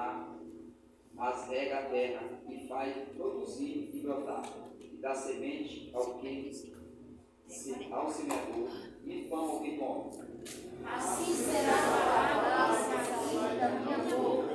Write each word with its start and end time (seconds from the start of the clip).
mar, 0.00 0.38
mas 1.12 1.48
rega 1.48 1.78
a 1.78 1.82
terra 1.82 2.22
e 2.48 2.66
faz 2.66 2.96
produzir 3.14 3.90
e 3.92 4.00
brotar, 4.00 4.42
e 4.78 4.96
dá 4.96 5.14
semente 5.14 5.90
ao 5.92 6.18
que 6.18 6.52
se, 6.52 6.72
ao 7.90 8.10
semeador 8.10 8.70
e 9.04 9.26
pão 9.28 9.50
ao 9.50 9.60
que 9.60 9.76
come. 9.76 10.10
Assim 10.84 11.34
será 11.34 11.74
a 11.74 12.40
palavra 12.40 13.60
da 13.60 13.68
minha 13.80 13.98
boca 13.98 14.49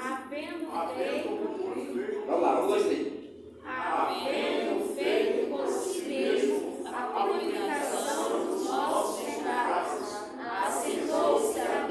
Havendo 0.00 0.66
feito. 0.94 2.24
Vamos 2.26 2.42
lá, 2.42 2.60
dois, 2.62 2.84
consigo 5.50 6.08
mesmo 6.08 6.86
a 6.86 7.26
purificação 7.26 8.46
dos 8.46 8.64
nossos 8.66 9.24
pecados, 9.24 10.02
assentou-se 10.66 11.60
à 11.60 11.86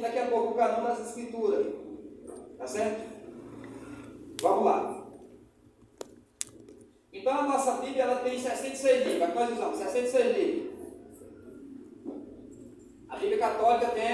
daqui 0.00 0.18
a 0.18 0.26
pouco 0.26 0.52
o 0.52 0.54
canal 0.54 0.82
das 0.82 1.08
escrituras. 1.08 1.66
Tá 2.58 2.66
certo? 2.66 3.10
Vamos 4.42 4.64
lá. 4.64 5.06
Então 7.12 7.38
a 7.38 7.42
nossa 7.42 7.72
Bíblia 7.82 8.04
ela 8.04 8.16
tem 8.16 8.38
66 8.38 9.06
livros. 9.06 9.32
quais 9.32 9.52
usamos 9.52 9.78
66 9.78 10.36
livros. 10.36 10.70
A 13.08 13.16
Bíblia 13.16 13.38
Católica 13.38 13.86
tem 13.88 14.04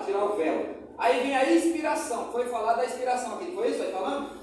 tirar 0.00 0.24
o 0.24 0.36
véu. 0.36 0.80
Aí 0.98 1.20
vem 1.20 1.36
a 1.36 1.52
inspiração. 1.52 2.30
Foi 2.30 2.46
falar 2.46 2.74
da 2.74 2.84
inspiração 2.84 3.34
aqui, 3.34 3.52
foi 3.52 3.70
isso 3.70 3.82
aí 3.82 3.92
falando? 3.92 4.38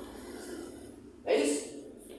É 1.25 1.35
isso? 1.35 1.67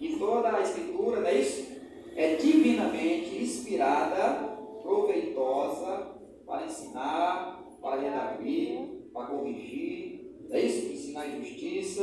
E 0.01 0.17
toda 0.17 0.55
a 0.55 0.61
escritura, 0.61 1.21
não 1.21 1.29
é 1.29 1.35
isso? 1.35 1.67
É 2.15 2.37
divinamente 2.37 3.37
inspirada, 3.37 4.57
proveitosa 4.83 6.19
para 6.47 6.67
ensinar, 6.67 7.63
para 7.81 8.01
redarguir, 8.01 9.11
para 9.13 9.27
corrigir, 9.27 10.47
não 10.49 10.57
é 10.57 10.61
isso? 10.61 10.93
Ensinar 10.93 11.27
justiça. 11.27 12.03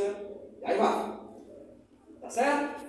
E 0.60 0.66
aí 0.66 0.78
vai. 0.78 1.18
Tá 2.20 2.30
certo? 2.30 2.86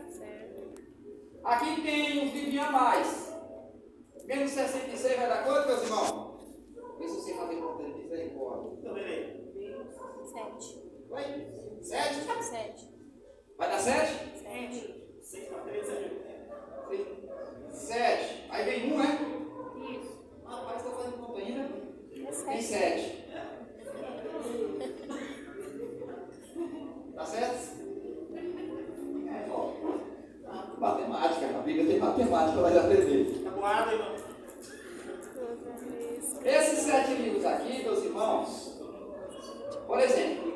Aqui 1.44 1.82
tem 1.82 2.26
uns 2.26 2.34
livrinhos 2.34 2.68
a 2.68 2.72
mais. 2.72 3.34
Menos 4.26 4.52
66 4.52 5.16
vai 5.16 5.30
dar 5.30 5.46
quanto, 5.46 5.68
meus 5.68 5.84
irmãos? 5.84 6.28
Vê 7.00 7.08
se 7.08 7.16
você 7.16 7.34
fazer 7.34 7.56
conta 7.56 7.87
Misericórdia. 8.08 8.72
Sete. 10.24 10.88
Sete? 11.82 12.90
Vai 13.58 13.70
dar 13.70 13.80
sete? 13.80 14.40
Sete. 14.40 15.04
Seis 15.22 15.48
para 15.50 15.60
três 15.62 15.90
é. 15.90 16.12
Sete. 17.72 18.46
Aí 18.50 18.66
vem 18.66 18.94
um, 18.94 18.98
né? 18.98 19.20
Isso. 19.92 20.24
Ah, 20.46 20.56
rapaz, 20.56 20.84
tá 20.84 20.90
fazendo 20.92 21.36
ainda? 21.36 21.70
É 22.14 22.32
sete. 22.32 22.48
Tem 22.48 22.62
sete. 22.62 23.28
Tá 27.16 27.26
certo? 27.26 27.78
É. 29.28 29.46
Ah, 30.48 30.76
matemática, 30.78 31.46
a 31.46 31.62
Bíblia 31.62 31.86
tem 31.88 32.00
matemática, 32.00 32.62
vai 32.62 32.78
aprender. 32.78 33.44
Tá 33.44 33.50
boado 33.50 33.92
irmão. 33.92 34.27
Esses 36.44 36.80
sete 36.80 37.14
livros 37.14 37.46
aqui, 37.46 37.84
meus 37.84 38.04
irmãos, 38.04 38.80
por 39.86 40.00
exemplo, 40.00 40.48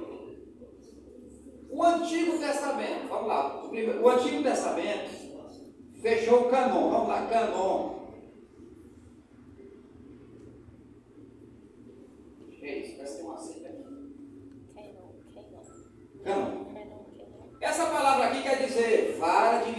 o 1.70 1.84
Antigo 1.84 2.38
Testamento, 2.40 3.08
vamos 3.08 3.28
lá, 3.28 3.64
o, 3.64 3.70
primeiro, 3.70 4.02
o 4.02 4.10
Antigo 4.10 4.42
Testamento 4.44 5.12
fechou 6.02 6.48
o 6.48 6.50
canon, 6.50 6.90
vamos 6.90 7.08
lá, 7.08 7.28
canon. 7.28 8.02
É 12.50 12.56
Gente, 12.56 12.96
parece 12.96 13.14
que 13.14 13.20
tem 13.20 13.26
uma 13.26 13.36
aqui. 13.36 13.62
Canon. 16.24 16.62
Essa 17.62 17.86
palavra 17.86 18.28
aqui 18.28 18.42
quer 18.42 18.66
dizer 18.66 19.18
vara 19.20 19.64
de 19.64 19.71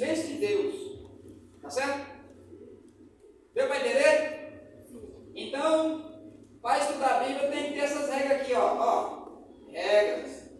silêncio 0.00 0.28
de 0.28 0.34
Deus. 0.46 0.74
Tá 1.60 1.68
certo? 1.70 2.06
Deu 3.54 3.66
para 3.66 3.80
entender? 3.80 4.40
Então, 5.34 6.20
para 6.62 6.78
estudar 6.78 7.20
a 7.20 7.24
Bíblia 7.24 7.50
tem 7.50 7.64
que 7.64 7.72
ter 7.74 7.80
essas 7.80 8.08
regras 8.08 8.40
aqui, 8.40 8.54
ó. 8.54 8.76
ó. 8.78 9.20
Regras. 9.68 10.50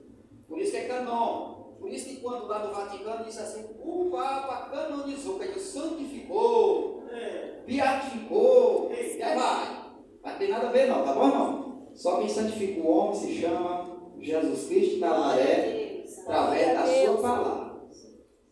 Por 0.46 0.58
isso 0.58 0.70
que 0.72 0.76
é 0.76 0.88
canon. 0.88 1.60
Por 1.80 1.88
isso 1.90 2.08
que 2.08 2.16
quando 2.20 2.46
lá 2.46 2.66
no 2.66 2.74
Vaticano 2.74 3.24
diz 3.24 3.38
assim, 3.38 3.64
o 3.82 4.10
Papa 4.10 4.68
canonizou, 4.70 5.38
quer 5.38 5.48
dizer, 5.48 5.60
santificou, 5.60 7.04
É. 7.10 7.62
beatificou, 7.66 8.90
e 8.92 9.22
aí 9.22 9.34
vai. 9.38 9.80
Não 10.22 10.38
tem 10.38 10.50
nada 10.50 10.68
a 10.68 10.72
ver 10.72 10.86
não, 10.88 11.02
tá 11.02 11.14
bom 11.14 11.28
não? 11.28 11.90
Só 11.94 12.18
quem 12.18 12.28
santifica 12.28 12.80
o 12.80 12.86
homem 12.90 13.14
se 13.14 13.40
chama 13.40 14.12
Jesus 14.20 14.68
Cristo 14.68 14.94
de 14.96 15.00
Nazaré, 15.00 16.04
através 16.26 16.74
da 16.74 16.86
sua 16.86 17.22
palavra. 17.22 17.80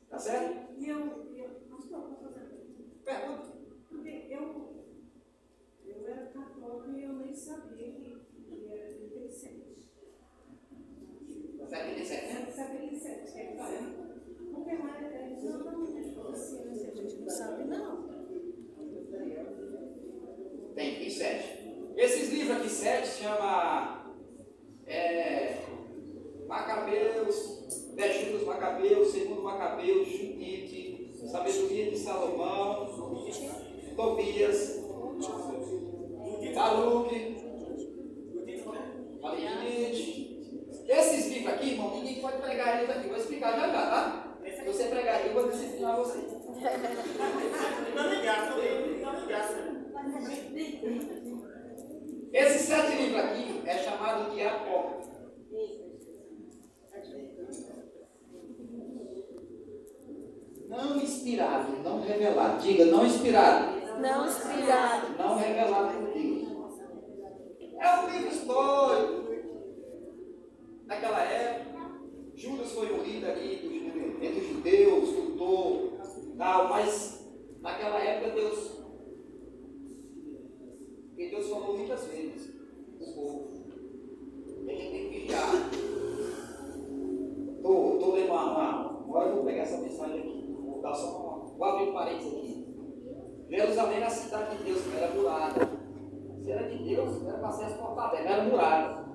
Tá 0.08 0.18
certo? 0.18 0.68
E 0.78 0.88
eu, 0.88 0.98
eu, 1.36 1.48
pastor, 1.70 2.00
posso 2.00 2.22
fazer 2.22 2.24
uma 2.24 2.32
pergunta? 2.32 2.82
Pergunta. 3.04 3.48
Porque 3.90 4.26
eu, 4.30 4.72
eu 5.86 6.06
era 6.08 6.26
católica 6.28 6.90
e 6.98 7.02
eu 7.02 7.12
nem 7.12 7.34
sabia 7.34 7.92
que, 7.92 8.16
que 8.48 8.68
era 8.72 8.86
37. 8.94 9.58
77, 11.68 12.32
né? 12.32 12.46
77, 12.50 13.38
é 13.38 13.44
claro. 13.54 13.74
Porque 14.54 14.70
lá 14.70 14.96
é 15.02 15.32
exatamente 15.36 15.98
assim, 16.32 16.88
a 16.88 16.94
gente 16.94 17.16
não 17.20 17.28
sabe, 17.28 17.64
não. 17.64 18.08
Tem, 20.74 20.94
tem 20.98 21.10
sete. 21.10 21.58
Esses 21.96 22.32
livros 22.32 22.56
aqui, 22.56 22.68
sete, 22.70 23.08
chama 23.08 24.14
é, 24.86 25.56
Macabeus, 26.46 27.58
Vestido 27.94 28.38
dos 28.38 28.46
Macabeus, 28.46 29.08
Segundo 29.08 29.42
Macabeus, 29.42 30.08
Judite, 30.08 31.12
Sabedoria 31.28 31.90
de 31.90 31.98
Salomão, 31.98 32.86
Tobias, 33.96 34.78
Baruque, 36.54 37.36
Falei 39.20 39.48
Judite. 39.92 40.28
Esses 40.88 41.26
livros 41.32 41.52
aqui, 41.54 41.70
irmão, 41.72 41.96
ninguém 41.96 42.20
pode 42.22 42.38
pregar 42.38 42.78
eles 42.78 42.88
aqui. 42.96 43.08
Vou 43.08 43.16
explicar 43.18 43.52
já 43.58 43.66
já, 43.68 43.90
tá? 43.90 44.38
Se 44.56 44.64
você 44.64 44.84
pregar 44.84 45.16
aí, 45.16 45.26
eu 45.28 45.34
vou 45.34 45.50
disciplinar 45.50 45.96
você. 45.96 46.18
Não 46.18 48.10
me 48.10 48.22
gasta, 48.22 48.54
não 48.56 49.20
me 49.20 49.26
gasta. 49.28 49.78
Esses 52.32 52.60
sete 52.62 52.96
livros 52.96 53.20
aqui 53.22 53.62
é 53.66 53.78
chamado 53.78 54.34
de 54.34 54.42
apócrifo. 54.42 55.08
Não 60.68 60.96
inspirado, 60.96 61.72
não 61.82 62.00
revelado. 62.02 62.62
Diga, 62.62 62.84
não 62.86 63.06
inspirado, 63.06 63.78
Não 64.00 64.26
inspirado. 64.26 65.16
não 65.18 65.36
revelado 65.38 65.98
por 65.98 66.12
Deus. 66.12 66.48
É 67.80 68.00
um 68.00 68.10
livro 68.10 68.28
histórico. 68.28 69.28
Naquela 70.86 71.20
época, 71.22 72.00
Judas 72.34 72.72
foi 72.72 72.92
um 72.92 73.02
líder 73.02 73.30
ali 73.30 73.56
dos 73.56 73.72
judeus- 73.72 74.22
entre 74.22 74.40
os 74.40 74.48
judeus, 74.48 75.08
lutou, 75.10 75.98
tal, 76.36 76.68
mas 76.88 77.28
naquela 77.60 78.02
época 78.02 78.30
Deus. 78.30 78.78
Porque 81.08 81.28
Deus 81.28 81.48
falou 81.48 81.76
muitas 81.76 82.04
vezes 82.06 82.54
o 82.98 83.14
povo. 83.14 83.48
Tem 84.66 84.76
que 84.76 85.08
vigiar. 85.08 85.50
Estou 87.56 87.98
tô 87.98 88.12
lendo 88.12 88.30
uma, 88.30 88.44
uma. 88.44 89.00
Agora 89.02 89.28
eu 89.28 89.34
vou 89.36 89.44
pegar 89.44 89.62
essa 89.62 89.78
mensagem 89.78 90.20
aqui. 90.20 90.56
Vou 90.58 90.80
dar 90.80 90.94
só 90.94 91.18
uma. 91.18 91.56
Vou 91.56 91.64
abrir 91.64 91.90
um 91.90 91.92
parênteses 91.92 92.32
aqui. 92.32 92.68
Jerusalém 93.50 93.96
era 93.96 94.06
a 94.06 94.10
cidade 94.10 94.56
de 94.58 94.64
Deus, 94.64 94.82
era 94.94 95.14
murada. 95.14 95.68
Se 96.42 96.50
era 96.50 96.68
de 96.68 96.84
Deus, 96.84 97.26
era 97.26 97.38
para 97.38 97.50
ser 97.50 97.64
as 97.64 97.72
portas 97.74 98.04
abertas, 98.04 98.30
era 98.30 98.44
murada. 98.44 99.08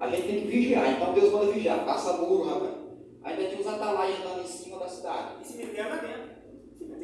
A 0.00 0.08
gente 0.08 0.26
tem 0.26 0.40
que 0.40 0.48
vigiar, 0.48 0.90
então 0.90 1.12
Deus 1.12 1.32
manda 1.32 1.52
vigiar, 1.52 1.84
passa 1.84 2.14
muro, 2.14 2.48
rapaz. 2.48 2.74
Ainda 3.22 3.44
tinha 3.44 3.60
os 3.60 3.66
atalaias 3.68 4.18
andando 4.20 4.42
em 4.42 4.48
cima 4.48 4.78
da 4.78 4.88
cidade. 4.88 5.42
E 5.42 5.44
se 5.44 5.58
meter 5.58 5.88
lá 5.88 5.96
dentro. 5.96 6.31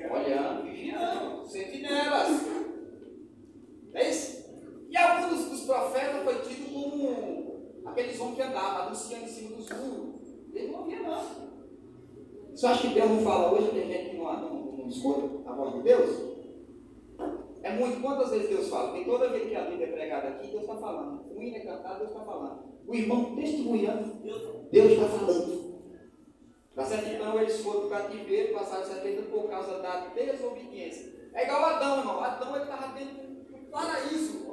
Olhando, 0.07 0.63
vigiando, 0.65 1.47
sentinelas. 1.47 2.47
É 3.95 4.11
isso? 4.11 4.39
E 4.89 4.97
alguns 4.97 5.45
dos, 5.45 5.61
profetas 5.63 6.23
foi 6.23 6.35
tido 6.41 6.73
como 6.73 7.83
aqueles 7.85 8.19
homens 8.19 8.37
que 8.37 8.43
andavam, 8.43 8.87
anunciando 8.87 9.25
em 9.25 9.29
cima 9.29 9.57
dos 9.57 9.69
muros. 9.71 10.15
Eles 10.55 10.73
não 10.73 10.81
ouviam, 10.81 11.03
não. 11.03 11.49
Você 12.55 12.67
acha 12.67 12.89
que 12.89 12.95
Deus 12.95 13.11
não 13.11 13.21
fala 13.21 13.53
hoje? 13.53 13.71
Tem 13.71 13.87
gente 13.87 14.11
que 14.11 14.17
não, 14.17 14.41
não, 14.41 14.77
não 14.79 14.89
escuta 14.89 15.51
a 15.51 15.55
voz 15.55 15.75
de 15.75 15.83
Deus? 15.83 16.39
É 17.63 17.73
muito. 17.73 18.01
Quantas 18.01 18.31
vezes 18.31 18.49
Deus 18.49 18.69
fala? 18.69 18.93
Porque 18.93 19.05
toda 19.05 19.29
vez 19.29 19.49
que 19.49 19.55
a 19.55 19.65
Bíblia 19.65 19.89
é 19.89 19.93
pregada 19.93 20.29
aqui, 20.29 20.49
Deus 20.49 20.63
está 20.63 20.77
falando. 20.77 21.25
O 21.37 21.43
hino 21.43 21.57
é 21.57 21.61
cantado, 21.61 21.99
Deus 21.99 22.11
está 22.11 22.25
falando. 22.25 22.65
O 22.87 22.95
irmão 22.95 23.35
testemunhando, 23.37 24.15
Deus 24.73 24.93
está 24.93 25.07
falando. 25.07 25.68
Tá 26.79 26.85
certo? 26.85 27.09
Então 27.09 27.41
eles 27.41 27.61
foram 27.61 27.89
para 27.89 28.03
o 28.03 28.03
cativeiro, 28.03 28.55
passaram 28.55 28.85
70 28.85 29.23
por 29.23 29.51
causa 29.51 29.81
da 29.81 30.07
desobediência. 30.15 31.13
É 31.35 31.43
igual 31.43 31.65
Adão, 31.65 31.99
irmão. 31.99 32.23
Adão 32.23 32.55
ele 32.55 32.63
estava 32.63 32.95
dentro 32.95 33.17
do 33.17 33.59
paraíso. 33.69 34.47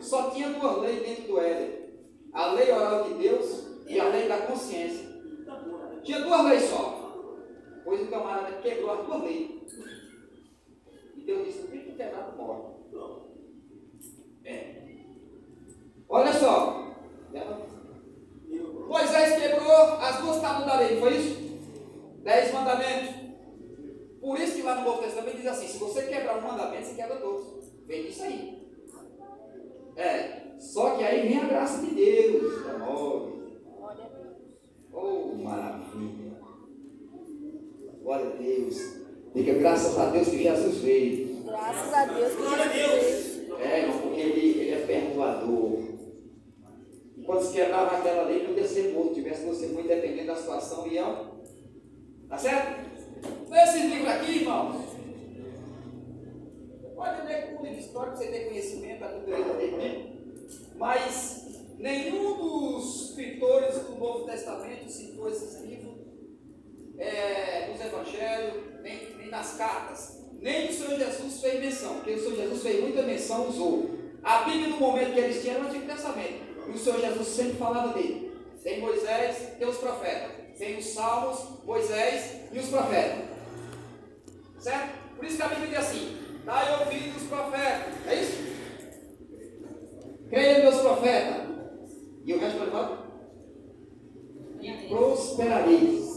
Só 0.00 0.30
tinha 0.30 0.50
duas 0.50 0.82
leis 0.82 1.02
dentro 1.02 1.28
do 1.28 1.40
Éden: 1.40 1.94
a 2.34 2.52
lei 2.52 2.70
oral 2.70 3.04
de 3.04 3.14
Deus 3.14 3.68
e 3.86 3.98
a 3.98 4.08
lei 4.08 4.28
da 4.28 4.42
consciência. 4.42 5.08
Tinha 6.04 6.20
duas 6.20 6.44
leis 6.44 6.64
só. 6.64 7.14
Pois 7.82 8.02
o 8.02 8.10
camarada 8.10 8.60
quebrou 8.60 8.90
as 8.90 9.06
duas 9.06 9.22
leis. 9.22 9.50
E 11.16 11.20
Deus 11.22 11.46
disse: 11.46 11.68
tem 11.68 11.84
que 11.84 11.92
quebrar, 11.92 12.34
morre. 12.36 12.74
É. 14.44 14.82
Olha 16.06 16.32
só. 16.34 16.80
Moisés 18.88 19.40
quebrou 19.40 19.72
as 19.72 20.16
duas 20.20 20.40
tábuas 20.40 20.66
da 20.66 20.78
lei, 20.78 20.98
foi 20.98 21.16
isso? 21.16 21.40
Dez 22.22 22.52
mandamentos. 22.52 23.14
Por 24.20 24.38
isso 24.38 24.56
que 24.56 24.62
lá 24.62 24.74
no 24.76 24.84
Novo 24.84 25.02
Testamento 25.02 25.36
diz 25.36 25.46
assim: 25.46 25.68
se 25.68 25.78
você 25.78 26.02
quebrar 26.02 26.38
um 26.38 26.42
mandamento, 26.42 26.86
você 26.86 26.94
quebra 26.94 27.16
todos. 27.16 27.46
Vem 27.86 28.04
disso 28.04 28.22
aí. 28.22 28.68
É. 29.96 30.40
Só 30.58 30.96
que 30.96 31.04
aí 31.04 31.28
vem 31.28 31.38
a 31.38 31.44
graça 31.46 31.84
de 31.86 31.94
Deus. 31.94 32.64
Tá 32.64 32.86
olha 32.88 33.30
Oh, 34.92 35.34
maravilha. 35.36 36.38
Glória 38.02 38.26
a 38.26 38.36
Deus. 38.36 39.00
Diga 39.34 39.54
graças 39.54 39.98
a 39.98 40.10
Deus 40.10 40.28
que 40.28 40.42
Jesus 40.42 40.78
veio. 40.78 41.44
Graças 41.44 41.94
a 41.94 42.04
Deus 42.06 42.34
que 42.34 42.42
Se 47.42 47.52
quebrava 47.52 47.96
aquela 47.96 48.22
lei, 48.24 48.46
podia 48.46 48.66
ser 48.66 48.92
morto. 48.92 49.14
Tivesse 49.14 49.44
você 49.44 49.66
muito 49.68 49.88
dependente 49.88 50.26
da 50.26 50.36
situação 50.36 50.86
e 50.86 50.98
ó. 50.98 51.24
Tá 52.28 52.38
certo? 52.38 52.90
Esse 53.52 53.86
livro 53.86 54.08
aqui, 54.08 54.38
irmão. 54.38 54.84
Pode 56.94 57.26
ler 57.26 57.46
com 57.46 57.62
um 57.62 57.66
livro 57.66 57.80
histórico, 57.80 58.16
você 58.16 58.26
ter 58.26 58.48
conhecimento, 58.48 59.04
a 59.04 59.08
cultura 59.08 59.54
mesmo. 59.54 60.20
Mas 60.76 61.46
nenhum 61.78 62.36
dos 62.36 63.10
escritores 63.10 63.74
do 63.80 63.96
Novo 63.96 64.26
Testamento 64.26 64.90
citou 64.90 65.28
esses 65.28 65.60
livros 65.62 65.94
é, 66.98 67.70
dos 67.72 67.80
evangelhos, 67.80 68.82
nem, 68.82 69.16
nem 69.16 69.30
nas 69.30 69.56
cartas. 69.56 70.20
Nem 70.40 70.68
o 70.68 70.72
Senhor 70.72 70.98
Jesus 70.98 71.40
fez 71.40 71.60
menção, 71.60 71.94
porque 71.96 72.12
o 72.12 72.18
Senhor 72.18 72.36
Jesus 72.36 72.62
fez 72.62 72.80
muita 72.80 73.02
menção, 73.02 73.48
usou. 73.48 73.90
A 74.22 74.42
Bíblia, 74.42 74.68
no 74.68 74.76
momento 74.78 75.14
que 75.14 75.20
eles 75.20 75.40
tinham, 75.40 75.56
era 75.56 75.64
o 75.64 75.68
Antigo 75.68 75.86
Testamento. 75.86 76.49
E 76.70 76.76
o 76.76 76.78
Senhor 76.78 77.00
Jesus 77.00 77.26
sempre 77.26 77.56
falava 77.56 77.92
dele. 77.92 78.32
Tem 78.62 78.80
Moisés, 78.80 79.54
tem 79.58 79.68
os 79.68 79.78
profetas. 79.78 80.30
Tem 80.56 80.78
os 80.78 80.86
Salmos, 80.86 81.64
Moisés 81.64 82.42
e 82.52 82.58
os 82.58 82.68
profetas. 82.68 83.24
Certo? 84.58 85.16
Por 85.16 85.24
isso 85.24 85.36
que 85.36 85.42
a 85.42 85.48
Bíblia 85.48 85.68
diz 85.68 85.78
assim: 85.78 86.18
dai 86.44 86.80
ouvido 86.80 87.16
os 87.16 87.22
profetas. 87.24 87.94
É 88.06 88.14
isso? 88.14 88.50
Creia 90.28 90.58
meus 90.60 90.80
profetas. 90.80 91.48
E 92.24 92.34
o 92.34 92.38
resto? 92.38 92.60
E 94.60 94.88
prosperareis. 94.88 96.10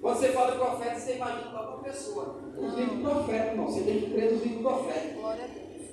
Quando 0.00 0.18
você 0.18 0.32
fala 0.32 0.52
de 0.52 0.58
profeta, 0.58 1.00
você 1.00 1.14
imagina 1.14 1.62
uma 1.62 1.82
pessoa. 1.82 2.40
Os 2.58 2.74
livros 2.74 3.00
profetas, 3.00 3.50
irmão. 3.52 3.66
Você 3.66 3.84
tem 3.84 4.00
que 4.00 4.10
crer 4.10 4.32
nos 4.32 4.42
livros 4.42 4.62
profetas. 4.62 5.14
Glória 5.14 5.44
a 5.44 5.46
Deus. 5.46 5.90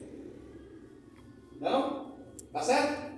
Não? 1.62 2.12
Tá 2.52 2.62
certo? 2.62 3.11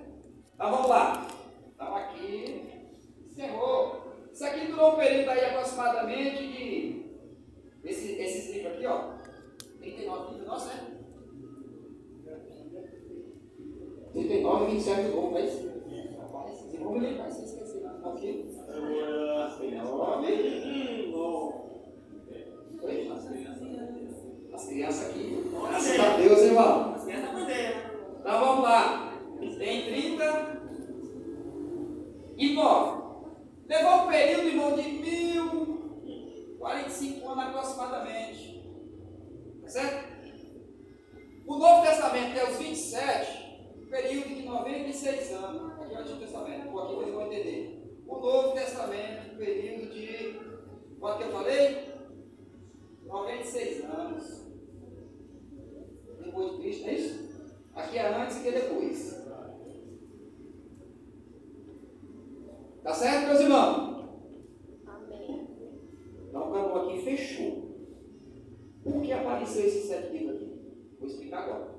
Então 0.54 0.70
vamos 0.70 0.88
lá. 0.88 1.26
Estava 1.70 1.98
aqui. 1.98 2.64
Encerrou. 3.30 4.14
Isso 4.32 4.44
aqui 4.44 4.66
durou 4.66 4.94
um 4.94 4.96
período 4.96 5.30
aí 5.30 5.44
aproximadamente 5.44 6.46
de. 6.46 7.04
Esse, 7.84 8.12
esses 8.12 8.54
livros 8.54 8.72
aqui, 8.72 8.86
ó. 8.86 9.14
39 9.80 10.30
livros, 10.30 10.46
nossa, 10.46 10.74
né? 10.74 10.94
39 14.12 14.64
e 14.64 14.74
27 14.74 15.02
do 15.02 15.16
novo, 15.16 15.38
é 15.38 15.44
isso? 15.44 15.72
Rapaz, 16.20 16.52
esse 16.52 16.78
novo 16.78 16.96
ele 16.96 17.18
vai 17.18 17.30
se 17.30 17.44
esquecer 17.44 17.82
lá. 17.82 17.90
Tá 17.94 18.12
aqui. 18.12 18.54
Oi? 22.80 23.10
As 24.52 24.66
crianças 24.66 25.10
aqui. 25.10 25.50
Graças 25.68 26.00
a 26.00 26.16
Deus, 26.16 26.40
irmão. 26.40 26.94
As 26.94 27.04
crianças 27.04 27.28
aprendendo. 27.28 27.74
Então 28.20 28.40
vamos 28.40 28.62
lá. 28.62 29.13
Tem 29.58 29.86
30 29.86 30.62
e 32.36 32.54
9. 32.54 33.04
Levou 33.66 34.04
um 34.04 34.08
período, 34.08 34.48
irmão, 34.48 34.76
de 34.76 34.82
1045 34.82 37.28
anos 37.28 37.44
aproximadamente. 37.44 38.62
Tá 39.62 39.68
certo? 39.68 40.12
O 41.46 41.56
Novo 41.56 41.82
Testamento 41.82 42.34
tem 42.34 42.42
os 42.42 42.58
27, 42.58 43.78
um 43.78 43.86
período 43.86 44.28
de 44.28 44.42
96 44.42 45.32
anos. 45.32 45.80
Aqui 45.80 45.94
é 45.94 45.98
o 45.98 46.00
Antigo 46.00 46.18
Testamento, 46.18 46.68
por 46.70 46.84
aqui 46.84 46.94
vocês 46.94 47.14
vão 47.14 47.26
entender. 47.26 48.02
O 48.06 48.18
Novo 48.18 48.52
Testamento, 48.52 49.36
período 49.36 49.90
de. 49.92 50.40
Quanto 50.98 51.18
que 51.18 51.24
eu 51.24 51.32
falei? 51.32 51.92
96 53.06 53.84
anos. 53.84 54.44
Depois 56.24 56.52
de 56.52 56.58
Cristo, 56.58 56.88
é 56.88 56.92
isso? 56.92 57.24
Aqui 57.74 57.98
é 57.98 58.14
antes 58.14 58.38
e 58.38 58.40
que 58.40 58.48
é 58.48 58.52
depois. 58.52 59.23
Tá 62.84 62.92
certo, 62.92 63.28
meus 63.28 63.40
irmãos? 63.40 64.04
Amém. 64.86 65.48
Então 66.28 66.54
acabou 66.54 66.82
aqui 66.82 67.00
fechou. 67.00 67.64
Por 68.84 69.00
que 69.00 69.10
apareceu 69.10 69.64
esses 69.64 69.86
sete 69.86 70.12
livros 70.12 70.36
aqui? 70.36 70.52
Vou 71.00 71.08
explicar 71.08 71.44
agora. 71.44 71.74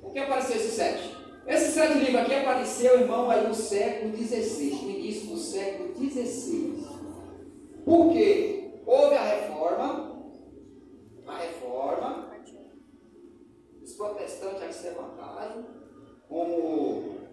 Por 0.00 0.12
que 0.12 0.18
apareceu 0.18 0.56
esses 0.56 0.72
sete? 0.72 1.14
Esses 1.46 1.74
sete 1.74 1.98
livros 1.98 2.22
aqui 2.22 2.34
apareceu, 2.36 3.00
irmão, 3.00 3.30
aí 3.30 3.46
no 3.46 3.54
século 3.54 4.16
XVI, 4.16 4.70
no 4.82 4.90
início 4.92 5.28
do 5.28 5.36
século 5.36 5.94
XVI. 5.94 6.86
Por 7.84 8.12
quê? 8.14 8.80
Houve 8.86 9.14
a 9.14 9.24
reforma, 9.24 10.22
a 11.26 11.36
reforma, 11.36 12.30
os 13.82 13.92
protestantes 13.92 14.76
se 14.76 14.88
levantaram, 14.88 15.66
como. 16.26 17.25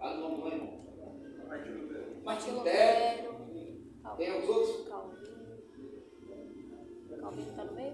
Fala 0.00 0.16
o 0.16 0.20
nome 0.20 0.40
do 0.40 0.48
irmão. 0.48 0.80
Martin 2.24 2.50
Lutero, 2.52 3.34
tem 4.16 4.40
os 4.40 4.48
outros? 4.48 4.88
Calvino. 4.88 5.20
Calvino 7.20 7.50
está 7.50 7.64
no 7.64 7.72
meio? 7.74 7.92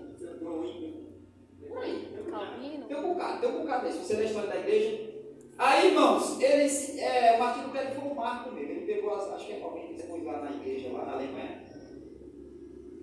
Por 1.68 1.78
aí. 1.78 2.24
Calvino. 2.30 2.86
Tem 2.86 2.96
um 2.96 3.08
bocado, 3.12 3.40
tem 3.40 3.50
um 3.50 3.60
bocado. 3.62 3.90
Se 3.90 3.98
você 3.98 4.14
ler 4.14 4.22
a 4.22 4.26
história 4.26 4.48
da 4.48 4.56
igreja. 4.60 5.16
Aí, 5.58 5.88
irmãos, 5.88 6.40
eles, 6.40 6.96
é, 6.96 7.34
o 7.34 7.38
Martin 7.40 7.66
Lutero 7.66 7.94
foi 7.96 8.08
um 8.08 8.14
marco 8.14 8.54
mesmo. 8.54 8.70
Ele 8.70 8.86
pegou, 8.86 9.12
as, 9.12 9.28
acho 9.32 9.46
que 9.46 9.52
é 9.54 9.62
alguém 9.62 9.88
que 9.88 9.94
expôs 9.94 10.24
lá 10.24 10.42
na 10.42 10.52
igreja, 10.52 10.92
lá 10.92 11.06
na 11.06 11.12
Alemanha. 11.14 11.64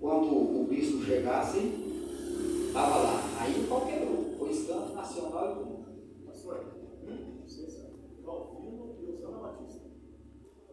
Quando 0.00 0.60
o 0.60 0.64
bispo 0.64 1.04
chegasse, 1.04 1.58
estava 2.68 2.96
lá. 2.96 3.20
Aí 3.38 3.52
o 3.52 3.68
pau 3.68 3.84
quebrou. 3.84 4.34
Foi 4.38 4.50
escândalo 4.50 4.94
nacional 4.94 5.50
e 5.50 5.54
tudo. 5.56 5.74
Eu 6.26 6.32
falei, 6.32 6.84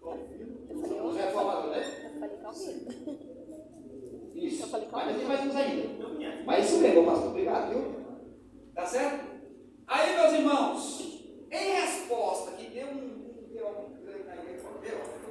Os 0.04 0.84
"Oxe, 0.84 1.18
reformadores, 1.20 1.88
né? 1.88 2.12
eu 2.14 2.20
falei 2.20 2.38
Calvino. 2.38 3.32
Isso. 4.36 4.64
Eu 4.64 4.68
falei, 4.68 4.88
Mas 4.92 5.18
tem 5.18 5.26
mais 5.26 5.46
uns 5.46 5.56
ainda. 5.56 6.44
Mas 6.46 6.66
isso 6.66 6.80
mesmo, 6.80 7.06
pastor. 7.06 7.30
Obrigado, 7.30 7.70
viu? 7.70 7.96
Tá 8.74 8.86
certo? 8.86 9.32
Aí, 9.88 10.16
meus 10.16 10.34
irmãos, 10.34 11.02
em 11.52 11.72
resposta, 11.72 12.52
que 12.54 12.70
deu 12.72 12.88
um, 12.88 13.48
teólogo 13.54 13.96
grande 14.04 14.24
na 14.24 14.36
igreja, 14.36 14.68
deu. 14.82 15.22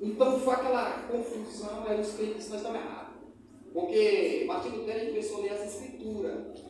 Então 0.00 0.38
foi 0.40 0.54
aquela 0.54 1.02
confusão, 1.08 1.84
aí 1.86 2.00
os 2.00 2.12
crentes 2.14 2.48
nós 2.48 2.58
estamos 2.58 2.80
errados. 2.80 3.14
Porque 3.72 4.44
Martin 4.46 4.68
Lutero 4.70 5.06
começou 5.08 5.38
a 5.38 5.40
ler 5.42 5.52
as 5.52 5.64
escrituras. 5.64 6.64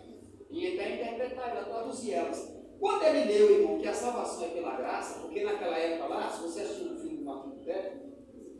E 0.51 0.67
até 0.75 0.95
interpretar, 0.95 1.57
ele 1.57 1.67
traduzir 1.67 2.13
elas. 2.13 2.56
Quando 2.79 3.03
ele 3.05 3.25
leu, 3.25 3.61
irmão, 3.61 3.79
que 3.79 3.89
a 3.89 3.95
salvação 3.95 4.45
é 4.45 4.49
pela 4.49 4.77
graça, 4.77 5.21
porque 5.21 5.45
naquela 5.45 5.79
época 5.79 6.09
lá, 6.09 6.29
se 6.29 6.43
você 6.43 6.61
assistiu 6.61 6.93
o 6.93 6.97
filme 6.97 7.17
do 7.19 7.25
Martin 7.25 7.49
Lutero, 7.49 7.91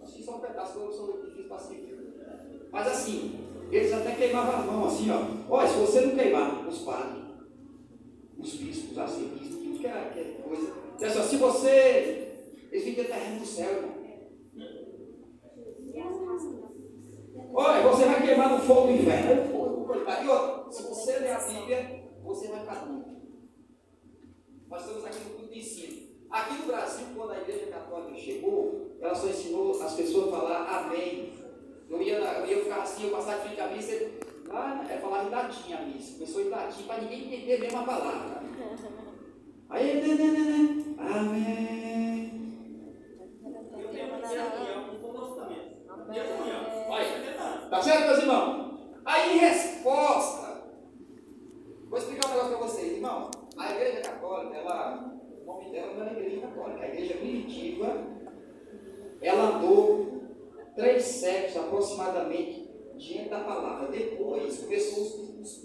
assisti 0.03 0.23
só 0.23 0.37
um 0.37 0.41
pedaço, 0.41 0.79
porque 0.79 0.97
sou 0.97 1.07
muito 1.07 1.27
difícil 1.27 1.49
para 1.49 1.57
assistir. 1.57 1.97
Mas 2.73 2.87
assim, 2.87 3.41
eles 3.71 3.93
até 3.93 4.15
queimavam 4.15 4.61
as 4.61 4.67
mãos, 4.67 4.95
assim, 4.95 5.11
ó. 5.11 5.55
Olha, 5.55 5.69
se 5.69 5.79
você 5.79 6.01
não 6.03 6.17
queimar 6.17 6.67
os 6.67 6.79
padres, 6.79 7.25
os 8.39 8.55
bispos, 8.55 8.93
os 8.93 8.99
arcebispos, 8.99 9.49
tudo 9.49 9.79
que 9.79 9.87
é, 9.87 10.11
que 10.13 10.21
é 10.21 10.25
coisa. 10.43 10.73
Diz 10.99 11.17
assim, 11.17 11.29
se 11.29 11.37
você. 11.37 12.23
Eles 12.71 12.85
ficam 12.85 13.05
terreno 13.05 13.41
do 13.41 13.47
céu, 13.47 13.73
irmão. 13.73 13.97
Olha, 17.55 17.89
você 17.89 18.05
vai 18.05 18.23
queimar 18.23 18.51
no 18.51 18.59
fogo 18.59 18.89
do 18.89 18.93
inferno. 18.93 19.57
E 20.23 20.29
outra, 20.29 20.71
se 20.71 20.83
você 20.83 21.19
ler 21.19 21.33
a 21.33 21.39
Bíblia, 21.39 22.05
você 22.23 22.49
vai 22.49 22.61
ficar. 22.61 22.87
Nós 24.69 24.81
estamos 24.83 25.05
aqui 25.05 25.19
no 25.25 25.31
culto 25.31 25.53
de 25.53 25.59
ensino. 25.61 26.07
Aqui 26.31 26.55
no 26.55 26.67
Brasil, 26.67 27.07
quando 27.15 27.31
a 27.33 27.39
igreja 27.39 27.67
católica 27.67 28.19
chegou, 28.19 28.97
ela 29.01 29.15
só 29.15 29.27
ensinou 29.29 29.71
as 29.81 29.95
pessoas 29.95 30.29
a 30.29 30.37
falar 30.37 30.79
amém. 30.87 31.33
Eu 31.89 32.03
ia, 32.03 32.19
eu 32.19 32.47
ia 32.47 32.63
ficar 32.65 32.83
assim, 32.83 33.05
eu 33.05 33.11
passava 33.11 33.39
de 33.41 33.47
frente 33.47 33.61
à 33.61 33.69
missa, 33.69 33.93
ele- 33.93 34.21
lá 34.49 34.85
é 34.91 34.99
falar 34.99 35.25
em 35.25 35.31
latim 35.31 35.73
a 35.73 35.83
missa. 35.83 36.15
Começou 36.15 36.43
em 36.43 36.49
latim 36.49 36.83
para 36.83 37.01
ninguém 37.03 37.27
entender 37.27 37.59
mesmo 37.61 37.79
a 37.79 37.83
palavra. 37.85 38.43
Aí, 39.71 40.01
né, 40.01 40.15
né, 40.15 40.25
né, 40.25 40.39
né, 40.39 40.95
amém. 40.99 42.47
Eu 43.45 43.89
tenho 43.89 43.89
que 43.89 44.29
ter 44.29 44.51
comunhão 44.51 44.99
com 45.01 45.09
o 45.09 45.13
nosso 45.13 45.35
também. 45.37 45.59
Ter 46.13 46.25
comunhão. 46.37 46.61
Amém. 46.87 47.71
Tá 47.71 47.83
certo, 47.83 48.07
meus 48.07 48.19
irmãos? 48.19 48.77
Aí, 49.05 49.37
em 49.37 49.39
resposta, 49.39 50.63
vou 51.89 51.99
explicar 51.99 52.27
um 52.27 52.31
negócio 52.31 52.57
para 52.57 52.67
vocês, 52.67 52.93
irmão. 52.93 53.31
A 53.57 53.73
igreja 53.73 54.01
católica, 54.03 54.57
ela, 54.57 55.19
o 55.41 55.47
nome 55.47 55.71
dela 55.71 55.95
não 55.95 56.07
é 56.07 56.13
igreja 56.13 56.41
católica, 56.43 56.85
a 56.85 56.89
igreja 56.89 57.15
primitiva, 57.15 58.07
ela 59.21 59.57
andou 59.57 60.23
três 60.75 61.03
séculos 61.05 61.57
aproximadamente 61.57 62.71
diante 62.97 63.31
da 63.31 63.41
palavra. 63.41 63.89
Depois 63.89 64.59
começou 64.61 65.03
os, 65.03 65.65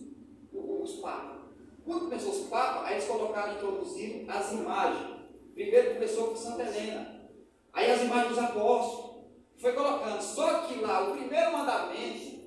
os, 0.54 0.84
os 0.84 0.94
papas. 1.02 1.42
Quando 1.86 2.06
começou 2.06 2.32
os 2.32 2.48
papas, 2.48 2.86
aí 2.86 2.94
eles 2.94 3.06
colocaram, 3.06 3.54
introduziram 3.56 4.30
as 4.30 4.52
imagens. 4.54 5.22
Primeiro 5.54 5.96
começou 5.96 6.28
com 6.28 6.36
Santa 6.36 6.64
Helena. 6.64 7.30
Aí 7.74 7.92
as 7.92 8.02
imagens 8.02 8.30
dos 8.30 8.40
apóstolos. 8.40 9.12
Foi 9.58 9.74
colocando. 9.74 10.22
Só 10.22 10.62
que 10.62 10.80
lá, 10.80 11.10
o 11.10 11.18
primeiro 11.18 11.54
mandamento 11.54 12.40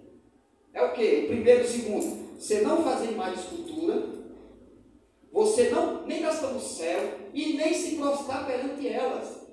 é 0.73 0.83
o 0.83 0.93
quê? 0.93 1.23
O 1.25 1.29
primeiro 1.29 1.61
e 1.61 1.65
o 1.65 1.69
segundo. 1.69 2.41
Você 2.41 2.63
não 2.63 2.83
fazer 2.83 3.13
imagem 3.13 3.35
de 3.35 3.41
escultura. 3.41 4.24
Você 5.35 5.69
não 5.69 6.07
nem 6.07 6.23
gastar 6.23 6.53
no 6.53 6.61
céu 6.61 7.19
e 7.35 7.55
nem 7.55 7.75
se 7.75 7.97
prostrar 7.97 8.47
perante 8.47 8.87
elas. 8.87 9.49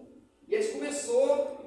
E 0.47 0.53
eles 0.53 0.73
começou 0.73 1.57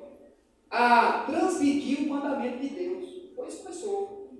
a 0.71 1.25
transmitir 1.27 2.05
o 2.05 2.11
mandamento 2.11 2.59
de 2.59 2.69
Deus. 2.69 3.09
Foi 3.35 3.49
isso 3.49 3.65
começou. 3.65 4.31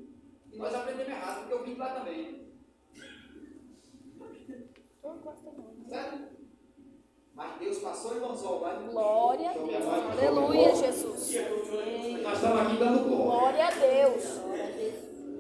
E 0.53 0.57
nós 0.57 0.73
aprendemos 0.73 1.13
errado, 1.13 1.41
porque 1.41 1.55
eu 1.55 1.65
vim 1.65 1.75
lá 1.75 1.89
também. 1.89 2.45
Certo? 5.89 6.19
Mas 7.35 7.59
Deus 7.59 7.79
passou 7.79 8.17
e 8.17 8.21
lançou 8.21 8.61
lá 8.61 8.79
no 8.79 8.93
Glória 8.93 9.51
a 9.51 9.55
Deus. 9.55 9.87
Aleluia, 10.13 10.75
Jesus. 10.77 11.35
Nós 12.23 12.35
estamos 12.35 12.61
aqui 12.61 12.77
dando 12.77 13.09
glória. 13.09 13.27
Glória 13.41 13.67
a 13.67 13.71
Deus. 13.73 14.41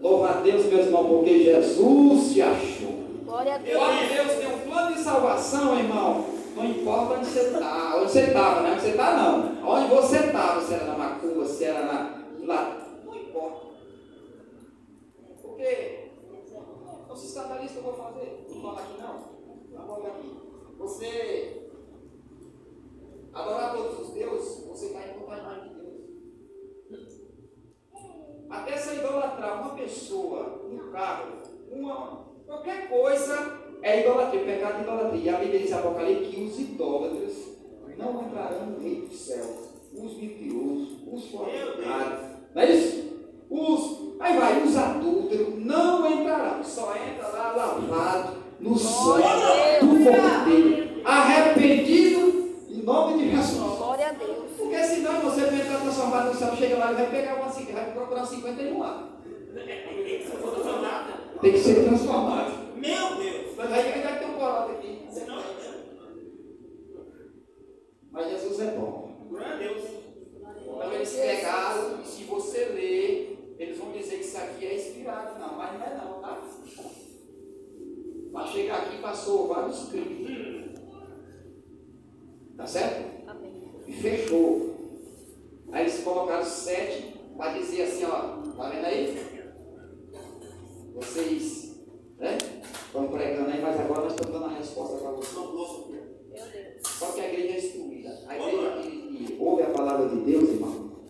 Louva 0.02 0.30
a 0.30 0.40
Deus, 0.40 0.66
meus 0.66 0.86
irmãos, 0.86 1.06
porque 1.06 1.44
Jesus 1.44 2.22
se 2.32 2.42
achou. 2.42 3.03
Glória 3.34 3.56
a 3.56 3.58
Deus. 3.58 3.82
Deus 4.12 4.32
tem 4.38 4.46
um 4.46 4.60
plano 4.60 4.94
de 4.94 5.02
salvação, 5.02 5.76
irmão, 5.76 6.24
não 6.54 6.66
importa 6.66 7.14
onde 7.14 7.26
você 7.26 7.40
está, 7.40 7.96
onde 7.96 8.12
você 8.12 8.20
estava, 8.20 8.60
não 8.60 8.68
é 8.68 8.72
onde 8.74 8.80
você 8.80 8.90
está, 8.90 9.16
não. 9.16 9.68
Onde 9.68 9.88
você 9.88 10.16
estava, 10.18 10.60
se 10.60 10.74
era 10.74 10.84
na 10.84 10.96
macumba, 10.96 11.44
se 11.44 11.64
era 11.64 11.84
na. 11.84 12.24
lá, 12.44 12.86
não 13.04 13.16
importa. 13.16 13.66
Porque 15.42 16.10
não 17.08 17.16
se 17.16 17.26
escandalize 17.26 17.72
que 17.72 17.78
eu 17.78 17.82
vou 17.82 17.94
fazer. 17.94 18.46
Não 18.48 18.62
falar 18.62 18.80
aqui 18.82 19.02
não. 19.02 19.84
Vamos 19.84 20.06
aqui. 20.06 20.36
Você 20.78 21.70
adorar 23.32 23.72
todos 23.74 23.98
os 23.98 24.14
deuses, 24.14 24.64
você 24.64 24.92
vai 24.92 25.10
encontrar 25.10 25.34
a 25.34 25.40
imagem 25.40 25.70
de 25.70 25.74
Deus. 26.88 27.20
Até 28.48 28.76
se 28.76 28.94
idolatrar 28.94 29.60
uma 29.60 29.74
pessoa, 29.74 30.68
um 30.70 30.92
carro, 30.92 31.42
uma, 31.72 32.33
qualquer 32.46 32.88
coisa 32.88 33.60
é 33.82 34.00
idolatria, 34.00 34.44
pecado 34.44 34.76
de 34.76 34.82
idolatria. 34.82 35.20
E 35.22 35.34
a 35.34 35.38
Bíblia 35.38 35.60
diz 35.60 35.70
em 35.70 35.74
Apocalipse 35.74 36.30
que 36.30 36.42
os 36.42 36.60
idólatras 36.60 37.32
não 37.98 38.22
entrarão 38.22 38.66
no 38.66 38.80
reino 38.80 39.06
do 39.06 39.14
céu. 39.14 39.44
Os 39.94 40.16
mentirosos, 40.16 40.98
os 41.06 41.30
fornicados, 41.30 42.24
não 42.54 42.62
é 42.62 42.70
isso? 42.72 43.04
Os, 43.48 44.16
aí 44.18 44.36
vai, 44.36 44.62
os 44.62 44.76
adúlteros 44.76 45.64
não 45.64 46.10
entrarão, 46.10 46.64
só 46.64 46.94
entra 46.96 47.28
lá 47.28 47.52
lavado 47.52 48.36
no 48.58 48.76
sangue 48.76 49.22
do 49.80 50.04
Cordeiro, 50.04 51.00
arrependido 51.04 52.54
em 52.68 52.82
nome 52.82 53.18
de 53.18 53.30
Jesus. 53.36 53.78
Glória 53.78 54.08
a 54.08 54.12
Deus. 54.12 54.50
Porque 54.56 54.82
senão 54.82 55.20
você 55.20 55.42
vai 55.42 55.60
entrar 55.60 55.80
transformado 55.80 56.28
no 56.32 56.34
céu, 56.34 56.56
chega 56.56 56.78
lá 56.78 56.90
e 56.90 56.94
vai 56.94 57.10
pegar 57.10 57.34
uma 57.36 57.44
vai 57.48 57.92
procurar 57.92 58.26
51 58.26 58.78
lá. 58.80 59.10
Tem 61.44 61.52
que 61.52 61.58
ser 61.58 61.84
transformado. 61.84 62.74
Meu 62.74 63.16
Deus! 63.16 63.54
Mas 63.54 63.70
aí 63.70 63.92
ainda 63.92 64.16
tem 64.16 64.30
um 64.30 64.38
corote 64.38 64.72
aqui. 64.72 65.06
Senão, 65.12 65.44
Mas 68.10 68.30
Jesus 68.30 68.60
é 68.60 68.70
bom. 68.70 69.26
glória 69.28 69.52
a 69.52 69.56
Deus. 69.58 69.82
Então 70.40 70.92
eles 70.94 71.12
pegaram, 71.12 72.00
e 72.00 72.06
se 72.06 72.24
você 72.24 72.64
ler, 72.64 73.56
eles 73.58 73.76
vão 73.76 73.92
dizer 73.92 74.20
que 74.20 74.24
isso 74.24 74.38
aqui 74.38 74.64
é 74.64 74.74
inspirado. 74.74 75.38
Não, 75.38 75.54
mas 75.58 75.78
não 75.78 75.84
é 75.86 75.94
não, 76.02 76.22
tá? 76.22 76.40
Para 78.32 78.46
chegar 78.46 78.76
aqui 78.78 79.02
passou 79.02 79.48
vários 79.48 79.90
crimes. 79.90 80.80
Tá 82.56 82.66
certo? 82.66 83.28
Amém. 83.28 83.70
E 83.86 83.92
fechou. 83.92 84.76
Aí 85.70 85.82
eles 85.82 86.02
colocaram 86.02 86.42
sete 86.42 87.20
para 87.36 87.52
dizer 87.58 87.82
assim, 87.82 88.04
ó, 88.06 88.38
tá 88.56 88.70
vendo 88.70 88.86
aí? 88.86 89.33
Vocês, 90.94 91.74
né? 92.18 92.38
Estão 92.86 93.08
pregando 93.08 93.50
aí, 93.50 93.60
mas 93.60 93.80
agora 93.80 94.02
nós 94.02 94.12
estamos 94.12 94.32
dando 94.32 94.44
a 94.46 94.56
resposta 94.56 94.96
para 94.98 95.10
vocês. 95.10 95.34
Só 96.98 97.06
que 97.12 97.20
a 97.20 97.32
igreja 97.32 97.54
é 97.54 97.58
instruída. 97.58 98.24
A 98.28 98.38
igreja 98.38 98.82
que, 98.82 99.24
que 99.24 99.36
ouve 99.38 99.62
a 99.62 99.70
palavra 99.70 100.08
de 100.08 100.16
Deus, 100.22 100.48
irmão, 100.50 101.04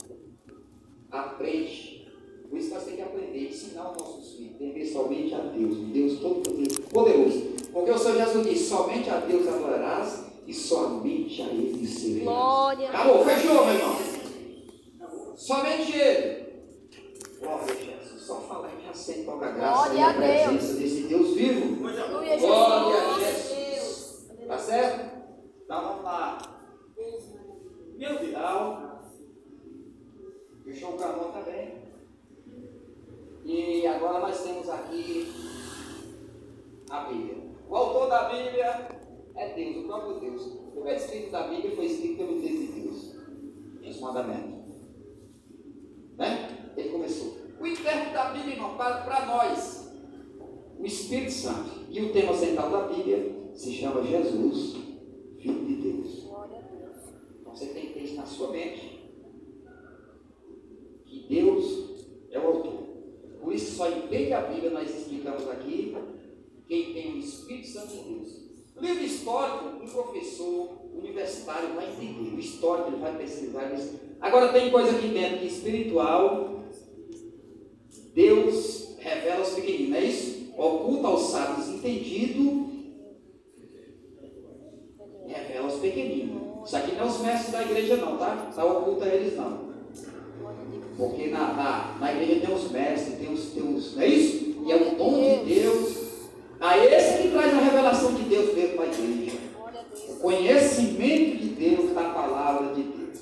aprende. 1.10 2.08
Por 2.48 2.58
isso 2.58 2.74
nós 2.74 2.84
temos 2.84 2.96
que 2.96 3.02
aprender 3.02 3.38
e 3.38 3.48
ensinar 3.48 3.90
os 3.90 3.96
nossos 3.96 4.34
filhos, 4.34 4.56
temer 4.58 4.86
somente 4.86 5.34
a 5.34 5.38
Deus, 5.38 5.76
um 5.76 5.90
Deus 5.90 6.20
todo 6.20 6.42
poderoso. 6.90 7.54
Porque 7.72 7.90
o 7.90 7.98
Senhor 7.98 8.16
Jesus 8.16 8.46
disse, 8.46 8.68
somente 8.68 9.10
a 9.10 9.20
Deus 9.20 9.46
adorarás 9.48 10.24
e 10.46 10.54
somente 10.54 11.42
a 11.42 11.46
Ele 11.46 11.86
servirás. 11.86 12.24
Glória 12.24 12.88
a 12.88 12.90
Acabou, 12.90 13.24
fechou, 13.24 13.66
meu 13.66 13.74
irmão. 13.74 13.96
Somente 15.36 15.96
Ele. 15.96 16.44
Glória 17.40 17.64
a 17.64 17.76
Jesus. 17.76 18.22
Só 18.22 18.40
falar 18.40 18.68
que 18.68 18.86
já 18.86 18.94
sente 18.94 19.24
qual 19.24 19.42
a 19.42 19.50
graça 19.50 19.88
e 19.88 19.93
Glória 19.93 19.93
a 20.04 20.12
Deus 20.12 21.34
vivo. 21.34 21.82
Coisa 21.82 22.06
boa. 22.06 22.18
Aleluia, 22.18 22.38
Glória 22.38 23.00
a 23.00 23.18
Jesus. 23.18 23.48
Jesus. 23.48 24.46
Tá 24.46 24.58
certo? 24.58 25.24
Então 25.64 25.82
vamos 25.82 26.04
lá. 26.04 26.38
Meu 27.96 28.18
Deus. 28.18 28.28
Então, 28.28 29.00
fechou 30.64 30.90
o 30.90 30.98
canal 30.98 31.32
também. 31.32 31.84
E 33.44 33.86
agora 33.86 34.20
nós 34.20 34.42
temos 34.42 34.68
aqui 34.68 35.32
a 36.90 37.04
Bíblia. 37.04 37.44
O 37.68 37.76
autor 37.76 38.08
da 38.08 38.28
Bíblia 38.28 38.88
é 39.36 39.54
Deus, 39.54 39.76
o 39.76 39.86
próprio 39.86 40.20
Deus. 40.20 40.46
O 40.46 40.70
primeiro 40.72 40.98
escrito 40.98 41.30
da 41.30 41.48
Bíblia 41.48 41.74
foi 41.76 41.86
escrito 41.86 42.16
pelo 42.18 42.40
Deus 42.40 42.58
de 42.58 42.66
Deus. 42.66 43.14
Os 43.86 44.00
mandamentos. 44.00 44.74
Né? 46.16 46.72
Ele 46.76 46.88
começou. 46.90 47.36
O 47.60 47.66
intérprete 47.66 48.12
da 48.12 48.30
Bíblia, 48.30 48.54
irmão, 48.54 48.76
para, 48.76 49.02
para 49.02 49.26
nós, 49.26 49.84
o 50.78 50.86
Espírito 50.86 51.32
Santo. 51.32 51.84
E 51.90 52.00
o 52.00 52.12
tema 52.12 52.34
central 52.34 52.70
da 52.70 52.88
Bíblia 52.88 53.50
se 53.54 53.72
chama 53.72 54.02
Jesus, 54.02 54.76
Filho 55.38 55.64
de 55.64 55.74
Deus. 55.76 56.24
Glória 56.24 56.58
a 56.58 56.60
Deus. 56.60 56.96
Então 57.40 57.54
você 57.54 57.66
tem 57.66 57.86
que 57.86 57.94
ter 57.94 58.04
isso 58.04 58.16
na 58.16 58.26
sua 58.26 58.50
mente. 58.50 59.00
Que 61.04 61.26
Deus 61.28 62.06
é 62.30 62.38
o 62.38 62.46
autor. 62.46 62.84
Por 63.40 63.54
isso 63.54 63.76
só 63.76 63.88
entende 63.88 64.32
a 64.32 64.40
Bíblia, 64.42 64.70
nós 64.70 64.90
explicamos 64.90 65.48
aqui, 65.48 65.96
quem 66.66 66.94
tem 66.94 67.14
o 67.14 67.18
Espírito 67.18 67.68
Santo 67.68 67.88
de 67.88 68.02
Deus. 68.02 68.44
O 68.76 68.80
livro 68.80 69.04
histórico, 69.04 69.84
um 69.84 69.86
professor 69.86 70.80
universitário 70.94 71.74
vai 71.74 71.92
entender. 71.92 72.34
O 72.34 72.38
histórico 72.38 72.88
ele 72.88 73.00
vai 73.00 73.16
pesquisar 73.16 73.72
isso. 73.72 74.00
Agora 74.20 74.52
tem 74.52 74.70
coisa 74.70 74.96
aqui 74.96 75.08
dentro 75.08 75.38
que 75.38 75.46
espiritual, 75.46 76.64
Deus 78.14 78.96
revela 78.98 79.40
aos 79.40 79.50
pequeninos, 79.50 79.96
é 79.96 80.04
isso? 80.04 80.54
Oculta 80.56 81.08
aos 81.08 81.22
sábios 81.30 81.68
entendido, 81.68 82.68
revela 85.26 85.64
aos 85.64 85.80
pequeninos. 85.80 86.44
Isso 86.64 86.76
aqui 86.76 86.92
não 86.92 87.04
é 87.04 87.08
os 87.08 87.20
mestres 87.20 87.52
da 87.52 87.62
igreja 87.62 87.96
não, 87.96 88.16
tá? 88.16 88.46
Está 88.48 88.64
oculta 88.64 89.04
a 89.04 89.08
eles 89.08 89.36
não. 89.36 89.74
Porque 90.96 91.26
na, 91.26 91.52
na, 91.52 91.96
na 92.00 92.12
igreja 92.12 92.46
tem 92.46 92.54
os 92.54 92.70
mestres, 92.70 93.18
tem 93.18 93.32
os, 93.32 93.46
tem 93.50 93.74
os. 93.74 93.96
Não 93.96 94.02
é 94.02 94.06
isso? 94.06 94.62
E 94.64 94.72
é 94.72 94.76
o 94.76 94.94
dom 94.94 95.44
de 95.44 95.54
Deus. 95.54 96.04
A 96.60 96.78
esse 96.78 97.22
que 97.22 97.28
traz 97.30 97.52
a 97.52 97.60
revelação 97.60 98.14
de 98.14 98.22
Deus 98.22 98.54
dentro 98.54 98.78
da 98.78 98.86
igreja. 98.86 99.38
O 100.08 100.16
conhecimento 100.20 101.36
de 101.36 101.48
Deus 101.48 101.92
da 101.92 102.04
palavra 102.10 102.74
de 102.74 102.82
Deus. 102.82 103.18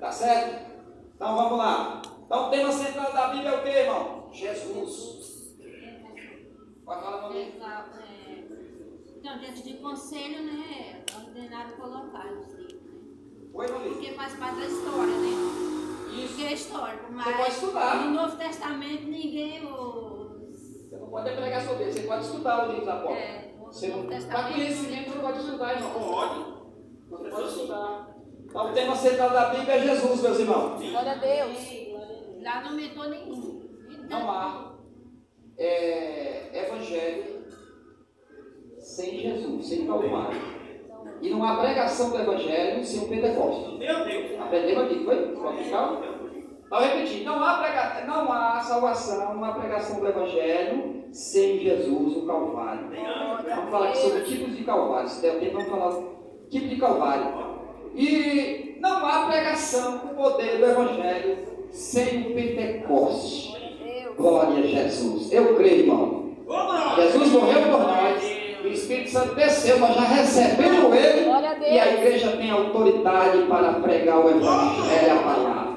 Tá 0.00 0.10
certo? 0.10 0.72
Então 1.14 1.36
vamos 1.36 1.56
lá. 1.56 2.02
Então 2.26 2.48
o 2.48 2.50
tema 2.50 2.72
central 2.72 3.12
da 3.12 3.28
Bíblia 3.28 3.50
é 3.50 3.54
o 3.54 3.62
que, 3.62 3.68
irmão? 3.68 4.23
Jesus. 4.34 5.56
Pode 6.84 7.00
falar. 7.02 7.34
É, 7.34 7.52
Então, 9.16 9.38
diante 9.38 9.62
de 9.62 9.74
conselho, 9.78 10.42
né, 10.44 11.02
é 11.08 11.16
ordenado 11.16 11.72
colocar 11.76 12.26
os 12.32 12.48
livros, 12.54 12.82
né? 12.82 13.48
Oi. 13.54 13.66
Porque 13.68 14.12
faz 14.12 14.34
parte 14.34 14.56
da 14.60 14.66
história, 14.66 15.14
né? 15.14 15.30
Isso. 16.14 16.28
Porque 16.28 16.42
é 16.44 16.52
histórico, 16.52 17.12
mas 17.12 17.24
Você 17.26 17.32
pode 17.34 17.50
estudar. 17.52 18.04
no 18.04 18.10
Novo 18.10 18.36
Testamento 18.36 19.02
ninguém 19.04 19.64
os, 19.64 20.88
Você 20.88 20.96
não 20.98 21.08
pode 21.08 21.30
pregar 21.34 21.62
sobre 21.64 21.84
ele, 21.84 21.92
você 21.92 22.00
pode 22.02 22.24
estudar 22.26 22.68
o 22.68 22.72
livro 22.72 22.86
da 22.86 22.96
porta. 23.00 23.18
é, 23.18 23.54
Você 23.66 23.88
não, 23.88 24.06
para 24.06 24.52
conhecimento 24.52 25.10
você 25.10 25.18
pode 25.20 25.38
estudar, 25.38 25.72
irmão. 25.74 25.90
Pode. 25.92 26.44
Você 27.08 27.30
pode 27.30 27.48
estudar. 27.48 28.14
Então 28.44 28.70
o 28.70 28.72
tema 28.74 28.94
central 28.96 29.30
da 29.30 29.48
Bíblia 29.50 29.74
é 29.74 29.80
Jesus, 29.80 30.20
meus 30.22 30.38
irmãos. 30.38 30.80
Glória 30.90 31.12
a 31.12 31.14
Deus. 31.16 31.58
lá 32.42 32.60
não 32.62 32.70
aumentou 32.70 33.08
nenhum. 33.08 33.53
Não 34.08 34.30
há 34.30 34.74
é, 35.58 36.50
evangelho 36.66 37.44
sem 38.78 39.18
Jesus, 39.18 39.66
sem 39.66 39.86
Calvário. 39.86 40.40
E 41.20 41.30
não 41.30 41.42
há 41.44 41.56
pregação 41.56 42.10
do 42.10 42.18
evangelho 42.18 42.84
sem 42.84 43.04
o 43.04 43.08
Pentecostes. 43.08 43.78
Meu 43.78 44.04
Deus. 44.04 44.40
Aprendemos 44.40 44.84
aqui, 44.84 45.04
foi? 45.04 45.16
Pode 45.36 45.64
ficar? 45.64 46.14
Então, 46.66 46.80
repetir, 46.80 47.24
não 47.24 47.42
há, 47.42 47.58
prega... 47.58 48.04
não 48.06 48.32
há 48.32 48.60
salvação, 48.60 49.34
não 49.34 49.44
há 49.44 49.52
pregação 49.52 50.00
do 50.00 50.08
Evangelho 50.08 51.04
sem 51.12 51.60
Jesus, 51.60 52.16
o 52.16 52.26
Calvário. 52.26 52.90
Vamos 53.48 53.70
falar 53.70 53.88
aqui 53.90 53.98
sobre 53.98 54.20
tipos 54.22 54.56
de 54.56 54.64
Calvário. 54.64 55.08
Se 55.08 55.22
der 55.22 55.38
tempo, 55.38 55.52
vamos 55.52 55.70
falar 55.70 56.02
tipo 56.50 56.68
de 56.68 56.76
Calvário. 56.76 57.54
E 57.94 58.76
não 58.80 59.06
há 59.06 59.26
pregação 59.26 60.00
com 60.00 60.08
o 60.08 60.14
poder 60.16 60.58
do 60.58 60.64
Evangelho 60.64 61.38
sem 61.70 62.32
o 62.32 62.34
Pentecoste. 62.34 63.53
Glória 64.16 64.58
a 64.58 64.66
Jesus. 64.66 65.32
Eu 65.32 65.56
creio, 65.56 65.80
irmão. 65.80 66.36
Jesus 66.96 67.30
morreu 67.30 67.62
por 67.62 67.80
nós. 67.80 68.22
O 68.64 68.68
Espírito 68.68 69.10
Santo 69.10 69.34
desceu, 69.34 69.78
nós 69.78 69.94
já 69.94 70.02
recebemos 70.02 70.94
ele. 70.94 71.30
A. 71.30 71.68
E 71.68 71.78
a 71.78 71.94
igreja 71.94 72.36
tem 72.36 72.50
autoridade 72.50 73.42
para 73.46 73.74
pregar 73.74 74.24
o 74.24 74.30
Evangelho, 74.30 75.12
a 75.12 75.22
palavra. 75.22 75.74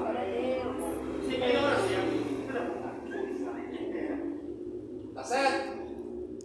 Tá 5.14 5.24
certo? 5.24 5.78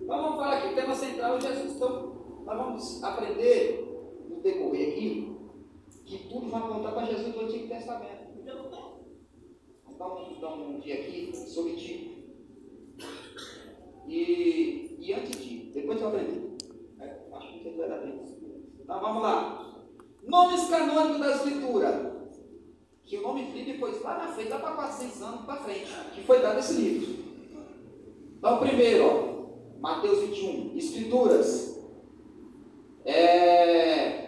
Então 0.01 0.21
vamos 0.21 0.35
falar 0.35 0.57
aqui, 0.57 0.73
o 0.73 0.75
tema 0.75 0.95
central 0.95 1.37
é 1.37 1.41
Jesus. 1.41 1.75
Então, 1.75 2.43
nós 2.45 2.57
vamos 2.57 3.03
aprender 3.03 3.87
no 4.29 4.41
decorrer 4.41 4.89
aqui 4.89 5.37
que 6.05 6.27
tudo 6.27 6.49
vai 6.49 6.61
apontar 6.61 6.93
para 6.93 7.05
Jesus 7.05 7.33
do 7.33 7.41
Antigo 7.41 7.67
Testamento. 7.67 8.22
Dar 9.97 10.07
um, 10.07 10.39
dar 10.39 10.53
um 10.53 10.79
dia 10.79 10.95
aqui 10.95 11.31
sobre 11.35 11.73
tipo. 11.73 12.13
E, 14.07 14.97
e 14.99 15.13
antes 15.13 15.39
de, 15.41 15.71
depois 15.73 16.01
eu 16.01 16.07
aprender. 16.07 16.57
É, 16.99 17.19
acho 17.33 17.59
que 17.59 17.69
vai 17.77 17.89
dar 17.89 17.99
tempo. 17.99 18.23
Então 18.79 18.99
vamos 18.99 19.23
lá. 19.23 19.83
Nomes 20.23 20.69
canônicos 20.69 21.19
da 21.19 21.35
Escritura. 21.35 22.13
Que 23.03 23.17
o 23.17 23.21
nome 23.21 23.43
Bíblia 23.43 23.77
foi 23.77 23.99
lá 23.99 24.17
na 24.17 24.27
frente, 24.29 24.49
lá 24.49 24.59
para 24.59 24.75
400 24.75 25.21
anos 25.21 25.45
para 25.45 25.57
frente, 25.57 25.91
que 26.15 26.23
foi 26.23 26.41
dado 26.41 26.59
esse 26.59 26.73
livro. 26.73 27.23
Então, 28.37 28.59
primeiro, 28.59 29.05
ó, 29.05 29.79
Mateus 29.79 30.19
21, 30.21 30.77
Escrituras. 30.77 31.79
É, 33.05 34.23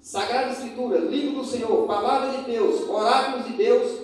Sagrada 0.00 0.52
Escritura, 0.52 0.98
livro 0.98 1.40
do 1.40 1.44
Senhor, 1.44 1.86
palavra 1.86 2.30
de 2.30 2.50
Deus, 2.50 2.88
oráculos 2.88 3.46
de 3.46 3.52
Deus, 3.52 3.97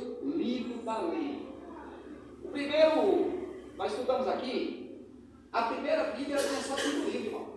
da 0.84 1.00
lei. 1.00 1.48
O 2.44 2.48
primeiro, 2.48 3.72
nós 3.76 3.92
estudamos 3.92 4.28
aqui, 4.28 5.08
a 5.50 5.62
primeira 5.62 6.12
Bíblia 6.12 6.36
tem 6.36 6.62
só 6.62 6.76
cinco 6.76 7.10
livros, 7.10 7.26
irmão. 7.26 7.54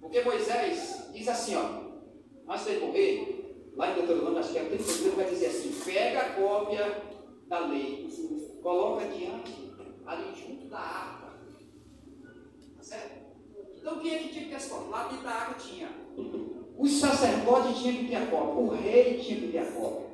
Porque 0.00 0.22
Moisés 0.22 1.10
diz 1.12 1.28
assim, 1.28 1.56
ó, 1.56 2.52
antes 2.52 2.66
de 2.66 2.78
morrer, 2.78 3.70
lá 3.76 3.90
em 3.90 3.94
Deuteronômio, 3.94 4.38
acho 4.38 4.52
que 4.52 4.58
é 4.58 4.62
o 4.62 4.68
31, 4.68 5.10
vai 5.12 5.28
dizer 5.28 5.46
assim, 5.46 5.72
pega 5.84 6.20
a 6.20 6.32
cópia 6.34 7.02
da 7.46 7.66
lei, 7.66 8.08
coloca 8.62 9.04
diante, 9.06 9.74
ali 10.06 10.34
junto 10.34 10.68
da 10.68 10.78
arca. 10.78 11.28
Tá 12.76 12.82
certo? 12.82 13.18
Então 13.76 13.98
quem 14.00 14.14
é 14.14 14.18
que 14.18 14.28
tinha 14.28 14.44
que 14.44 14.50
ter 14.50 14.56
as 14.56 14.66
cópias? 14.66 14.90
Lá 14.90 15.08
dentro 15.08 15.24
da 15.24 15.30
arca 15.30 15.54
tinha. 15.54 15.88
Os 16.78 16.92
sacerdotes 16.92 17.78
tinham 17.78 17.96
que 17.96 18.08
ter 18.08 18.16
a 18.16 18.26
cópia, 18.26 18.54
o 18.54 18.68
rei 18.68 19.18
tinha 19.18 19.40
que 19.40 19.48
ter 19.48 19.58
a 19.58 19.72
cópia. 19.72 20.07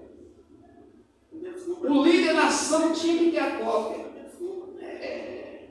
O 1.82 2.02
líder 2.02 2.28
da 2.28 2.44
nação 2.44 2.92
tinha 2.92 3.18
que 3.18 3.30
ter 3.30 3.38
a 3.38 3.58
cópia. 3.58 4.04
É. 4.80 5.68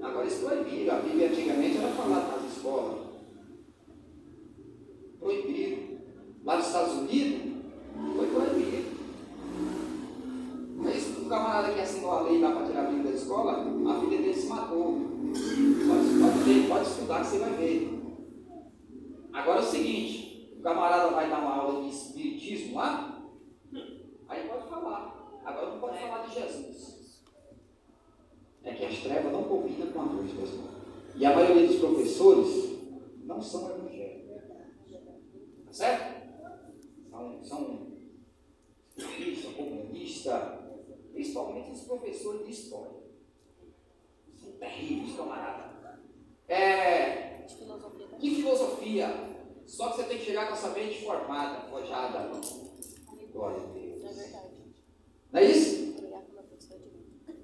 Agora 0.00 0.26
isso 0.26 0.46
proibiram. 0.46 0.96
A 0.96 1.00
Bíblia 1.00 1.28
antigamente 1.28 1.76
era 1.76 1.88
falada 1.88 2.36
nas 2.36 2.56
escolas. 2.56 2.98
Proibiram. 5.18 5.78
Lá 6.44 6.56
nos 6.56 6.66
Estados 6.66 6.94
Unidos, 6.94 7.52
foi 8.16 8.26
proibido. 8.28 8.90
Mas 10.76 11.18
o 11.18 11.28
camarada 11.28 11.74
que 11.74 11.80
assinou 11.80 12.10
a 12.12 12.22
lei 12.22 12.40
lá 12.40 12.52
para 12.52 12.66
tirar 12.66 12.86
a 12.86 12.90
Bíblia 12.90 13.12
da 13.12 13.18
escola, 13.18 13.52
a 13.52 13.98
vida 13.98 14.16
dele 14.16 14.34
se 14.34 14.46
matou. 14.46 14.94
Pode, 15.30 16.44
pode, 16.44 16.68
pode 16.68 16.88
estudar 16.88 17.20
que 17.20 17.26
você 17.26 17.38
vai 17.38 17.52
ver. 17.52 18.00
Agora 19.32 19.60
é 19.60 19.62
o 19.62 19.66
seguinte, 19.66 20.54
o 20.58 20.62
camarada 20.62 21.10
vai 21.10 21.28
dar 21.28 21.40
uma 21.40 21.54
aula 21.54 21.82
de 21.82 21.90
espiritismo 21.94 22.76
lá, 22.76 23.09
aí 24.30 24.48
pode 24.48 24.68
falar. 24.68 25.40
Agora 25.44 25.70
não 25.70 25.80
pode 25.80 25.98
falar 25.98 26.26
de 26.26 26.34
Jesus. 26.34 27.24
É 28.62 28.74
que 28.74 28.84
as 28.84 28.98
trevas 28.98 29.32
não 29.32 29.44
combinam 29.44 29.90
com 29.92 30.00
a 30.00 30.04
luz, 30.04 30.32
pessoal. 30.32 30.68
E 31.16 31.26
a 31.26 31.34
maioria 31.34 31.66
dos 31.66 31.78
professores 31.78 32.78
não 33.24 33.40
são 33.40 33.70
evangélicos. 33.70 34.42
Tá 35.66 35.72
certo? 35.72 36.20
São, 37.10 37.42
são 37.42 37.90
são 39.42 39.54
comunistas, 39.54 40.42
principalmente 41.12 41.70
os 41.70 41.82
professores 41.82 42.46
de 42.46 42.52
história. 42.52 43.00
São 44.36 44.52
terríveis, 44.52 45.16
camarada. 45.16 46.00
É, 46.48 47.44
De 47.46 47.54
filosofia 47.54 48.06
que 48.20 48.34
filosofia? 48.34 49.30
Só 49.66 49.90
que 49.90 49.96
você 49.96 50.04
tem 50.04 50.18
que 50.18 50.24
chegar 50.24 50.48
com 50.48 50.54
essa 50.54 50.70
mente 50.70 51.04
formada, 51.04 51.68
forjada. 51.68 52.30
Glória 53.32 53.62
a 53.62 53.72
Deus. 53.72 53.89
É 54.02 54.12
verdade. 54.12 54.48
Não 55.32 55.40
é 55.40 55.44
isso? 55.44 55.90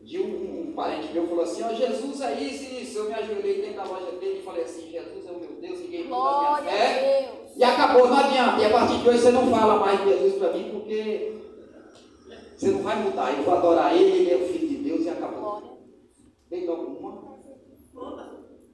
De 0.03 0.21
um, 0.21 0.69
um 0.69 0.73
parente 0.73 1.13
meu 1.13 1.27
falou 1.27 1.43
assim, 1.43 1.63
ó, 1.65 1.73
Jesus 1.75 2.23
aí, 2.23 2.57
se 2.57 2.83
isso, 2.83 2.99
eu 2.99 3.05
me 3.07 3.15
ajoelhei 3.15 3.61
dentro 3.61 3.77
da 3.77 3.85
loja 3.85 4.13
dele 4.13 4.39
e 4.39 4.43
falei 4.43 4.63
assim, 4.63 4.91
Jesus 4.91 5.27
é 5.27 5.31
o 5.33 5.41
meu 5.41 5.53
Deus, 5.61 5.81
ninguém 5.81 6.05
muda 6.05 6.17
a 6.17 6.61
minha 6.61 6.61
Glória 6.61 6.71
fé. 6.71 7.19
a 7.19 7.33
Deus. 7.33 7.57
E 7.57 7.65
acabou, 7.65 8.09
não 8.09 8.17
adianta. 8.17 8.61
E 8.61 8.65
a 8.67 8.71
partir 8.71 8.99
de 8.99 9.09
hoje 9.09 9.19
você 9.19 9.31
não 9.33 9.51
fala 9.51 9.81
mais 9.81 9.99
de 10.01 10.09
Jesus 10.09 10.35
para 10.35 10.53
mim, 10.53 10.71
porque 10.71 11.33
você 12.57 12.69
não 12.69 12.83
vai 12.83 13.03
mudar. 13.03 13.37
Eu 13.37 13.43
vou 13.43 13.55
adorar 13.55 13.97
ele, 13.97 14.19
ele 14.19 14.31
é 14.31 14.37
o 14.37 14.49
Filho 14.49 14.69
de 14.69 14.77
Deus 14.77 15.05
e 15.05 15.09
acabou. 15.09 15.41
Glória. 15.41 15.71
Tem 16.49 16.69
alguma? 16.69 17.37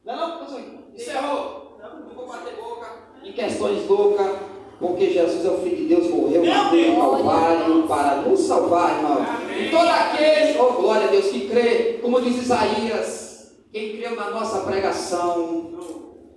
Não, 0.05 0.16
não, 0.16 0.38
pastor. 0.38 0.61
Encerrou. 0.95 1.79
Não 1.81 2.14
vou 2.14 2.27
bater 2.27 2.57
boca 2.57 2.88
em 3.25 3.33
questões 3.33 3.88
loucas, 3.88 4.37
porque 4.83 5.11
Jesus 5.11 5.45
é 5.47 5.49
o 5.49 5.59
Filho 5.59 5.77
de 5.77 5.85
Deus, 5.87 6.11
morreu 6.11 6.45
na 6.45 6.68
cruz 6.68 6.97
Calvário 6.97 7.83
para 7.87 8.16
nos 8.23 8.40
salvar, 8.40 8.97
irmão. 8.97 9.18
E 9.57 9.71
todo 9.71 9.88
aquele, 9.88 10.59
oh 10.59 10.73
glória 10.73 11.07
a 11.07 11.11
Deus, 11.11 11.27
que 11.29 11.49
crê, 11.49 11.99
como 12.03 12.21
diz 12.21 12.37
Isaías, 12.42 13.55
quem 13.73 13.97
creu 13.97 14.16
na 14.16 14.31
nossa 14.31 14.61
pregação, 14.62 15.71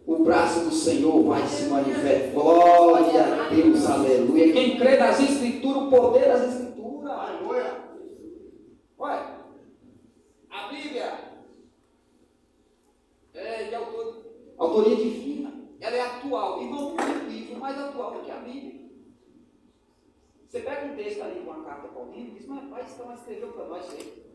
o 0.07 0.23
braço 0.23 0.59
do 0.61 0.71
Senhor 0.71 1.23
vai 1.23 1.45
se 1.47 1.63
manifestar. 1.65 2.31
Glória 2.33 3.23
a 3.45 3.49
Deus, 3.49 3.89
aleluia. 3.89 4.53
Quem 4.53 4.77
crê 4.77 4.97
nas 4.97 5.19
Escrituras, 5.19 5.83
o 5.83 5.89
poder 5.89 6.27
das 6.27 6.43
Escrituras. 6.53 6.65
Olha, 8.97 9.25
a 10.51 10.67
Bíblia 10.71 11.11
é 13.33 13.63
de 13.63 13.75
autor- 13.75 14.21
autoria 14.57 14.95
divina. 14.95 15.51
Ela 15.79 15.95
é 15.95 16.01
atual. 16.01 16.61
Irmão, 16.61 16.95
não 16.95 16.95
tem 16.95 17.27
livro 17.27 17.59
mais 17.59 17.79
atual 17.79 18.13
do 18.13 18.19
que 18.21 18.31
a 18.31 18.37
Bíblia. 18.37 18.85
Você 20.47 20.59
pega 20.61 20.85
um 20.85 20.95
texto 20.95 21.21
ali, 21.21 21.39
uma 21.39 21.63
carta 21.63 21.87
Paulino, 21.89 22.29
e 22.29 22.31
diz, 22.31 22.45
mas 22.47 22.69
pai, 22.69 22.85
então 22.89 23.13
escreveu 23.13 23.51
para 23.51 23.65
nós 23.65 23.89
aí. 23.91 24.25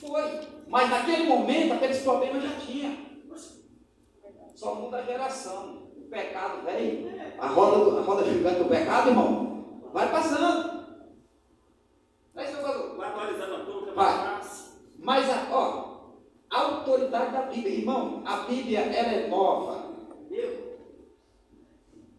Foi. 0.00 0.48
Mas 0.66 0.90
naquele 0.90 1.24
momento, 1.24 1.74
aqueles 1.74 2.02
problemas 2.02 2.42
já 2.42 2.56
tinha. 2.60 3.14
Só 4.54 4.74
muda 4.76 4.98
a 4.98 5.02
geração. 5.02 5.84
O 5.96 6.08
pecado, 6.08 6.64
velho. 6.64 7.34
A 7.38 7.46
roda, 7.48 8.00
a 8.00 8.02
roda 8.02 8.24
gigante 8.24 8.58
do 8.58 8.68
pecado, 8.68 9.10
irmão, 9.10 9.80
vai 9.92 10.10
passando. 10.10 10.74
Falo? 12.64 12.96
Vai 12.96 13.10
atualizando 13.10 13.54
a 13.54 13.64
turma, 13.64 13.92
Vai. 13.92 14.12
fácil. 14.12 14.72
Mas, 14.98 15.26
ó, 15.50 15.83
autoridade 16.60 17.32
da 17.32 17.42
Bíblia, 17.42 17.74
irmão, 17.74 18.22
a 18.24 18.38
Bíblia, 18.38 18.80
ela 18.80 19.12
é 19.12 19.28
nova. 19.28 19.94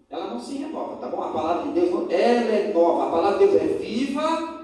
Ela 0.09 0.27
não 0.27 0.39
se 0.39 0.55
renova, 0.55 0.97
tá 0.97 1.07
bom? 1.07 1.21
A 1.21 1.31
palavra 1.31 1.63
de 1.63 1.79
Deus, 1.79 2.09
ela 2.09 2.51
é 2.51 2.71
nova. 2.73 3.07
A 3.07 3.11
palavra 3.11 3.39
de 3.39 3.47
Deus 3.47 3.61
é 3.61 3.65
viva, 3.77 4.55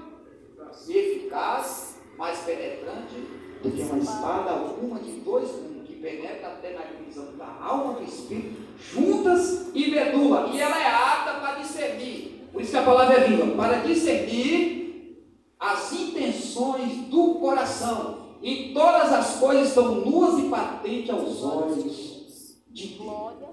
e 0.88 0.96
eficaz, 0.96 1.98
mais 2.18 2.38
penetrante 2.40 3.14
do 3.62 3.70
que 3.70 3.82
uma 3.82 3.98
espada 3.98 4.50
alguma 4.50 5.00
de 5.00 5.12
dois 5.20 5.48
que 5.84 5.94
penetra 5.96 6.48
até 6.48 6.72
na 6.72 6.82
divisão 6.82 7.36
da 7.36 7.46
alma 7.60 7.94
do 7.94 8.04
espírito, 8.04 8.62
juntas 8.78 9.70
e 9.74 9.90
medula. 9.90 10.50
E 10.52 10.60
ela 10.60 10.80
é 10.80 10.86
apta 10.86 11.40
para 11.40 11.60
discernir. 11.60 12.48
Por 12.52 12.60
isso 12.60 12.72
que 12.72 12.76
a 12.76 12.82
palavra 12.82 13.16
é 13.16 13.28
viva, 13.28 13.56
para 13.56 13.78
discernir 13.78 15.26
as 15.58 15.92
intenções 15.92 16.92
do 17.08 17.36
coração. 17.36 18.21
E 18.42 18.74
todas 18.74 19.12
as 19.12 19.38
coisas 19.38 19.68
estão 19.68 19.94
nuas 19.94 20.42
e 20.42 20.48
patentes 20.48 21.10
aos 21.10 21.42
olhos 21.44 22.56
de 22.68 22.88
Deus. 22.88 22.98
Glória. 22.98 23.48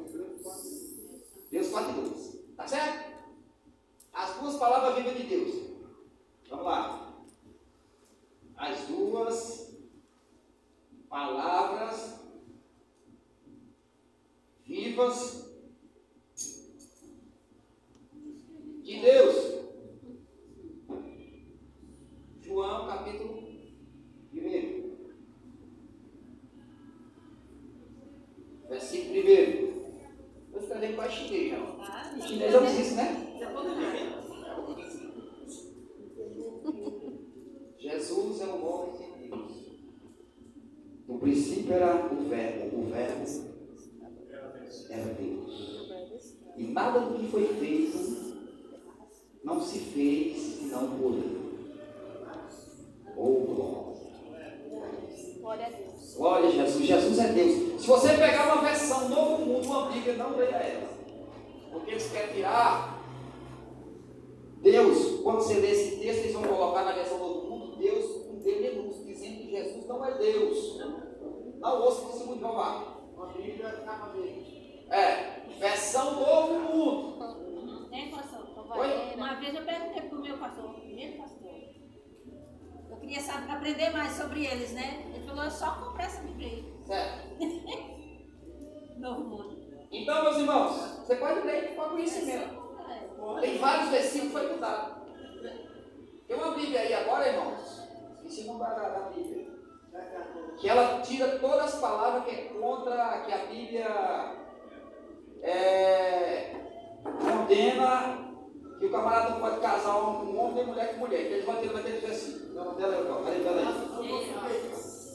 Deus 1.51 1.69
4 1.69 1.91
e 1.91 2.09
2. 2.09 2.39
Tá 2.57 2.67
certo? 2.67 3.09
As 4.11 4.35
duas 4.39 4.55
palavras 4.57 4.95
vivas 4.95 5.17
de 5.17 5.23
Deus. 5.23 5.55
Vamos 6.49 6.65
lá. 6.65 7.13
As 8.57 8.79
duas 8.87 9.73
palavras 11.07 12.19
vivas 14.65 15.48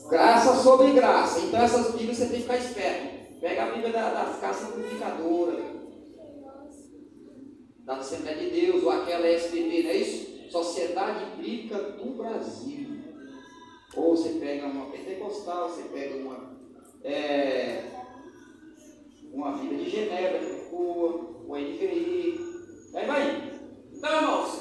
Graça 0.08 0.62
sobre 0.62 0.92
graça. 0.92 1.40
Então 1.40 1.60
essas 1.62 1.92
Bíblias 1.92 2.18
você 2.18 2.26
tem 2.26 2.36
que 2.36 2.42
ficar 2.42 2.56
esperto. 2.58 3.40
Pega 3.40 3.62
a 3.64 3.70
Bíblia 3.72 3.92
da- 3.92 4.10
das 4.24 4.38
casas 4.40 4.70
purificadoras, 4.70 5.64
da 7.84 7.96
Assembleia 7.96 8.38
de 8.38 8.50
Deus, 8.50 8.82
ou 8.82 8.90
aquela 8.90 9.26
SBT, 9.26 9.82
não 9.82 9.90
é 9.90 9.96
isso? 9.96 10.50
Sociedade 10.50 11.24
Bíblica 11.36 11.76
do 11.78 12.10
Brasil. 12.16 12.88
Ou 13.96 14.16
você 14.16 14.30
pega 14.40 14.66
uma 14.66 14.86
pentecostal, 14.86 15.68
você 15.68 15.82
pega 15.84 16.16
uma, 16.16 16.56
é, 17.02 17.84
uma 19.32 19.52
Bíblia 19.52 19.84
de 19.84 19.90
Genebra, 19.90 20.38
que 20.38 20.70
boa, 20.70 21.44
o 21.46 21.56
NVI. 21.56 22.40
Aí 22.94 23.06
vai. 23.06 23.52
Então, 23.92 24.16
irmãos, 24.16 24.58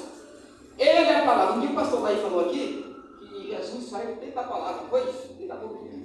ele 0.78 0.88
é 0.90 1.16
a 1.16 1.24
palavra. 1.24 1.56
Um 1.56 1.60
dia 1.60 1.70
o 1.70 1.74
pastor 1.74 2.02
Laí 2.02 2.16
falou 2.20 2.40
aqui 2.46 2.84
que 3.20 3.46
Jesus 3.48 3.84
saiu 3.84 4.16
dentro 4.16 4.34
da 4.34 4.42
palavra. 4.44 4.88
Foi 4.88 5.00
isso? 5.08 5.33
Da 5.46 5.56
boca 5.56 5.84
de 5.84 5.88
Deus. 5.88 6.04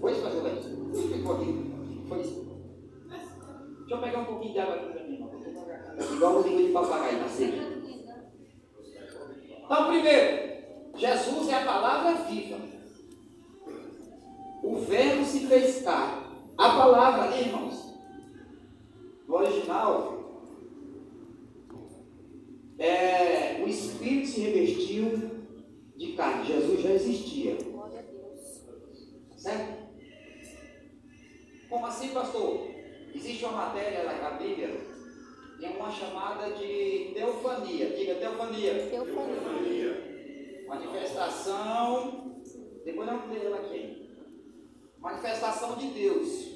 Foi 0.00 0.12
isso, 0.12 0.22
pastor 0.22 0.42
Laí? 0.42 0.56
Ficou 1.12 1.36
aqui. 1.36 2.04
Foi 2.08 2.20
isso. 2.20 2.44
Deixa 3.08 3.94
eu 3.94 3.98
pegar 3.98 4.20
um 4.20 4.24
pouquinho 4.24 4.52
de 4.52 4.58
água 4.58 4.74
aqui 4.74 4.92
para 4.92 5.04
mim. 5.04 5.28
Igual 6.14 6.36
o 6.36 6.42
língua 6.42 6.62
de 6.62 6.72
papagaio 6.72 7.20
na 7.20 7.28
seca. 7.28 7.74
Então, 9.64 9.86
primeiro, 9.86 10.54
Jesus 10.96 11.48
é 11.48 11.54
a 11.54 11.64
palavra 11.64 12.24
viva. 12.24 12.58
O 14.62 14.76
verbo 14.80 15.24
se 15.24 15.46
fez 15.46 15.82
carne. 15.82 16.24
A 16.56 16.68
palavra 16.70 17.22
ali, 17.24 17.48
irmãos, 17.48 17.94
no 19.26 19.34
original, 19.34 20.14
é, 22.78 23.62
o 23.62 23.68
Espírito 23.68 24.28
se 24.28 24.40
revestiu 24.40 25.30
de 25.96 26.12
carne. 26.12 26.46
Jesus 26.46 26.80
já 26.80 26.90
existia. 26.90 27.73
Certo? 29.44 29.76
Como 31.68 31.84
assim, 31.84 32.14
pastor? 32.14 32.66
Existe 33.14 33.44
uma 33.44 33.66
matéria 33.66 34.04
na 34.04 34.30
Bíblia, 34.30 34.70
tem 35.60 35.76
uma 35.76 35.90
chamada 35.90 36.50
de 36.52 37.12
teofania. 37.12 37.90
Diga 37.90 38.14
teofania. 38.14 38.88
Teofania. 38.88 40.64
Manifestação. 40.66 42.40
Depois 42.86 43.06
não 43.06 43.30
ler 43.30 43.44
ela 43.44 43.56
aqui. 43.58 44.08
Manifestação 44.98 45.76
de 45.76 45.88
Deus. 45.88 46.54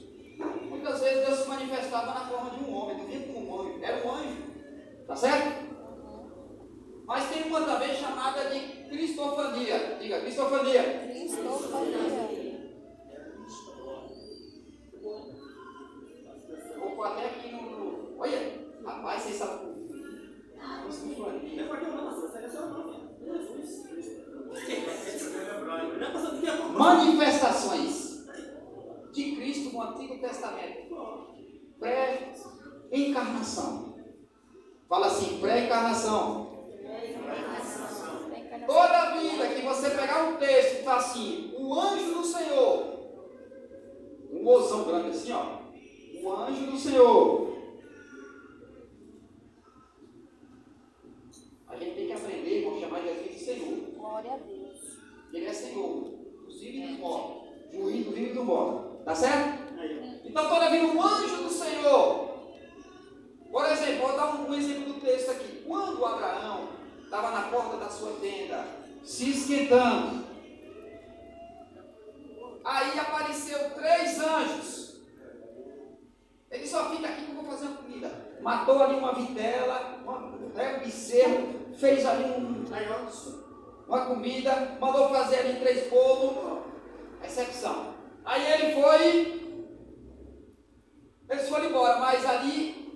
Muitas 0.71 1.01
vezes 1.03 1.27
Deus 1.27 1.41
se 1.41 1.49
manifestava 1.49 2.15
na 2.15 2.27
forma 2.27 2.51
de 2.53 2.65
um 2.65 2.75
homem, 2.75 2.97
não 2.97 3.05
vinha 3.05 3.27
como 3.27 3.51
um 3.51 3.61
anjo, 3.61 3.85
era 3.85 4.07
um 4.07 4.11
anjo. 4.11 4.43
Tá 5.07 5.15
certo? 5.15 5.69
Mas 7.05 7.29
tem 7.29 7.43
uma 7.43 7.61
também 7.67 7.95
chamada 7.95 8.49
de 8.49 8.89
cristofania. 8.89 9.99
Diga, 10.01 10.21
cristofania. 10.21 11.07
Cristofania. 11.13 12.38
Vou 16.79 16.91
pôr 16.97 17.07
até 17.07 17.25
aqui 17.27 17.53
no. 17.53 17.63
no- 17.63 18.19
Olha, 18.21 18.39
rapaz, 18.85 19.23
vocês 19.23 19.37
sabem. 19.37 19.69
Não 20.59 20.89
é 20.89 20.91
porque 21.69 21.85
eu 21.87 21.93
não, 21.93 22.05
pastor. 22.07 22.29
Essa 22.45 22.59
é. 22.59 22.61
Jesus. 23.23 23.71
Não 24.47 24.57
é. 24.57 24.59
Manifestações 26.79 28.25
de 29.13 29.37
Cristo 29.37 29.73
no 29.75 29.83
Antigo 29.83 30.19
Testamento. 30.21 30.97
Pré-encarnação. 31.79 33.95
Fala 34.89 35.07
assim, 35.07 35.39
pré-encarnação. 35.41 36.49
Toda 38.67 38.99
a 38.99 39.11
vida 39.17 39.47
que 39.49 39.63
você 39.63 39.91
pegar 39.91 40.25
um 40.25 40.37
texto 40.37 40.71
que 40.73 40.79
está 40.81 40.97
assim, 40.97 41.55
o 41.57 41.73
anjo 41.75 42.15
do 42.15 42.25
Senhor, 42.25 42.98
um 44.31 44.43
mozão 44.43 44.85
grande 44.85 45.11
assim, 45.11 45.33
ó. 45.33 45.59
O 46.23 46.33
anjo 46.33 46.71
do 46.71 46.79
Senhor. 46.79 47.59
A 51.69 51.77
gente 51.77 51.95
tem 51.95 52.07
que 52.07 52.13
aprender, 52.13 52.61
irmão, 52.61 52.81
chamar 52.81 53.03
Jesus 53.03 53.31
de 53.31 53.45
Senhor. 53.45 53.79
Glória 53.97 54.33
a 54.33 54.37
Deus. 54.37 54.99
Ele 55.33 55.47
é 55.47 55.53
Senhor, 55.53 56.11
dos 56.47 56.61
vivos 56.61 56.91
e 56.91 56.93
dos 56.93 56.99
mortos, 56.99 57.49
juiz 57.73 58.05
do 58.05 58.13
vivo 58.13 58.31
e 58.31 58.35
do 58.35 58.45
morto. 58.45 59.05
Tá 59.05 59.15
certo? 59.15 59.69
Então, 60.25 60.49
toda 60.49 60.71
vida, 60.71 60.87
o 60.87 61.03
anjo 61.03 61.43
do 61.45 61.51
Senhor. 61.51 62.29
Por 63.51 63.65
exemplo, 63.65 64.07
vou 64.07 64.17
dar 64.17 64.35
um, 64.35 64.51
um 64.51 64.55
exemplo 64.55 64.93
do 64.93 65.01
texto 65.01 65.31
aqui. 65.31 65.63
Quando 65.67 66.05
Abraão 66.05 66.69
estava 67.03 67.31
na 67.31 67.49
porta 67.49 67.77
da 67.79 67.89
sua 67.89 68.13
tenda, 68.21 68.67
se 69.03 69.31
esquentando, 69.31 70.28
aí 72.69 72.99
apareceu 72.99 73.71
três 73.71 74.19
anjos. 74.19 75.01
Ele 76.51 76.67
só 76.67 76.91
fica 76.91 77.09
aqui 77.09 77.25
que 77.25 77.31
eu 77.31 77.43
vou 77.43 77.45
fazer 77.45 77.67
uma 77.67 77.77
comida. 77.79 78.39
Matou 78.41 78.83
ali 78.83 78.97
uma 78.97 79.15
vitela, 79.15 79.99
né, 80.55 80.77
um 80.77 80.85
bezerro, 80.85 81.75
fez 81.75 82.07
ali 82.07 82.25
um, 82.25 82.65
uma 83.87 84.07
comida, 84.07 84.77
mandou 84.81 85.09
fazer 85.09 85.39
ali 85.39 85.61
três 85.61 85.89
bolos, 85.91 86.65
recepção. 87.21 87.95
Aí 88.25 88.53
ele 88.53 88.81
foi, 88.81 89.75
eles 91.31 91.49
foram 91.49 91.67
embora, 91.67 91.99
mas 91.99 92.25
ali 92.25 92.89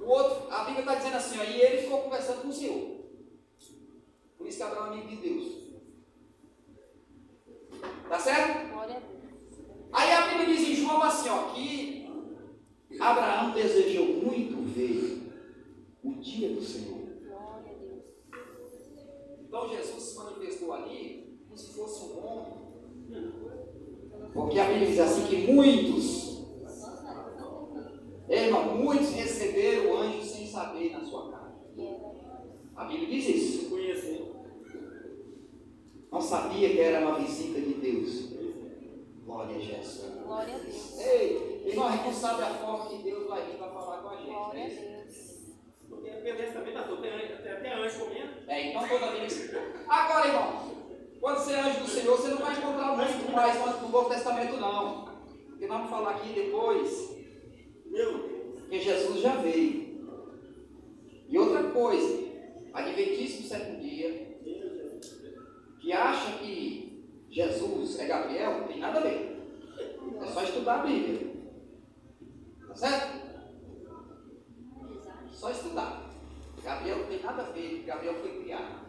o 0.00 0.08
outro, 0.08 0.52
a 0.52 0.64
Bíblia 0.64 0.80
está 0.80 0.94
dizendo 0.94 1.16
assim, 1.16 1.38
ó, 1.40 1.42
e 1.42 1.60
ele 1.60 1.82
ficou 1.82 2.02
conversando 2.02 2.42
com 2.42 2.48
o 2.48 2.52
Senhor. 2.52 2.96
Por 4.38 4.46
isso 4.46 4.58
que 4.58 4.62
Abraão 4.62 4.86
é 4.86 4.90
amigo 4.90 5.08
de 5.08 5.16
Deus. 5.16 5.66
Tá 8.08 8.18
certo? 8.18 8.68
Glória 8.72 8.96
a 8.96 8.98
Deus. 9.00 9.15
Aí 9.96 10.12
a 10.12 10.26
Bíblia 10.26 10.54
diz 10.54 10.68
em 10.68 10.74
João 10.74 11.02
assim, 11.02 11.30
ó, 11.30 11.54
que 11.54 12.06
Abraão 13.00 13.52
desejou 13.52 14.06
muito 14.06 14.62
ver 14.74 15.22
o 16.04 16.12
dia 16.16 16.50
do 16.50 16.60
Senhor. 16.62 17.00
Então 19.40 19.68
Jesus 19.70 20.02
se 20.02 20.16
manifestou 20.18 20.74
ali 20.74 21.40
como 21.46 21.56
se 21.56 21.72
fosse 21.72 22.04
um 22.04 22.26
homem. 22.26 22.52
Porque 24.34 24.58
a 24.58 24.68
Bíblia 24.68 24.86
diz 24.86 25.00
assim 25.00 25.26
que 25.28 25.50
muitos, 25.50 26.42
é, 28.28 28.48
irmão, 28.48 28.76
muitos 28.76 29.12
receberam 29.12 29.92
o 29.92 29.96
anjo 29.96 30.22
sem 30.22 30.46
saber 30.46 30.92
na 30.92 31.02
sua 31.02 31.30
casa. 31.30 31.56
A 32.76 32.84
Bíblia 32.84 33.08
diz 33.08 33.28
isso. 33.28 33.56
Não 36.12 36.20
sabia 36.20 36.70
que 36.70 36.80
era 36.80 37.06
uma 37.06 37.18
visita 37.18 37.60
de 37.60 37.74
Deus. 37.74 38.35
Glória 39.36 39.56
a 39.56 39.60
Jesus. 39.60 40.14
Glória 40.24 40.54
a 40.54 40.58
Deus. 40.58 40.98
Ei, 40.98 41.62
irmão, 41.66 41.88
a 41.88 41.92
gente 41.92 42.04
não 42.04 42.12
sabe 42.14 42.42
a 42.42 42.54
forma 42.54 42.86
que 42.86 43.02
Deus 43.02 43.28
vai 43.28 43.44
vir 43.44 43.58
para 43.58 43.68
falar 43.68 43.98
com 43.98 44.08
a 44.08 44.16
gente. 44.16 44.26
Glória 44.30 44.48
a 44.48 44.54
Né? 44.54 45.02
Deus. 45.04 45.16
Porque 45.90 46.08
a 46.08 46.20
beleza 46.20 46.52
também 46.52 46.72
tá 46.72 46.82
tudo. 46.84 47.02
Tem 47.02 47.12
até, 47.12 47.74
anjo 47.74 47.98
comendo. 47.98 48.32
É, 48.48 48.70
então 48.70 48.88
toda 48.88 49.10
vez. 49.10 49.50
Agora, 49.86 50.26
irmão, 50.26 50.72
quando 51.20 51.38
você 51.38 51.52
é 51.52 51.60
anjo 51.60 51.80
do 51.80 51.86
Senhor, 51.88 52.16
você 52.16 52.28
não 52.28 52.38
vai 52.38 52.56
encontrar 52.56 52.96
muito 52.96 53.32
mais 53.32 53.60
no 53.60 53.82
no 53.82 53.88
Novo 53.90 54.08
Testamento, 54.08 54.56
não. 54.56 55.04
Porque 55.50 55.66
nós 55.66 55.76
vamos 55.76 55.90
falar 55.90 56.10
aqui 56.12 56.32
depois 56.32 57.14
Meu 57.84 58.18
Deus. 58.18 58.68
que 58.70 58.80
Jesus 58.80 59.20
já 59.20 59.36
veio. 59.36 59.86
E 61.28 61.38
outra 61.38 61.62
coisa, 61.64 62.24
Adventíssimo 62.72 63.48
sétimo 63.48 63.80
dia, 63.80 64.38
que 65.80 65.92
acha 65.92 66.38
que 66.38 66.85
Jesus 67.36 67.98
é 67.98 68.06
Gabriel, 68.06 68.60
não 68.60 68.66
tem 68.66 68.80
nada 68.80 68.98
a 68.98 69.02
ver. 69.02 69.60
É 70.22 70.26
só 70.26 70.42
estudar 70.42 70.76
a 70.76 70.86
Bíblia. 70.86 71.34
Tá 72.66 72.74
certo? 72.74 73.20
Só 75.32 75.50
estudar. 75.50 76.14
Gabriel 76.64 77.00
não 77.00 77.06
tem 77.08 77.22
nada 77.22 77.42
a 77.42 77.50
ver, 77.50 77.84
Gabriel 77.86 78.14
foi 78.14 78.42
criado. 78.42 78.86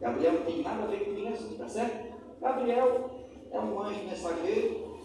Gabriel 0.00 0.32
não 0.32 0.42
tem 0.44 0.62
nada 0.64 0.82
a 0.82 0.86
ver 0.86 1.04
com 1.04 1.14
Jesus, 1.14 1.56
tá 1.56 1.68
certo? 1.68 2.40
Gabriel 2.40 3.28
é 3.52 3.60
um 3.60 3.80
anjo 3.80 4.02
mensageiro. 4.02 4.98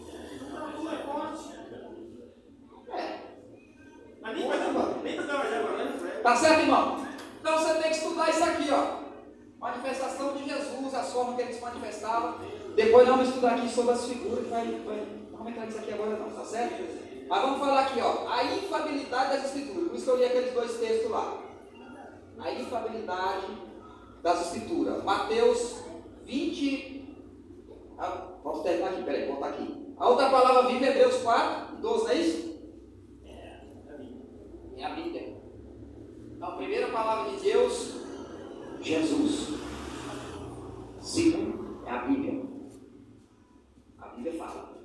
É, 2.88 3.18
Mas 4.20 4.36
nem 4.36 4.48
vai 4.48 4.58
dar. 4.58 4.72
Já 5.48 5.58
agora, 5.60 5.84
né? 5.84 6.20
Tá 6.24 6.34
certo, 6.34 6.60
irmão? 6.60 7.06
Então 7.40 7.56
você 7.56 7.74
tem 7.74 7.82
que 7.82 7.96
estudar 7.98 8.30
isso 8.30 8.42
aqui, 8.42 8.68
ó. 8.72 9.07
Manifestação 9.58 10.36
de 10.36 10.48
Jesus, 10.48 10.94
as 10.94 11.12
formas 11.12 11.36
que 11.36 11.42
ele 11.42 11.52
se 11.52 11.60
manifestava. 11.60 12.38
Depois 12.76 13.08
nós 13.08 13.16
vamos 13.16 13.28
estudar 13.30 13.54
aqui 13.56 13.68
sobre 13.68 13.92
as 13.92 14.04
figuras, 14.04 14.46
vai, 14.46 14.64
vai, 14.86 15.06
não 15.30 15.38
vamos 15.38 15.52
entrar 15.52 15.66
nisso 15.66 15.78
aqui 15.78 15.92
agora 15.92 16.10
não, 16.16 16.30
tá 16.30 16.44
certo? 16.44 17.26
Mas 17.28 17.42
vamos 17.42 17.58
falar 17.58 17.80
aqui, 17.80 18.00
ó, 18.00 18.28
a 18.28 18.44
infabilidade 18.44 19.36
das 19.36 19.46
escrituras. 19.46 19.88
Por 19.88 19.96
isso 19.96 20.04
que 20.04 20.10
eu 20.10 20.16
li 20.16 20.24
aqueles 20.24 20.54
dois 20.54 20.78
textos 20.78 21.10
lá. 21.10 21.42
A 22.38 22.52
infabilidade 22.52 23.46
das 24.22 24.46
escrituras. 24.46 25.02
Mateus 25.02 25.82
20. 26.24 27.16
Ah, 27.98 28.28
posso 28.42 28.62
terminar 28.62 28.90
aqui, 28.90 29.02
peraí, 29.02 29.26
voltar 29.26 29.48
aqui. 29.48 29.94
A 29.98 30.08
outra 30.08 30.30
palavra 30.30 30.70
viva 30.70 30.86
é 30.86 30.90
Hebreus 30.90 31.16
4, 31.16 31.76
12, 31.76 32.04
não 32.04 32.10
é 32.10 32.14
isso? 32.14 32.48
É 34.76 34.84
a 34.84 34.90
Bíblia. 34.90 35.36
Então, 36.36 36.48
a 36.48 36.52
primeira 36.52 36.86
palavra 36.88 37.32
de 37.32 37.40
Deus, 37.40 37.94
Jesus. 38.80 39.58
Segundo, 41.00 41.82
é 41.86 41.90
a 41.90 41.98
Bíblia. 41.98 42.42
A 43.98 44.08
Bíblia 44.08 44.34
fala. 44.34 44.78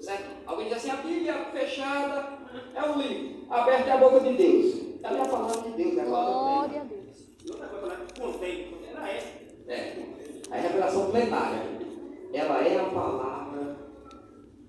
Certo? 0.00 0.30
Alguém 0.46 0.66
diz 0.66 0.78
assim, 0.78 0.90
a 0.90 0.96
Bíblia 0.96 1.44
fechada 1.52 2.38
é 2.74 2.82
um 2.82 2.98
livro. 2.98 3.46
Aberto 3.48 3.86
é 3.86 3.92
a 3.92 3.96
boca 3.98 4.20
de 4.20 4.32
Deus. 4.34 4.82
Ela 5.02 5.18
é 5.18 5.20
a 5.22 5.28
palavra 5.28 5.62
de 5.62 5.70
Deus, 5.76 5.96
é 5.96 6.00
a 6.00 6.04
palavra 6.04 6.32
Glória 6.32 6.80
a 6.80 6.84
Deus. 6.84 7.16
E 7.44 7.50
outra 7.50 7.68
coisa 7.68 7.96
que 7.96 8.20
contém. 8.20 8.74
Ela 8.88 9.08
é. 9.08 9.46
É. 9.68 10.02
A 10.50 10.56
revelação 10.56 11.10
plenária. 11.10 11.62
Ela 12.32 12.66
é 12.66 12.80
a 12.80 12.84
palavra 12.84 13.76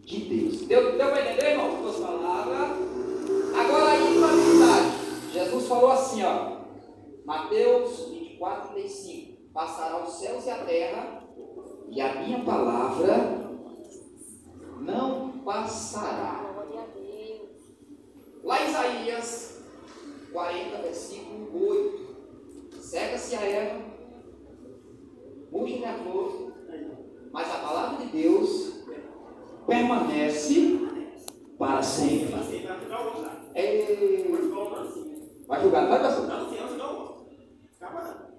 de 0.01 0.19
Deus. 0.19 0.61
Deu, 0.67 0.97
deu 0.97 1.09
para 1.09 1.31
entender, 1.31 1.51
irmão? 1.51 1.81
Duas 1.81 1.97
palavras. 1.97 2.69
Agora 3.57 3.91
a 3.91 3.97
infalibilidade. 3.97 5.31
Jesus 5.31 5.67
falou 5.67 5.91
assim, 5.91 6.23
ó. 6.23 6.62
Mateus 7.25 8.09
24, 8.09 8.73
35. 8.73 9.33
Passará 9.53 10.03
os 10.03 10.13
céus 10.15 10.45
e 10.45 10.49
a 10.49 10.65
terra, 10.65 11.23
e 11.89 12.01
a 12.01 12.15
minha 12.21 12.43
palavra 12.43 13.43
não 14.79 15.29
passará. 15.45 16.53
Glória 16.53 16.81
a 16.81 16.85
Deus. 16.87 17.49
Lá 18.43 18.61
em 18.61 18.69
Isaías 18.69 19.63
40, 20.31 20.77
versículo 20.77 21.67
8. 21.69 22.03
Seca-se 22.79 23.35
a 23.35 23.41
erva, 23.41 23.81
murcha 25.51 25.89
a 25.89 25.93
flor, 25.93 26.53
mas 27.31 27.49
a 27.49 27.57
palavra 27.59 28.05
de 28.05 28.11
Deus 28.11 28.83
permanece 29.65 30.79
para 31.57 31.81
sempre. 31.81 32.33
Assim, 32.35 32.67
vai 35.47 35.61
julgar, 35.61 35.83
não 35.83 35.89
vai, 35.89 36.01
pastor? 36.01 36.27
Não, 36.27 36.49
se 36.49 36.77
não, 36.77 37.12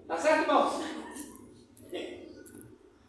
Tá 0.07 0.17
certo, 0.17 0.43
irmãos? 0.43 0.81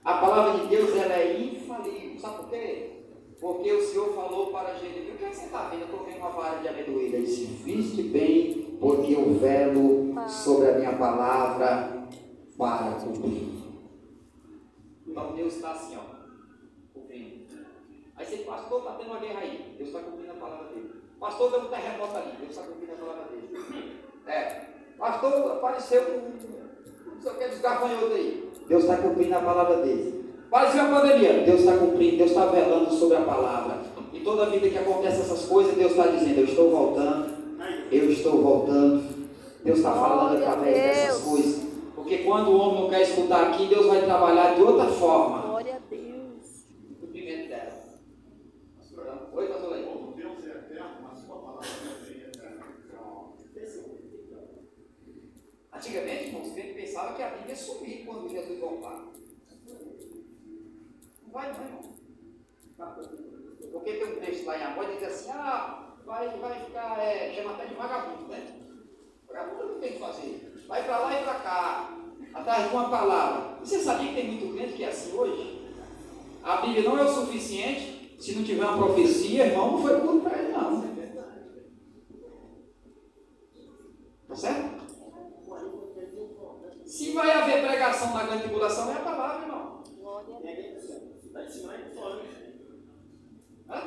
A 0.04 0.14
palavra 0.18 0.60
de 0.60 0.68
Deus 0.68 0.96
ela 0.96 1.14
é 1.14 1.40
infalível. 1.40 2.20
Sabe 2.20 2.38
por 2.38 2.50
quê? 2.50 2.92
Porque 3.40 3.72
o 3.72 3.82
Senhor 3.82 4.14
falou 4.14 4.52
para 4.52 4.76
Jeremias: 4.76 5.16
O 5.16 5.18
que, 5.18 5.26
é 5.26 5.30
que 5.30 5.36
você 5.36 5.46
está 5.46 5.70
vendo? 5.70 5.82
Eu 5.82 5.86
estou 5.88 6.06
vendo 6.06 6.18
uma 6.18 6.30
vara 6.30 6.60
de 6.60 6.68
amendoim. 6.68 7.06
Ele 7.06 7.26
disse: 7.26 7.46
Viste 7.46 8.04
bem, 8.04 8.78
porque 8.80 9.14
eu 9.14 9.34
velo 9.36 10.14
sobre 10.28 10.70
a 10.70 10.78
minha 10.78 10.98
palavra 10.98 12.08
para 12.58 12.92
cumprir. 12.96 13.56
Então 15.08 15.34
Deus 15.34 15.56
está 15.56 15.72
assim, 15.72 15.98
ó, 15.98 16.02
cumprindo. 16.94 17.46
Aí 18.16 18.26
você, 18.26 18.38
pastor, 18.38 18.80
está 18.80 18.94
tendo 18.96 19.12
uma 19.12 19.20
guerra 19.20 19.40
aí. 19.40 19.76
Deus 19.78 19.90
está 19.90 20.02
cumprindo 20.02 20.32
a 20.32 20.36
palavra 20.36 20.68
dele. 20.68 20.92
Pastor, 21.20 21.52
deu 21.52 21.62
um 21.62 21.70
terremoto 21.70 22.18
ali. 22.18 22.32
Deus 22.38 22.52
está 22.52 22.64
cumprindo 22.64 22.94
a 22.94 22.96
palavra 22.96 23.26
dele. 23.26 24.02
É. 24.28 24.75
Pastor, 24.98 25.52
apareceu 25.52 26.02
um, 26.02 27.16
não 27.16 27.22
sei 27.22 27.32
o 27.32 27.36
que, 27.36 27.48
dos 27.48 27.60
gafanhotos 27.60 28.12
aí. 28.12 28.50
Deus 28.68 28.84
está 28.84 28.98
cumprindo 28.98 29.36
a 29.36 29.42
palavra 29.42 29.78
dele. 29.78 30.26
Apareceu 30.48 30.86
uma 30.86 31.02
pandemia. 31.02 31.44
Deus 31.44 31.60
está 31.60 31.78
cumprindo, 31.78 32.18
Deus 32.18 32.32
está 32.32 32.46
velando 32.46 32.92
sobre 32.92 33.18
a 33.18 33.22
palavra. 33.22 33.82
E 34.14 34.22
toda 34.22 34.50
vida 34.50 34.70
que 34.70 34.78
acontece 34.78 35.22
essas 35.22 35.46
coisas, 35.46 35.76
Deus 35.76 35.92
está 35.92 36.08
dizendo, 36.08 36.40
eu 36.40 36.46
estou 36.46 36.72
voltando, 36.72 37.60
eu 37.92 38.10
estou 38.10 38.42
voltando. 38.42 39.04
Deus 39.64 39.80
está 39.80 39.92
falando 39.92 40.38
a 40.38 40.52
através 40.52 40.76
dessas 40.76 41.22
Deus. 41.22 41.30
coisas. 41.30 41.66
Porque 41.96 42.18
quando 42.20 42.50
o 42.50 42.58
homem 42.58 42.82
não 42.84 42.90
quer 42.90 43.02
escutar 43.02 43.50
aqui, 43.50 43.66
Deus 43.68 43.88
vai 43.88 44.02
trabalhar 44.04 44.56
de 44.56 44.62
outra 44.62 44.86
forma. 44.86 45.42
Glória 45.42 45.76
a 45.76 45.80
Deus. 45.90 46.66
O 46.92 47.06
cumprimento 47.06 47.50
dela. 47.50 47.86
Oi, 49.34 49.48
pastor 49.48 49.72
Leite. 49.72 49.90
Deus 50.16 50.46
é 50.46 50.50
eterno, 50.50 50.90
mas 51.04 51.20
sua 51.20 51.36
palavra 51.36 51.68
também 51.68 52.22
é 52.24 52.28
eterna. 52.28 52.66
Antigamente, 55.76 56.28
irmãos, 56.28 56.52
a 56.52 56.56
gente 56.56 56.74
pensava 56.74 57.16
que 57.16 57.22
a 57.22 57.30
Bíblia 57.30 57.50
ia 57.50 57.56
sumir 57.56 58.06
quando 58.06 58.30
Jesus 58.30 58.60
voltar. 58.60 59.08
Não 61.22 61.32
vai 61.34 61.52
não, 61.52 61.66
irmão. 61.66 61.96
Porque 63.72 63.94
tem 63.94 64.14
um 64.14 64.20
texto 64.22 64.46
lá 64.46 64.58
em 64.58 64.64
Amós 64.64 64.88
que 64.88 64.94
diz 64.98 65.04
assim, 65.04 65.32
ah, 65.32 65.96
vai, 66.06 66.30
vai 66.38 66.64
ficar, 66.64 66.98
é, 67.00 67.34
chama 67.34 67.52
até 67.52 67.66
de 67.66 67.74
vagabundo, 67.74 68.30
né? 68.30 68.62
Vagabundo 69.28 69.74
não 69.74 69.80
tem 69.82 69.90
o 69.90 69.94
que 69.94 70.00
fazer. 70.00 70.64
Vai 70.66 70.84
para 70.86 70.98
lá 70.98 71.20
e 71.20 71.24
para 71.24 71.40
cá, 71.42 71.98
atrás 72.34 72.70
de 72.70 72.76
uma 72.76 72.90
palavra. 72.90 73.58
E 73.62 73.68
você 73.68 73.80
sabia 73.80 74.08
que 74.10 74.16
tem 74.16 74.28
muito 74.32 74.56
crente 74.56 74.74
que 74.74 74.84
é 74.86 74.88
assim 74.88 75.12
hoje? 75.12 75.74
A 76.42 76.58
Bíblia 76.58 76.84
não 76.84 76.98
é 76.98 77.04
o 77.04 77.14
suficiente, 77.14 78.16
se 78.18 78.34
não 78.34 78.46
tiver 78.46 78.64
uma 78.64 78.78
profecia, 78.78 79.48
irmão, 79.48 79.74
não 79.74 79.82
foi 79.82 80.00
tudo 80.00 80.22
para 80.22 80.40
ele 80.40 80.54
não. 80.54 80.96
Tá 84.28 84.36
certo? 84.36 84.76
Se 86.86 87.12
vai 87.12 87.30
haver 87.30 87.66
pregação 87.66 88.14
na 88.14 88.24
grande 88.24 88.44
tribulação, 88.44 88.90
é 88.90 88.94
a 88.94 89.00
palavra, 89.00 89.42
irmão. 89.46 89.84
Glória 90.00 90.38
a 90.38 90.40
Deus. 90.40 90.84
Está 91.26 91.44
em 91.44 91.50
cima, 91.50 91.74
é 91.74 91.92
só 91.94 92.08
anjo. 92.08 92.26
Hã? 93.70 93.82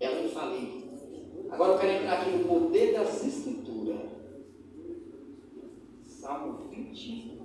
Ela 0.00 0.16
é 0.16 0.26
infalível. 0.26 0.88
Agora 1.50 1.72
eu 1.72 1.78
quero 1.78 1.92
entrar 1.92 2.20
aqui 2.20 2.30
no 2.30 2.48
poder 2.48 2.94
das 2.94 3.24
escrituras. 3.24 4.00
Salmo 6.04 6.68
29. 6.68 7.38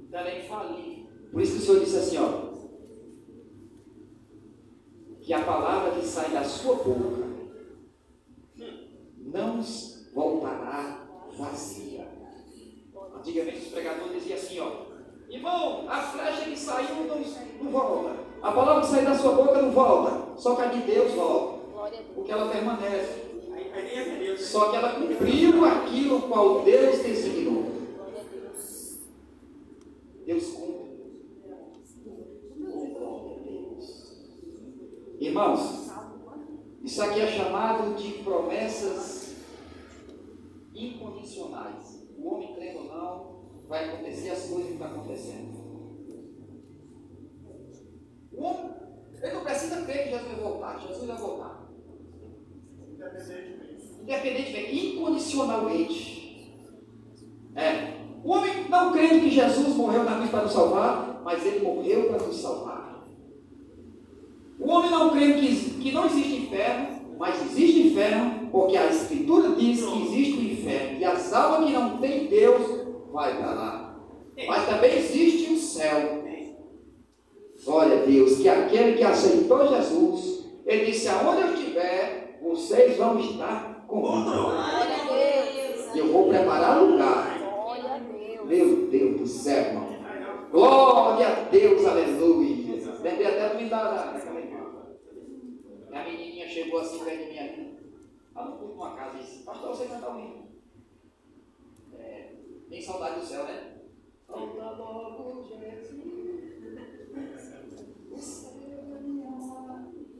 Então 0.00 0.20
ela 0.20 0.28
é 0.28 0.44
infalível. 0.44 1.06
Por 1.30 1.40
isso 1.40 1.52
que 1.52 1.58
o 1.58 1.62
Senhor 1.62 1.80
disse 1.80 1.96
assim, 1.96 2.18
ó. 2.18 2.52
Que 5.22 5.32
a 5.32 5.44
palavra 5.44 5.98
que 5.98 6.06
sai 6.06 6.30
da 6.30 6.44
sua 6.44 6.74
boca 6.74 7.22
não 9.32 9.60
voltará 10.12 11.06
vazia. 11.36 12.06
Antigamente 13.16 13.58
os 13.58 13.68
pregadores 13.68 14.22
diziam 14.22 14.38
assim, 14.38 14.60
ó. 14.60 14.92
Irmão, 15.30 15.88
a 15.88 16.02
flecha 16.02 16.44
que 16.44 16.58
saiu 16.58 17.04
não, 17.06 17.18
não 17.62 17.70
volta. 17.70 18.16
A 18.42 18.52
palavra 18.52 18.82
que 18.82 18.88
sai 18.88 19.04
da 19.04 19.16
sua 19.16 19.32
boca 19.32 19.62
não 19.62 19.70
volta. 19.70 20.38
Só 20.38 20.54
que 20.54 20.62
a 20.62 20.66
de 20.66 20.82
Deus 20.82 21.12
volta. 21.12 21.70
Glória 21.70 21.98
a 21.98 22.02
Deus. 22.02 22.14
Porque 22.14 22.32
ela 22.32 22.50
permanece. 22.50 23.22
Aí, 23.54 23.72
aí 23.72 23.84
nem 23.84 23.98
é 23.98 24.18
Deus. 24.18 24.40
né? 24.40 24.46
Só 24.46 24.70
que 24.70 24.76
ela 24.76 24.94
cumpriu 24.94 25.64
aquilo 25.64 26.22
qual 26.22 26.62
Deus 26.62 26.98
designou. 26.98 27.62
Glória 27.96 28.20
a 28.20 28.50
Deus. 28.50 28.98
Deus 30.26 30.46
cumpre. 30.48 30.82
Oh, 32.60 32.86
glória 32.86 33.36
a 33.36 33.40
Deus. 33.40 34.16
Irmãos, 35.18 35.90
isso 36.82 37.00
aqui 37.00 37.20
é 37.20 37.26
chamado 37.28 37.94
de 37.94 38.12
promessas 38.24 39.22
incondicionais. 40.74 42.02
O 42.18 42.28
homem 42.28 42.54
crendo 42.54 42.78
ou 42.80 42.84
não, 42.84 43.42
vai 43.68 43.88
acontecer 43.88 44.30
as 44.30 44.46
coisas 44.46 44.66
que 44.66 44.72
estão 44.72 44.88
acontecendo. 44.88 45.62
O 48.32 48.42
homem, 48.42 48.70
ele 49.22 49.32
não 49.34 49.44
precisa 49.44 49.82
crer 49.82 50.04
que 50.04 50.10
Jesus 50.10 50.32
vai 50.32 50.40
voltar. 50.40 50.80
Jesus 50.80 51.06
vai 51.06 51.16
voltar. 51.16 51.68
Independentemente. 52.88 53.84
Independentemente, 54.00 54.86
incondicionalmente. 54.86 56.22
É. 57.54 58.02
O 58.24 58.30
homem 58.30 58.68
não 58.68 58.92
crendo 58.92 59.20
que 59.20 59.30
Jesus 59.30 59.76
morreu 59.76 60.04
na 60.04 60.16
cruz 60.16 60.30
para 60.30 60.42
nos 60.42 60.52
salvar, 60.52 61.22
mas 61.24 61.44
ele 61.44 61.64
morreu 61.82 62.04
para 62.04 62.26
nos 62.26 62.36
salvar. 62.36 63.04
O 64.58 64.70
homem 64.70 64.90
não 64.90 65.10
crendo 65.10 65.40
que, 65.40 65.70
que 65.80 65.92
não 65.92 66.06
existe 66.06 66.36
inferno, 66.36 67.02
mas 67.18 67.42
existe 67.42 67.88
inferno, 67.88 68.48
porque 68.50 68.76
a 68.76 68.86
Escritura 68.86 69.50
diz 69.56 69.84
que 69.84 70.02
existe 70.02 70.38
o 70.38 70.52
inferno, 70.52 71.00
e 71.00 71.04
as 71.04 71.32
almas 71.32 71.66
que 71.66 71.72
não 71.72 71.98
têm 71.98 72.26
Deus 72.26 72.86
vai 73.12 73.36
para 73.36 73.52
lá. 73.52 73.98
Mas 74.46 74.66
também 74.66 74.96
existe 74.96 75.52
o 75.52 75.58
céu. 75.58 76.22
Glória 77.64 78.02
a 78.02 78.04
Deus, 78.04 78.38
que 78.38 78.48
aquele 78.48 78.96
que 78.96 79.04
aceitou 79.04 79.68
Jesus, 79.68 80.48
ele 80.66 80.86
disse: 80.86 81.08
aonde 81.08 81.42
eu 81.42 81.54
estiver, 81.54 82.40
vocês 82.42 82.96
vão 82.96 83.20
estar 83.20 83.84
comigo. 83.86 84.30
Glória 84.30 84.96
a 84.96 85.04
Deus. 85.04 85.94
E 85.94 85.98
eu 85.98 86.12
vou 86.12 86.28
preparar 86.28 86.82
lugar. 86.82 87.38
Glória 87.38 87.92
a 87.92 87.98
Deus. 87.98 88.48
Meu 88.48 88.86
Deus 88.88 89.20
do 89.20 89.26
céu, 89.28 89.64
irmão. 89.66 89.91
Glória 90.52 91.28
a 91.28 91.48
Deus, 91.48 91.86
aleluia. 91.86 92.74
Lembrei 93.00 93.26
até 93.26 93.48
do 93.48 93.56
me 93.56 93.70
dar 93.70 94.12
daquela 94.12 94.38
irmã. 94.38 94.98
Minha 95.88 96.04
menininha 96.04 96.46
chegou 96.46 96.80
assim 96.80 97.02
perto 97.02 97.24
de 97.24 97.30
mim 97.30 97.38
aqui. 97.38 97.78
Ela 98.36 98.50
não 98.50 98.58
curte 98.58 98.74
uma 98.74 98.94
casa 98.94 99.16
e 99.16 99.22
disse, 99.22 99.44
pastor, 99.44 99.70
você 99.70 99.86
cantar 99.86 100.14
um 100.14 100.20
hino. 100.20 100.48
É, 101.98 102.34
tem 102.68 102.82
saudade 102.82 103.20
do 103.20 103.26
céu, 103.26 103.44
né? 103.44 103.78
Volta 104.28 104.70
logo, 104.72 105.42
Jesus. 105.42 105.92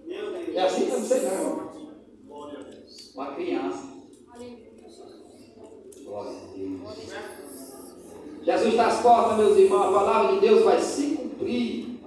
Meu 0.06 0.32
Deus. 0.32 0.56
É 0.56 0.60
assim 0.62 0.88
eu 0.88 0.98
não 0.98 1.06
sei 1.06 1.20
não, 1.20 1.32
irmão. 1.32 1.70
Glória 2.24 2.58
a 2.58 2.62
Deus. 2.62 3.14
Uma 3.14 3.34
criança. 3.34 3.92
Glória 6.04 6.30
a 6.30 6.46
Deus. 6.54 7.91
Jesus 8.45 8.70
está 8.70 8.86
às 8.86 9.01
portas, 9.01 9.36
meus 9.38 9.57
irmãos. 9.57 9.86
A 9.86 9.99
palavra 9.99 10.32
de 10.34 10.40
Deus 10.40 10.64
vai 10.64 10.80
se 10.80 11.16
cumprir. 11.16 12.01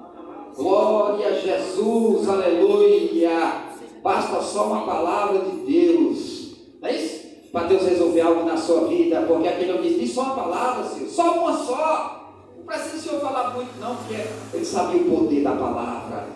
Glória 0.56 1.28
a 1.28 1.32
Jesus, 1.32 2.28
aleluia. 2.28 3.66
Basta 4.04 4.42
só 4.42 4.68
uma 4.68 4.86
palavra 4.86 5.40
de 5.40 5.58
Deus. 5.66 6.56
Não 6.82 6.90
é 6.90 6.96
isso? 6.96 7.26
Para 7.52 7.68
Deus 7.68 7.84
resolver 7.84 8.22
algo 8.22 8.44
na 8.44 8.58
sua 8.58 8.88
vida. 8.88 9.24
Porque 9.28 9.48
aquele 9.48 9.74
homem 9.74 9.98
disse: 9.98 10.14
só 10.14 10.24
uma 10.24 10.36
palavra, 10.36 10.84
Senhor. 10.90 11.10
Só 11.10 11.40
uma 11.40 11.54
só. 11.54 12.34
Não 12.58 12.66
precisa 12.66 12.96
o 12.96 13.00
Senhor 13.00 13.22
falar 13.22 13.54
muito, 13.54 13.80
não, 13.80 13.96
porque 13.96 14.22
ele 14.54 14.66
sabia 14.66 15.02
o 15.02 15.06
poder 15.06 15.44
da 15.44 15.52
palavra. 15.52 16.28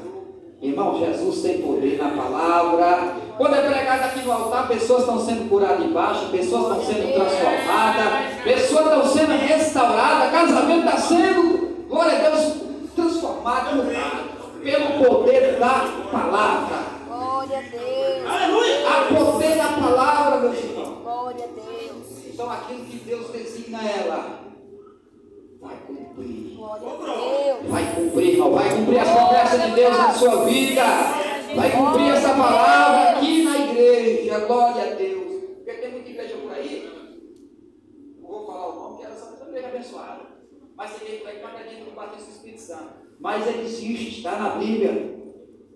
Irmão, 0.61 0.99
Jesus 0.99 1.41
tem 1.41 1.61
poder 1.61 1.97
na 1.97 2.09
palavra. 2.21 3.15
Quando 3.37 3.55
é 3.55 3.61
pregado 3.61 4.03
aqui 4.03 4.25
no 4.25 4.31
altar, 4.33 4.67
pessoas 4.67 5.01
estão 5.01 5.17
sendo 5.17 5.49
curadas 5.49 5.85
embaixo, 5.85 6.29
pessoas 6.29 6.63
estão 6.63 6.83
sendo 6.83 7.13
transformadas, 7.13 8.43
pessoas 8.43 8.85
estão 8.85 9.05
sendo 9.07 9.31
restauradas, 9.37 10.31
casamento 10.31 10.85
está 10.85 10.97
sendo, 10.97 11.85
glória 11.87 12.17
a 12.17 12.29
Deus, 12.29 12.55
transformado, 12.93 13.77
mudado, 13.77 14.29
pelo 14.61 15.05
poder 15.05 15.57
da 15.57 15.85
palavra. 16.11 16.77
Glória 17.07 17.57
a 17.57 17.61
Deus. 17.61 18.29
Aleluia. 18.29 18.89
Há 18.89 19.15
poder 19.15 19.55
da 19.55 19.67
palavra, 19.81 20.39
meus 20.41 20.57
irmãos. 20.57 20.97
Glória 21.01 21.45
a 21.45 21.47
Deus. 21.47 22.25
Então 22.27 22.51
aquilo 22.51 22.83
que 22.83 22.97
Deus 22.97 23.29
designa 23.29 23.79
ela, 23.89 24.39
vai 25.59 25.77
cumprir. 25.85 26.57
Vai 27.67 27.95
cumprir, 27.95 28.29
irmão. 28.33 28.51
Vai 28.53 28.75
cumprir 28.75 28.99
as 28.99 29.09
promessas 29.09 29.61
de 29.61 29.71
Deus 29.71 29.97
na 29.97 30.13
sua 30.13 30.45
vida. 30.45 30.83
Vai 31.55 31.71
cumprir 31.71 32.09
essa 32.11 32.29
palavra 32.29 33.11
aqui 33.11 33.43
na 33.43 33.57
igreja. 33.57 34.39
Glória 34.39 34.91
a 34.91 34.95
Deus. 34.95 35.43
Porque 35.55 35.71
tem 35.73 35.91
muita 35.91 36.09
igreja 36.09 36.35
por 36.37 36.51
aí. 36.51 36.89
Não 38.21 38.29
vou 38.29 38.45
falar 38.45 38.69
o 38.69 38.75
nome, 38.75 38.97
que 38.97 39.05
era 39.05 39.15
só 39.15 39.25
uma 39.35 39.49
igreja 39.49 39.67
abençoada. 39.67 40.21
Mas 40.77 40.93
tem 40.93 41.09
aí 41.09 41.35
que 41.35 41.41
não 41.41 41.49
acredita 41.49 41.85
no 41.85 41.91
batismo 41.91 42.25
do 42.25 42.31
Espírito 42.31 42.61
Santo. 42.61 42.93
Mas 43.19 43.47
existe, 43.47 44.17
está 44.17 44.37
na 44.37 44.49
Bíblia. 44.51 45.19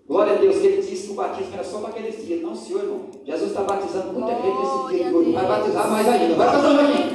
Glória 0.06 0.34
a 0.34 0.36
Deus, 0.36 0.58
que 0.58 0.66
ele 0.66 0.82
disse 0.82 1.06
que 1.06 1.12
o 1.12 1.16
batismo 1.16 1.54
era 1.54 1.64
só 1.64 1.78
para 1.80 1.90
aqueles 1.90 2.26
dias. 2.26 2.42
Não, 2.42 2.54
senhor, 2.54 2.82
irmão. 2.82 3.10
Jesus 3.24 3.50
está 3.50 3.62
batizando 3.62 4.12
muita 4.12 4.34
gente 4.34 4.58
nesse 4.58 4.96
dia 4.96 5.08
de 5.08 5.14
hoje. 5.14 5.32
Vai 5.32 5.46
batizar 5.46 5.90
mais 5.90 6.08
ainda. 6.08 6.34
Vai 6.34 6.46
batizar 6.46 6.74
mais 6.74 6.90
ainda. 6.90 7.14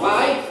Vai. 0.00 0.49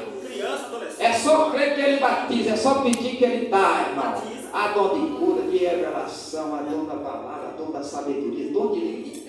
É 0.99 1.13
só 1.13 1.49
crer 1.49 1.75
que 1.75 1.81
ele 1.81 1.99
batiza, 1.99 2.49
é 2.51 2.55
só 2.57 2.81
pedir 2.81 3.15
que 3.15 3.23
ele 3.23 3.47
dá, 3.47 3.87
irmão. 3.89 4.21
A 4.51 4.67
dom 4.69 4.99
de 4.99 5.15
cura, 5.15 5.43
de 5.43 5.57
revelação, 5.57 6.55
a 6.55 6.61
dom 6.61 6.83
da 6.85 6.95
palavra, 6.95 7.49
a 7.49 7.51
dom 7.51 7.71
da 7.71 7.81
sabedoria, 7.81 8.51
dom 8.51 8.73
de 8.73 8.79
língua, 8.79 9.25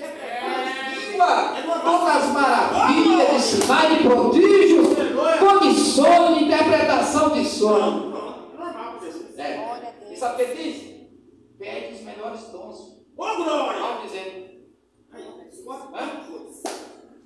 dom 1.85 2.05
das 2.05 2.27
maravilhas, 2.33 3.31
de 3.31 3.41
sinais, 3.41 3.99
de 3.99 4.03
prodígios, 4.03 4.89
dom 5.39 5.61
de 5.61 5.75
sono, 5.75 6.37
de 6.37 6.45
interpretação 6.45 7.31
de 7.31 7.45
sono. 7.45 8.11
É. 9.39 10.13
E 10.13 10.17
sabe 10.17 10.43
o 10.43 10.47
que 10.47 10.55
diz? 10.55 10.91
Pede 11.59 11.95
os 11.95 12.01
melhores 12.01 12.41
dons. 12.49 13.01
Ô, 13.17 13.37
glória. 13.37 14.01
Dizendo, 14.03 14.51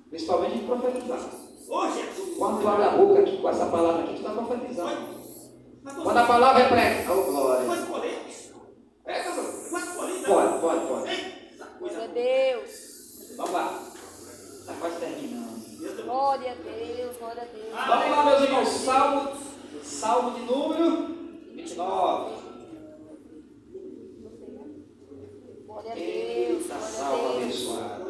principalmente 0.09 0.59
de 0.59 0.65
profetizar. 0.65 1.44
Ô, 1.69 1.87
Jesus. 1.89 2.37
Quando 2.37 2.61
tu 2.61 2.67
abre 2.67 2.83
a 2.85 2.89
boca 2.91 3.19
aqui 3.21 3.37
com 3.41 3.49
essa 3.49 3.65
palavra 3.65 4.03
aqui, 4.03 4.13
tu 4.13 4.19
está 4.19 4.31
profetizando. 4.31 5.15
Quando 6.03 6.17
a 6.17 6.25
palavra 6.25 6.63
é 6.63 6.67
prega, 6.69 7.11
oh 7.13 7.23
glória. 7.23 7.65
Pode 7.67 7.81
escolher? 7.81 8.19
Pega. 9.03 9.31
Pode 9.33 9.85
escolher? 9.87 10.25
Pode, 10.25 10.59
pode, 10.61 10.87
pode. 10.87 11.35
Glória 11.79 12.03
a 12.03 12.07
Deus. 12.07 13.35
Vamos 13.37 13.51
lá. 13.51 13.83
Está 14.59 14.73
quase 14.79 14.99
terminando. 14.99 15.55
Glória 16.05 16.51
a 16.51 16.55
Deus. 16.55 17.17
Glória 17.17 17.41
a 17.41 17.45
Deus. 17.45 17.87
Vamos 17.87 18.09
lá, 18.11 18.25
meus 18.25 18.41
irmãos. 18.41 18.67
Salmo, 18.67 19.31
Salmo 19.83 20.31
de 20.31 20.41
número 20.45 21.15
29. 21.55 22.35
Glória 25.65 25.91
a 25.91 25.95
Deus. 25.95 26.07
Eita, 26.63 26.75
salmo 26.79 27.17
Glória 27.17 27.37
a 27.37 27.39
Deus. 27.39 27.43
abençoado. 27.43 28.05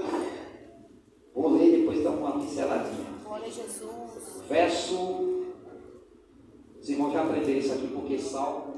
Vou 1.34 1.49
ler 1.58 1.68
e 1.68 1.80
depois 1.82 2.03
dar 2.03 2.12
uma 2.12 2.39
pinceladinha. 2.39 3.14
Glória 3.36 3.50
a 3.50 3.52
Jesus. 3.52 4.44
Verso. 4.48 5.44
Os 6.82 6.90
irmãos 6.90 7.12
já 7.12 7.22
aprenderam 7.22 7.60
isso 7.60 7.74
aqui 7.74 7.88
porque 7.88 8.18
salmo 8.18 8.76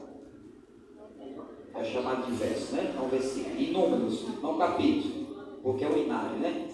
é 1.76 1.84
chamado 1.84 2.26
de 2.26 2.32
verso, 2.32 2.76
né? 2.76 2.91
Não 2.97 3.08
versículo. 3.08 3.55
E 3.55 3.72
números, 3.72 4.26
não 4.41 4.58
capítulo. 4.58 5.28
Porque 5.62 5.86
é 5.86 5.88
o 5.88 5.95
inário, 5.95 6.39
né? 6.39 6.70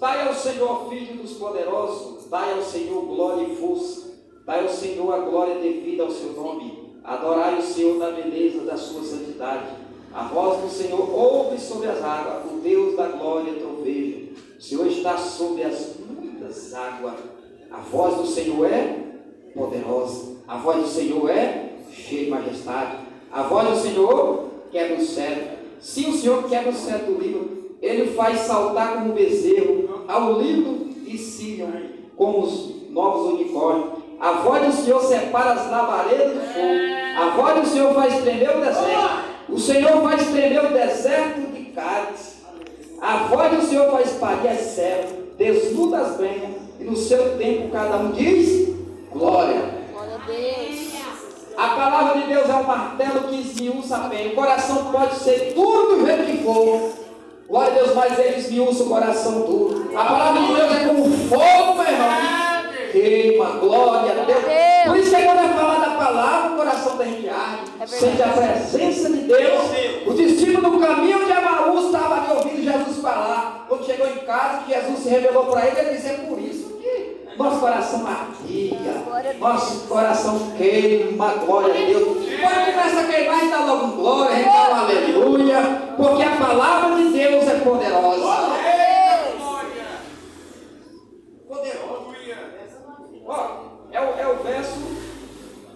Dai 0.00 0.26
ao 0.26 0.34
Senhor, 0.34 0.88
filho 0.88 1.22
dos 1.22 1.34
poderosos, 1.34 2.26
dai 2.28 2.54
ao 2.54 2.62
Senhor 2.62 3.00
glória 3.04 3.46
e 3.46 3.54
força, 3.54 4.12
dai 4.44 4.64
ao 4.64 4.68
Senhor 4.68 5.12
a 5.12 5.18
glória 5.18 5.60
devida 5.60 6.02
ao 6.02 6.10
seu 6.10 6.32
nome, 6.32 6.96
adorai 7.04 7.60
o 7.60 7.62
Senhor 7.62 7.96
na 7.96 8.10
beleza 8.10 8.64
da 8.64 8.76
sua 8.76 9.04
santidade. 9.04 9.76
A 10.12 10.24
voz 10.24 10.62
do 10.62 10.68
Senhor 10.68 11.14
ouve 11.14 11.60
sobre 11.60 11.86
as 11.86 12.02
águas, 12.02 12.50
o 12.50 12.56
Deus 12.56 12.96
da 12.96 13.06
glória 13.06 13.54
troveja. 13.54 14.30
O 14.58 14.60
Senhor 14.60 14.86
está 14.88 15.16
sobre 15.16 15.62
as 15.62 15.96
muitas 15.98 16.19
águas. 16.74 17.14
A 17.70 17.78
voz 17.78 18.16
do 18.16 18.26
Senhor 18.26 18.66
é 18.66 18.96
poderosa, 19.54 20.36
a 20.46 20.56
voz 20.56 20.82
do 20.82 20.88
Senhor 20.88 21.30
é 21.30 21.70
cheia 21.92 22.24
de 22.24 22.30
majestade. 22.30 22.98
A 23.32 23.42
voz 23.42 23.68
do 23.68 23.76
Senhor 23.76 24.50
quebra 24.70 24.96
o 24.96 25.04
céu. 25.04 25.36
Se 25.78 26.06
o 26.06 26.12
Senhor 26.12 26.48
quebra 26.48 26.70
o 26.70 26.74
céu 26.74 26.98
do 26.98 27.20
livro, 27.20 27.76
ele 27.80 28.12
faz 28.12 28.40
saltar 28.40 28.94
como 28.94 29.12
bezerro, 29.12 30.04
ao 30.08 30.40
livro 30.40 30.88
e 31.06 31.16
Sírion, 31.16 31.70
como 32.16 32.40
os 32.40 32.90
novos 32.90 33.34
unicórnios. 33.34 34.00
A 34.18 34.32
voz 34.32 34.66
do 34.66 34.82
Senhor 34.82 35.00
separa 35.02 35.52
as 35.52 35.70
labaredas 35.70 36.34
do 36.34 36.40
fogo. 36.40 37.00
A 37.16 37.30
voz 37.36 37.60
do 37.60 37.66
Senhor 37.72 37.94
faz 37.94 38.22
tremer 38.22 38.56
o 38.56 38.60
deserto. 38.60 39.30
O 39.48 39.58
Senhor 39.58 40.02
faz 40.02 40.26
tremer 40.28 40.64
o 40.64 40.72
deserto 40.72 41.40
de 41.52 41.64
Cádiz. 41.70 42.40
A 43.00 43.16
voz 43.28 43.56
do 43.56 43.66
Senhor 43.66 43.90
faz 43.90 44.10
parir 44.12 44.48
as 44.48 44.60
servas, 44.60 45.19
desnuda 45.40 46.00
as 46.00 46.16
brenhas, 46.18 46.50
e 46.78 46.84
no 46.84 46.94
seu 46.94 47.38
tempo 47.38 47.70
cada 47.70 47.96
um 47.96 48.10
diz 48.12 48.76
glória. 49.10 49.80
Glória 49.90 50.14
a 50.16 50.26
Deus. 50.26 50.90
A 51.56 51.68
palavra 51.68 52.20
de 52.20 52.28
Deus 52.28 52.48
é 52.48 52.54
um 52.54 52.62
martelo 52.62 53.28
que 53.28 53.40
esmiuça 53.40 53.96
bem. 54.00 54.28
O 54.28 54.34
coração 54.34 54.92
pode 54.92 55.16
ser 55.16 55.54
duro 55.54 55.96
do 55.96 56.06
jeito 56.06 56.26
que 56.26 56.44
for. 56.44 56.90
Glória 57.48 57.72
a 57.72 57.74
Deus, 57.74 57.94
mas 57.94 58.18
ele 58.18 58.38
esmiuça 58.38 58.82
o 58.82 58.88
coração 58.88 59.40
duro. 59.40 59.90
A 59.96 60.04
palavra 60.04 60.42
de 60.42 60.54
Deus 60.54 60.72
é 60.72 60.84
como 60.86 61.04
fogo, 61.10 61.74
meu 61.74 61.90
irmão. 61.90 62.49
Queima, 62.90 63.46
glória 63.58 64.12
a 64.12 64.24
Deus. 64.24 64.44
Deus. 64.44 64.86
Por 64.86 64.96
isso 64.96 65.16
que 65.16 65.22
quando 65.22 65.38
é 65.38 65.48
falar 65.48 65.78
da 65.80 65.90
palavra, 65.96 66.52
o 66.52 66.56
coração 66.56 66.96
da 66.96 67.04
gente 67.04 67.28
arde, 67.28 67.70
É 67.80 67.86
sente 67.86 68.22
a 68.22 68.28
presença 68.28 69.10
de 69.10 69.18
Deus. 69.20 69.62
O 70.06 70.14
discípulo 70.14 70.70
no 70.70 70.80
caminho 70.80 71.24
de 71.24 71.30
Emaús 71.30 71.86
estava 71.86 72.14
ali 72.16 72.32
ouvindo 72.32 72.62
Jesus 72.62 72.98
falar. 72.98 73.66
Quando 73.68 73.86
chegou 73.86 74.06
em 74.06 74.18
casa, 74.18 74.62
que 74.64 74.74
Jesus 74.74 74.98
se 74.98 75.08
revelou 75.08 75.46
para 75.46 75.66
ele, 75.66 75.80
ele 75.80 75.96
disse, 75.96 76.08
é 76.08 76.14
por 76.14 76.38
isso 76.38 76.78
que 76.80 77.20
nosso 77.36 77.60
coração 77.60 78.06
ardia, 78.06 78.78
nosso 79.38 79.86
coração 79.86 80.52
queima, 80.58 81.34
glória 81.34 81.72
a 81.72 81.86
Deus. 81.86 82.18
Quando 82.40 82.72
começa 82.72 83.00
a 83.00 83.04
queimar, 83.04 83.36
a 83.36 83.40
gente 83.40 83.50
dá 83.50 83.64
logo 83.64 83.86
um 83.86 83.90
glória, 83.96 84.32
a 84.32 84.36
gente 84.36 84.46
dá 84.46 84.70
um 84.70 84.74
aleluia, 84.74 85.82
porque 85.96 86.22
a 86.22 86.36
palavra 86.36 86.96
de 86.96 87.08
Deus 87.10 87.48
é 87.48 87.54
poderosa. 87.60 88.50
Poderosa. 91.48 92.09
Ó, 93.30 93.86
é 93.92 94.00
o, 94.00 94.18
é 94.18 94.28
o 94.28 94.42
verso 94.42 94.80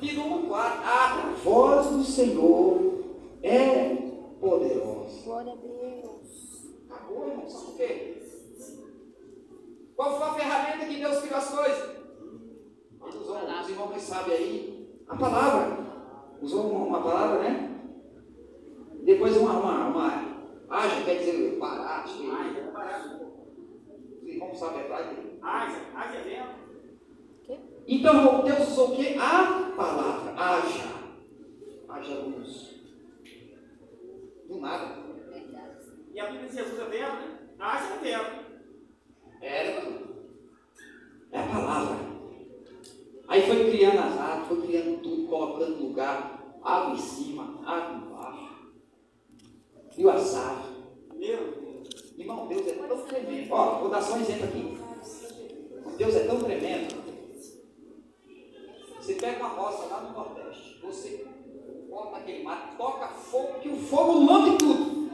de 0.01 0.17
número 0.17 0.49
4. 0.49 0.81
A 0.85 1.35
voz 1.45 1.87
do 1.87 2.03
Senhor 2.03 3.05
é 3.45 3.95
poderosa. 4.41 5.23
Glória 5.25 5.53
a 5.53 5.55
Deus. 5.55 6.67
Acabou, 6.91 7.29
irmão. 7.29 7.49
Sabe 7.49 7.67
por 7.67 7.77
quê? 7.77 8.23
Qual 9.95 10.19
foi 10.19 10.27
a 10.27 10.35
ferramenta 10.35 10.87
que 10.87 10.97
Deus 10.97 11.21
criou 11.21 11.37
as 11.37 11.49
coisas? 11.49 11.91
Ele 13.07 13.19
usou, 13.19 13.37
os 13.37 13.69
irmãos 13.69 13.93
que 13.93 14.01
sabem 14.01 14.35
aí, 14.35 15.01
a 15.07 15.17
palavra. 15.17 15.79
Usou 16.43 16.73
uma, 16.73 16.87
uma 16.87 17.03
palavra, 17.03 17.39
né? 17.39 17.71
Depois 19.05 19.37
uma, 19.37 19.53
uma, 19.53 19.87
uma 19.87 20.09
haja, 20.71 21.05
quer 21.05 21.19
dizer, 21.19 21.57
parar, 21.61 22.03
acho 22.03 22.19
que 22.19 22.27
os 24.23 24.29
irmãos 24.29 24.59
sabem 24.59 24.81
atrás 24.81 25.07
dele. 25.07 25.39
Ásia, 25.41 25.83
Ásia 25.95 26.21
vem. 26.23 26.64
Então, 27.87 28.43
Deus 28.43 28.69
usou 28.69 28.93
o 28.93 28.97
quê? 28.97 29.17
A 29.19 29.73
palavra, 29.77 30.33
haja. 30.37 30.95
Haja 31.89 32.15
luz. 32.15 32.75
Do 34.49 34.59
nada. 34.59 35.05
E 36.13 36.21
a 36.21 36.27
Bíblia 36.27 36.49
diz 36.49 36.57
Jesus 36.57 36.81
é 36.81 36.85
verbo, 36.85 37.17
né? 37.17 37.39
Ásia 37.59 37.95
é 37.95 37.99
verbo. 37.99 38.45
Era. 39.41 40.05
É 41.33 41.39
a 41.39 41.47
palavra. 41.47 41.97
Aí 43.27 43.43
foi 43.43 43.71
criando 43.71 43.99
as 43.99 44.19
árvores, 44.19 44.49
foi 44.49 44.67
criando 44.67 45.03
tudo, 45.03 45.27
colocando 45.27 45.83
lugar, 45.83 46.59
água 46.63 46.95
em 46.95 46.99
cima, 46.99 47.61
água 47.67 47.97
embaixo. 47.97 48.73
Viu 49.97 50.11
as 50.11 50.35
árvores? 50.35 50.77
Meu 51.15 51.53
Deus. 51.53 52.15
Irmão, 52.17 52.47
Deus 52.47 52.67
é 52.67 52.73
tão 52.75 52.99
tremendo. 53.03 53.53
Ó, 53.53 53.81
vou 53.81 53.91
dar 53.91 54.01
só 54.01 54.15
um 54.15 54.21
exemplo 54.21 54.45
aqui. 54.45 54.79
Deus 55.97 56.15
é 56.15 56.27
tão 56.27 56.41
tremendo. 56.41 57.04
Você 59.05 59.17
pega 59.17 59.39
uma 59.39 59.51
roça 59.51 59.85
lá 59.85 60.01
no 60.01 60.13
Nordeste, 60.13 60.81
você 60.81 61.27
bota 61.91 62.17
aquele 62.17 62.43
mato, 62.43 62.79
toca 62.79 63.09
fogo, 63.09 63.61
que 63.61 63.69
o 63.69 63.77
fogo 63.77 64.25
lambe 64.25 64.57
tudo. 64.57 65.11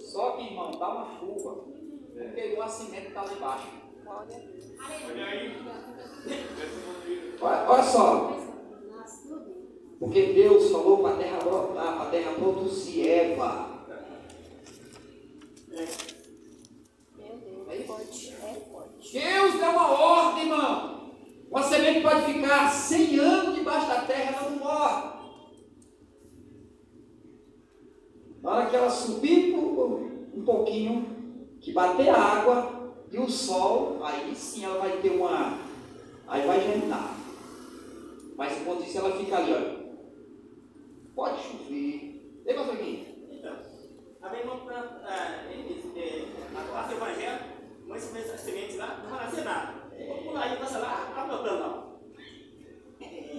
Só 0.00 0.30
que, 0.30 0.46
irmão, 0.46 0.70
dá 0.70 0.88
uma 0.88 1.18
chuva, 1.18 1.66
porque 2.14 2.54
o 2.54 2.58
nascimento 2.58 3.08
está 3.08 3.22
lá 3.24 3.32
embaixo. 3.34 3.68
Olha 4.06 5.26
aí. 5.26 5.62
Olha, 7.38 7.70
olha 7.70 7.82
só. 7.82 8.36
Porque 10.00 10.32
Deus 10.32 10.70
falou 10.70 11.02
para 11.02 11.16
a 11.16 11.18
terra 11.18 11.38
brotar, 11.40 11.96
para 11.96 12.02
a 12.04 12.10
terra 12.10 12.32
produzir 12.32 13.10
Eva. 13.10 13.86
Meu 15.68 15.76
Deus. 17.36 17.68
É 17.68 17.82
forte. 17.82 18.32
É 18.32 18.54
forte. 18.72 19.12
Deus 19.12 19.60
dá 19.60 19.68
uma 19.68 19.90
ordem, 19.90 20.44
irmão. 20.44 20.91
Uma 21.52 21.62
semente 21.62 22.00
pode 22.00 22.32
ficar 22.32 22.70
100 22.70 23.18
anos 23.18 23.54
debaixo 23.56 23.86
da 23.86 24.00
terra, 24.06 24.38
ela 24.38 24.50
não 24.50 24.58
morre. 24.58 25.12
Na 28.42 28.50
hora 28.50 28.70
que 28.70 28.76
ela 28.76 28.88
subir 28.88 29.54
um 29.54 30.42
pouquinho, 30.46 31.54
que 31.60 31.72
bater 31.72 32.08
a 32.08 32.18
água 32.18 32.94
e 33.10 33.18
o 33.18 33.28
sol, 33.28 34.02
aí 34.02 34.34
sim 34.34 34.64
ela 34.64 34.78
vai 34.78 34.96
ter 35.02 35.10
uma. 35.10 35.58
Aí 36.26 36.46
vai 36.46 36.58
germinar. 36.58 37.18
Mas 38.34 38.58
enquanto 38.58 38.84
isso 38.84 38.96
ela 38.96 39.14
fica 39.18 39.36
ali, 39.36 39.52
olha. 39.52 39.82
Pode 41.14 41.42
chover. 41.42 42.40
Vem 42.46 42.56
mais 42.56 42.70
aqui. 42.70 43.26
Então, 43.30 43.56
a 44.22 44.38
irmã, 44.38 44.58
ah, 45.04 45.44
ele 45.52 45.74
disse, 45.74 45.98
é, 45.98 46.28
a 46.58 46.62
classe 46.62 46.94
se 48.00 48.30
as 48.30 48.40
sementes 48.40 48.76
lá, 48.78 49.00
não 49.04 49.10
vai 49.10 49.26
nascer 49.26 49.44
nada. 49.44 49.81
Pular 50.24 50.42
aí, 50.42 50.56
passa 50.56 50.78
lá, 50.78 51.12
tá 51.14 51.24
plantando 51.24 51.60
lá. 51.60 51.98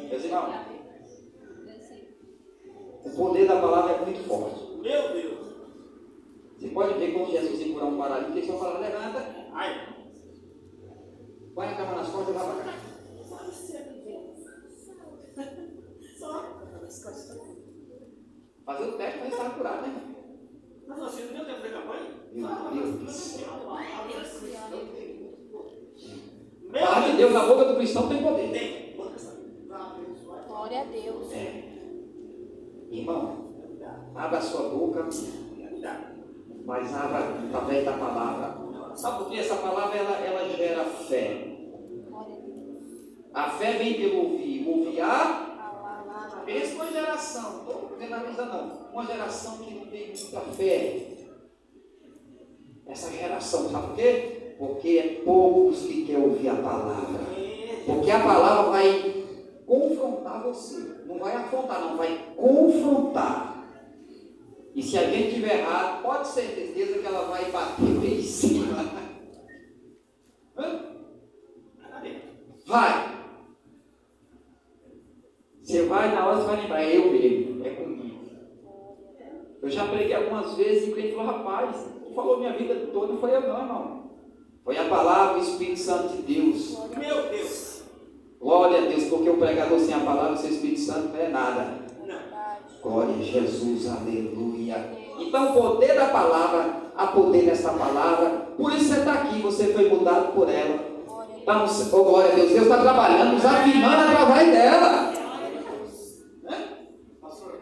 Meus 0.10 0.24
irmãos, 0.24 0.74
o 3.06 3.10
poder 3.16 3.48
da 3.48 3.60
palavra 3.60 3.94
é 3.94 4.06
muito 4.06 4.28
forte. 4.28 4.78
Meu 4.82 5.14
Deus. 5.14 5.54
Você 6.58 6.70
pode 6.70 7.00
ver 7.00 7.14
quando 7.14 7.32
Jesus 7.32 7.60
ia 7.60 7.74
curar 7.74 7.88
um 7.88 7.98
paralítico, 7.98 8.38
ele 8.38 8.48
só 8.48 8.58
falava, 8.58 8.80
levanta, 8.80 9.44
Ai, 9.54 9.96
põe 11.54 11.68
a 11.68 11.76
cama 11.76 11.96
nas 11.96 12.10
costas 12.10 12.36
e 12.36 12.38
vai 12.38 12.56
para 12.56 12.64
cá. 12.64 12.74
Fazer 18.66 18.84
o 18.86 18.98
teste 18.98 19.20
para 19.20 19.28
estar 19.28 19.50
curado, 19.58 19.88
né? 19.88 20.16
mas 20.88 21.00
você 21.00 21.24
não 21.26 21.34
deu 21.34 21.46
tempo 21.46 21.62
da 21.62 21.70
campanha? 21.70 22.10
Meu 22.32 22.72
Deus 22.72 22.96
do 22.96 23.12
céu. 23.12 23.63
Meu 26.74 26.88
Falar 26.88 27.12
de 27.12 27.18
Deus 27.18 27.32
na 27.32 27.46
boca 27.46 27.66
do 27.66 27.76
cristão 27.76 28.10
tem 28.10 28.24
poder. 28.24 28.52
Tem. 28.52 28.98
Glória 30.48 30.82
a 30.82 30.84
Deus. 30.86 31.32
É. 31.32 31.64
Irmão, 32.90 33.54
abra 34.16 34.40
a 34.40 34.42
sua 34.42 34.70
boca, 34.70 35.08
mas 36.66 36.96
abra 36.96 37.20
através 37.48 37.86
da 37.86 37.94
palavra. 37.94 38.96
Sabe 38.96 39.18
por 39.20 39.30
que 39.30 39.40
essa 39.40 39.56
palavra 39.58 40.00
ela, 40.00 40.18
ela 40.18 40.50
gera 40.50 40.84
fé? 40.86 41.48
A 43.32 43.50
fé 43.52 43.74
vem 43.74 43.94
pelo 43.94 44.32
ouvir. 44.32 44.68
Ouvir 44.68 45.02
a 45.02 45.50
Palavra. 45.56 46.42
Pensa 46.44 46.74
uma 46.74 46.92
geração, 46.92 47.52
não 47.52 47.60
estou 47.60 47.98
generalizando 48.00 48.52
não, 48.52 48.92
uma 48.94 49.06
geração 49.06 49.58
que 49.58 49.76
não 49.76 49.86
tem 49.86 50.08
muita 50.08 50.42
fé. 50.42 51.08
Essa 52.88 53.12
geração, 53.12 53.70
sabe 53.70 53.88
por 53.88 53.96
quê? 53.96 54.33
Porque 54.68 54.98
é 54.98 55.22
poucos 55.26 55.82
que 55.82 56.06
querem 56.06 56.24
ouvir 56.24 56.48
a 56.48 56.56
palavra. 56.56 57.20
Porque 57.86 58.10
a 58.10 58.20
palavra 58.20 58.72
vai 58.72 59.26
confrontar 59.66 60.42
você. 60.42 61.04
Não 61.06 61.20
vai 61.20 61.36
afrontar, 61.36 61.82
não, 61.82 61.98
vai 61.98 62.34
confrontar. 62.38 63.68
E 64.74 64.82
se 64.82 64.98
alguém 64.98 65.28
estiver 65.28 65.60
errado, 65.60 66.02
pode 66.02 66.28
ser 66.30 66.44
certeza 66.44 67.00
que 67.00 67.06
ela 67.06 67.26
vai 67.26 67.52
bater 67.52 68.00
bem 68.00 68.20
em 68.20 68.24
cima. 68.24 68.64
Vai. 72.66 73.14
Você 75.62 75.86
vai 75.86 76.16
na 76.16 76.26
hora, 76.26 76.38
você 76.38 76.48
vai 76.48 76.62
lembrar, 76.62 76.82
é 76.82 76.98
eu 76.98 77.12
mesmo, 77.12 77.66
é 77.66 77.70
comigo. 77.72 78.20
Eu 79.62 79.70
já 79.70 79.86
preguei 79.86 80.14
algumas 80.14 80.56
vezes 80.56 80.88
e 80.88 80.92
o 80.92 80.94
cliente 80.94 81.14
falou, 81.14 81.34
rapaz, 81.34 81.86
tu 82.04 82.14
falou 82.14 82.40
minha 82.40 82.54
vida 82.54 82.88
toda, 82.94 83.18
foi 83.18 83.36
eu 83.36 83.42
não, 83.42 83.60
irmão. 83.60 84.03
Foi 84.64 84.78
a 84.78 84.86
palavra, 84.86 85.40
o 85.40 85.42
Espírito 85.44 85.80
Santo 85.80 86.16
de 86.16 86.22
Deus. 86.22 86.78
Meu 86.98 87.30
Deus. 87.30 87.84
Glória 88.40 88.78
a 88.78 88.86
Deus, 88.86 89.04
porque 89.06 89.30
o 89.30 89.38
pregador 89.38 89.80
sem 89.80 89.94
a 89.94 90.00
palavra, 90.00 90.38
sem 90.38 90.52
o 90.52 90.54
Espírito 90.54 90.80
Santo, 90.80 91.10
não 91.10 91.20
é 91.20 91.28
nada. 91.28 91.80
Não. 92.06 92.20
Glória 92.82 93.16
a 93.16 93.22
Jesus, 93.22 93.90
aleluia. 93.90 94.90
Então, 95.20 95.52
o 95.52 95.54
poder 95.54 95.96
da 95.96 96.08
palavra, 96.08 96.84
há 96.96 97.08
poder 97.08 97.44
nessa 97.44 97.74
palavra. 97.74 98.48
Por 98.58 98.74
isso 98.74 98.86
você 98.86 99.00
está 99.00 99.14
aqui, 99.14 99.42
você 99.42 99.74
foi 99.74 99.90
mudado 99.90 100.34
por 100.34 100.50
ela. 100.50 100.80
Glória 101.06 101.36
a 101.36 101.46
Tá 101.46 101.66
oh, 101.92 102.04
glória 102.04 102.32
a 102.32 102.36
Deus, 102.36 102.52
Deus 102.52 102.64
está 102.64 102.78
trabalhando, 102.78 103.34
nos 103.34 103.46
afirmando 103.46 104.12
através 104.12 104.52
dela. 104.52 105.14
Pastor. 107.22 107.60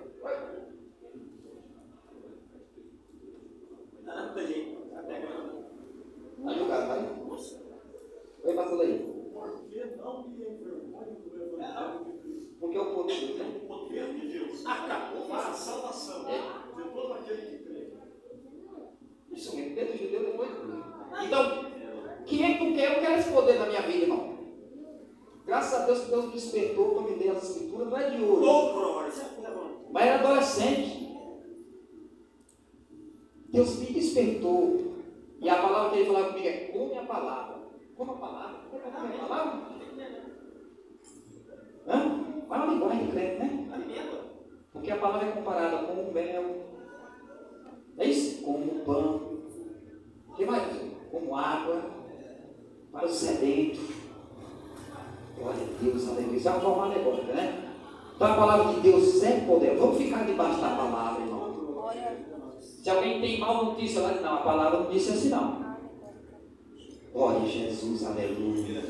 Tá. 6.43 6.49
Tá. 6.49 6.53
Tá 6.53 6.59
jogado, 6.59 6.87
vai. 6.87 7.21
Vai 8.43 8.53
passando 8.55 8.81
aí. 8.81 9.11
Porque 12.59 12.77
é 12.77 12.81
o 12.81 12.95
poder 12.95 13.19
de 13.19 13.25
Deus, 13.27 13.39
né? 13.39 13.61
O 13.63 13.67
poder 13.67 14.13
de 14.13 14.27
Deus 14.27 14.65
Acabou. 14.65 15.27
para 15.27 15.49
a 15.49 15.53
salvação 15.53 16.25
de 16.25 16.83
todo 16.93 17.13
aquele 17.13 17.41
que 17.41 17.63
crê. 17.63 17.93
Isso 19.31 19.55
mesmo, 19.55 19.75
dentro 19.75 19.97
de 19.97 20.07
Deus 20.07 20.25
depois. 20.25 20.49
Então, 21.25 21.71
quem 22.25 22.43
é 22.43 22.57
que 22.57 22.63
não 22.63 22.73
quer? 22.73 22.95
Eu 22.97 23.01
quero 23.01 23.19
esse 23.19 23.31
poder 23.31 23.59
na 23.59 23.65
minha 23.65 23.81
vida, 23.81 24.03
irmão. 24.03 24.37
Graças 25.45 25.81
a 25.81 25.85
Deus 25.85 25.99
que 26.01 26.11
Deus 26.11 26.25
me 26.25 26.31
despertou 26.31 26.95
para 26.95 27.03
me 27.03 27.15
ler 27.17 27.31
as 27.31 27.43
escrituras, 27.49 27.87
não 27.89 27.97
é 27.97 28.09
de 28.09 28.23
hoje. 28.23 28.47
É 29.43 29.51
bom. 29.51 29.89
Mas 29.91 30.05
era 30.05 30.19
adolescente. 30.19 31.11
Deus 33.49 33.79
me 33.79 33.85
despertou. 33.87 34.91
E 35.41 35.49
a 35.49 35.55
palavra 35.55 35.89
que 35.89 35.97
ele 35.97 36.05
falava 36.05 36.29
comigo 36.29 36.47
é: 36.47 36.51
come 36.71 36.97
a 36.97 37.03
palavra. 37.03 37.55
Como 37.97 38.11
a 38.11 38.15
palavra? 38.15 38.59
Como 38.69 38.83
é 38.83 39.15
a 39.17 39.27
palavra? 39.27 39.71
Hã? 41.87 42.21
Fala 42.47 42.63
a 42.63 42.67
linguagem 42.67 43.07
crente, 43.07 43.39
né? 43.39 43.67
Porque 44.71 44.91
a 44.91 44.97
palavra 44.97 45.27
é 45.27 45.31
comparada 45.31 45.77
com 45.79 45.93
o 45.93 46.13
mel. 46.13 46.65
É 47.97 48.05
isso? 48.05 48.43
Como 48.43 48.57
o 48.57 48.85
pão. 48.85 49.15
O 50.29 50.33
que 50.35 50.45
mais? 50.45 50.63
Como 51.11 51.35
água. 51.35 51.81
Para 52.91 53.05
o 53.05 53.09
sedento. 53.09 53.79
Glória 55.37 55.63
a 55.63 55.83
Deus, 55.83 56.07
aleluia. 56.07 56.37
Isso 56.37 56.47
é 56.47 56.51
uma 56.51 56.61
forma 56.61 56.85
alegórica, 56.85 57.33
né? 57.33 57.73
Então 58.15 58.31
a 58.31 58.35
palavra 58.35 58.73
de 58.73 58.81
Deus 58.81 59.23
é 59.23 59.39
poder. 59.39 59.75
Vamos 59.75 59.97
ficar 59.97 60.23
debaixo 60.25 60.61
da 60.61 60.75
palavra, 60.75 61.23
irmão. 61.23 61.51
Glória 61.51 62.07
a 62.07 62.11
Deus. 62.11 62.30
Se 62.81 62.89
alguém 62.89 63.21
tem 63.21 63.39
mal 63.39 63.63
notícia 63.63 64.01
lá, 64.01 64.11
não, 64.13 64.33
a 64.33 64.37
palavra 64.37 64.79
não 64.79 64.89
disse 64.89 65.11
assim 65.11 65.29
não. 65.29 65.77
Glória 67.13 67.41
a 67.41 67.45
Jesus, 67.45 68.03
aleluia. 68.03 68.81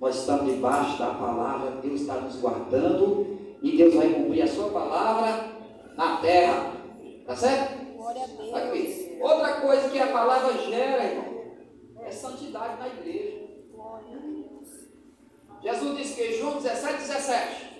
Nós 0.00 0.16
estamos 0.18 0.54
debaixo 0.54 0.98
da 1.00 1.14
palavra, 1.14 1.80
Deus 1.82 2.02
está 2.02 2.14
nos 2.14 2.36
guardando 2.36 3.38
e 3.60 3.76
Deus 3.76 3.94
vai 3.94 4.08
cumprir 4.08 4.42
a 4.42 4.46
sua 4.46 4.68
palavra 4.68 5.48
na 5.96 6.18
terra. 6.18 6.74
Tá 7.26 7.34
certo? 7.34 7.96
Glória 7.96 8.22
a 8.22 8.26
Deus. 8.26 8.54
Aqui. 8.54 9.18
Outra 9.20 9.60
coisa 9.60 9.88
que 9.88 9.98
a 9.98 10.12
palavra 10.12 10.58
gera, 10.58 11.04
irmão, 11.04 11.42
é 12.04 12.10
santidade 12.10 12.78
na 12.78 12.86
igreja. 12.86 13.48
Glória 13.74 14.16
a 14.16 14.20
Deus. 14.20 14.68
Jesus 15.60 15.96
disse 15.96 16.14
que 16.14 16.38
João 16.38 16.60
17, 16.60 16.98
17. 16.98 17.71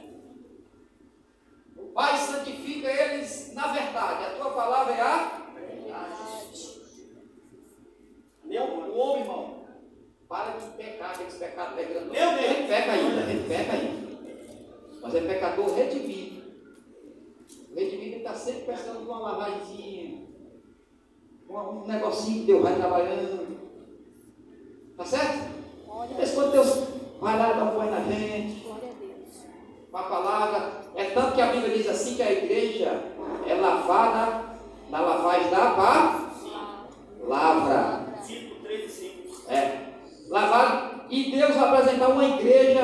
O 1.82 1.92
Pai 1.92 2.16
santifica 2.18 2.90
eles 2.90 3.52
na 3.54 3.72
verdade. 3.72 4.24
A 4.24 4.30
tua 4.38 4.50
palavra 4.50 4.94
é 4.94 5.00
a 5.00 5.42
verdade. 5.54 6.32
Meu, 8.44 8.64
o 8.64 8.98
homem, 8.98 9.22
irmão, 9.22 9.64
para 10.28 10.52
de 10.52 10.66
pecar, 10.76 11.10
aqueles 11.10 11.34
pecados 11.34 11.74
pegando. 11.74 12.10
Meu 12.10 12.30
Deus. 12.30 12.40
Ele 12.42 12.68
peca 12.68 12.92
ainda, 12.92 13.20
ele 13.22 13.48
peca 13.48 13.72
ainda. 13.72 14.12
Mas 15.02 15.14
é 15.14 15.20
pecador 15.20 15.74
redimido. 15.74 16.42
O 17.70 17.74
redimido 17.74 18.16
está 18.16 18.34
sempre 18.34 18.62
pensando 18.62 19.00
numa 19.00 19.20
lavagemzinha, 19.20 20.26
um 21.48 21.86
negocinho 21.86 22.40
que 22.40 22.46
Deus 22.46 22.62
vai 22.62 22.76
trabalhando. 22.76 23.60
Tá 24.96 25.04
certo? 25.04 25.52
Deus. 26.16 26.30
quando 26.32 26.52
Deus 26.52 26.88
vai 27.20 27.38
lá 27.38 27.52
dar 27.52 27.64
um 27.64 27.78
banho 27.78 27.90
na 27.90 28.00
gente, 28.04 28.61
Glória 29.92 29.98
a 29.98 29.98
Deus. 29.98 29.98
com 29.98 29.98
a 29.98 30.02
palavra. 30.04 30.72
É 30.96 31.04
tanto 31.10 31.34
que 31.34 31.40
a 31.42 31.52
Bíblia 31.52 31.76
diz 31.76 31.88
assim 31.88 32.16
que 32.16 32.22
a 32.22 32.32
igreja 32.32 33.04
é 33.46 33.54
lavada 33.54 34.56
na 34.90 35.00
lavagem 35.00 35.50
da 35.50 35.70
palavra. 37.28 38.22
Tito 38.26 38.62
3 38.62 38.84
e 38.84 38.88
5. 38.88 39.52
É. 39.52 39.92
Lavado. 40.28 41.02
E 41.10 41.30
Deus 41.30 41.54
vai 41.54 41.68
apresentar 41.68 42.08
uma 42.08 42.24
igreja 42.24 42.80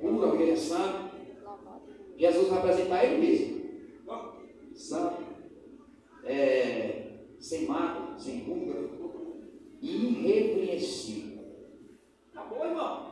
pura, 0.00 0.26
uma 0.26 0.34
igreja 0.34 0.56
santa. 0.56 1.10
Lavado. 1.44 1.82
Jesus 2.16 2.48
vai 2.48 2.58
apresentar 2.58 3.04
ele 3.04 3.26
mesmo. 3.26 3.60
Santo. 4.74 5.22
É, 6.24 7.18
sem 7.38 7.66
mácula, 7.66 8.18
sem 8.18 8.44
ruga. 8.44 8.88
Irrepreensível. 9.82 11.44
Acabou, 12.32 12.64
irmão. 12.64 13.10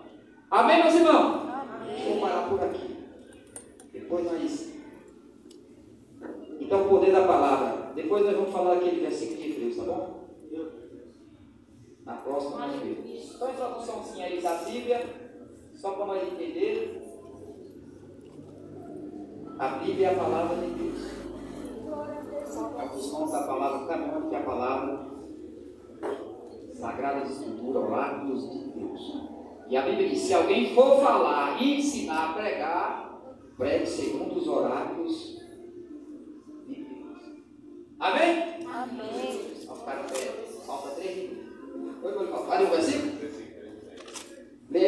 Amém, 0.51 0.83
meus 0.83 0.95
irmãos? 0.95 1.43
Vou 1.43 2.13
Amém. 2.13 2.21
parar 2.21 2.49
por 2.49 2.63
aqui. 2.63 2.88
Depois 4.09 4.25
nós. 4.25 4.73
Então, 6.59 6.87
o 6.87 6.89
poder 6.89 7.13
da 7.13 7.27
palavra. 7.27 7.93
Depois 7.95 8.25
nós 8.25 8.37
vamos 8.37 8.53
falar 8.53 8.77
aquele 8.77 9.03
versículo 9.03 9.37
de 9.37 9.53
Deus, 9.53 9.77
tá 9.77 9.83
bom? 9.83 10.29
Na 12.07 12.15
próxima 12.15 12.67
nós 12.67 12.81
vemos. 12.81 13.35
Então, 13.35 13.51
introduçãozinha 13.51 14.25
aí 14.25 14.41
da 14.41 14.55
Bíblia, 14.55 15.07
só 15.75 15.91
para 15.91 16.07
nós 16.07 16.23
entender. 16.23 17.03
A 19.59 19.69
Bíblia 19.69 20.09
é 20.09 20.15
a 20.15 20.19
palavra 20.19 20.57
de 20.57 20.71
Deus. 20.71 20.99
A 22.79 22.89
função 22.89 23.31
da 23.31 23.43
palavra 23.43 23.87
que 24.27 24.35
é 24.35 24.39
a 24.39 24.43
palavra 24.43 25.07
Sagrada 26.73 27.27
Escritura, 27.27 27.81
oráculos 27.81 28.51
de 28.53 28.59
Deus. 28.71 29.23
E 29.69 29.77
a 29.77 29.83
Bíblia 29.83 30.09
diz: 30.09 30.21
se 30.21 30.33
alguém 30.33 30.75
for 30.75 30.99
falar 31.03 31.61
e 31.61 31.81
ensinar 31.81 32.31
a 32.31 32.33
pregar, 32.33 33.08
pregue 33.59 33.87
segundo 33.87 34.39
os 34.39 34.47
oráculos 34.47 35.37
de 36.69 36.75
Deus. 36.77 37.19
Amém? 37.99 38.65
Amém. 38.65 39.57
Vamos 39.67 39.81
ficar 39.81 40.07
pé. 40.07 40.49
Falta 40.65 40.91
três 40.95 41.31
minutos. 41.31 42.05
Oi, 42.05 42.13
Golival. 42.13 42.47
Vai 42.47 42.59
ler 42.59 42.69
o 42.69 42.71
versículo? 42.71 43.19
Leia? 44.71 44.87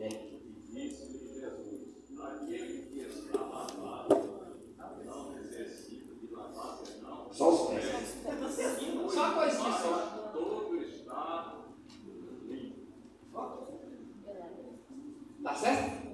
É. 0.00 0.08
Aquele 2.24 2.82
que 2.84 3.00
está 3.00 3.40
lavado 3.40 4.16
não 5.04 5.30
necessita 5.32 6.14
de 6.14 6.34
lavar 6.34 6.78
senão 6.84 7.28
Só 7.32 7.50
os 7.52 7.70
pés. 7.70 7.84
Só 9.12 9.20
uma 9.24 9.34
coisinha 9.34 9.72
só. 9.72 10.30
todo 10.32 10.76
está 10.76 11.54
limpo. 12.48 12.84
Tá 15.44 15.54
certo? 15.54 16.04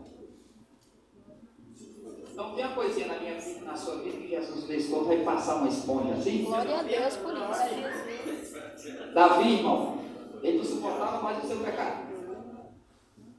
Então 2.33 2.55
tem 2.57 2.65
uma 2.65 2.75
coisinha 2.75 3.07
na 3.07 3.21
minha 3.21 3.39
vida, 3.39 3.65
na 3.65 3.77
sua 3.77 4.03
vida, 4.03 4.19
que 4.19 4.29
Jesus 4.29 4.65
fez 4.65 4.89
quando 4.89 5.07
vai 5.07 5.23
passar 5.23 5.57
uma 5.57 5.69
esponja 5.69 6.15
assim. 6.15 6.43
Glória 6.43 6.81
a 6.81 6.83
Deus 6.83 7.17
por 7.17 7.33
isso. 7.35 9.15
Davi, 9.15 9.53
irmão, 9.53 10.01
ele 10.43 10.59
não 10.59 10.65
suportava 10.65 11.23
mais 11.23 11.45
o 11.45 11.47
seu 11.47 11.59
pecado. 11.59 12.11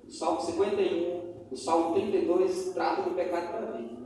O 0.07 0.11
Salmo 0.11 0.39
51, 0.39 1.47
o 1.51 1.57
Salmo 1.57 1.93
32 1.93 2.73
trata 2.73 3.01
do 3.01 3.11
pecado 3.11 3.47
de 3.47 3.65
Davi. 3.65 3.97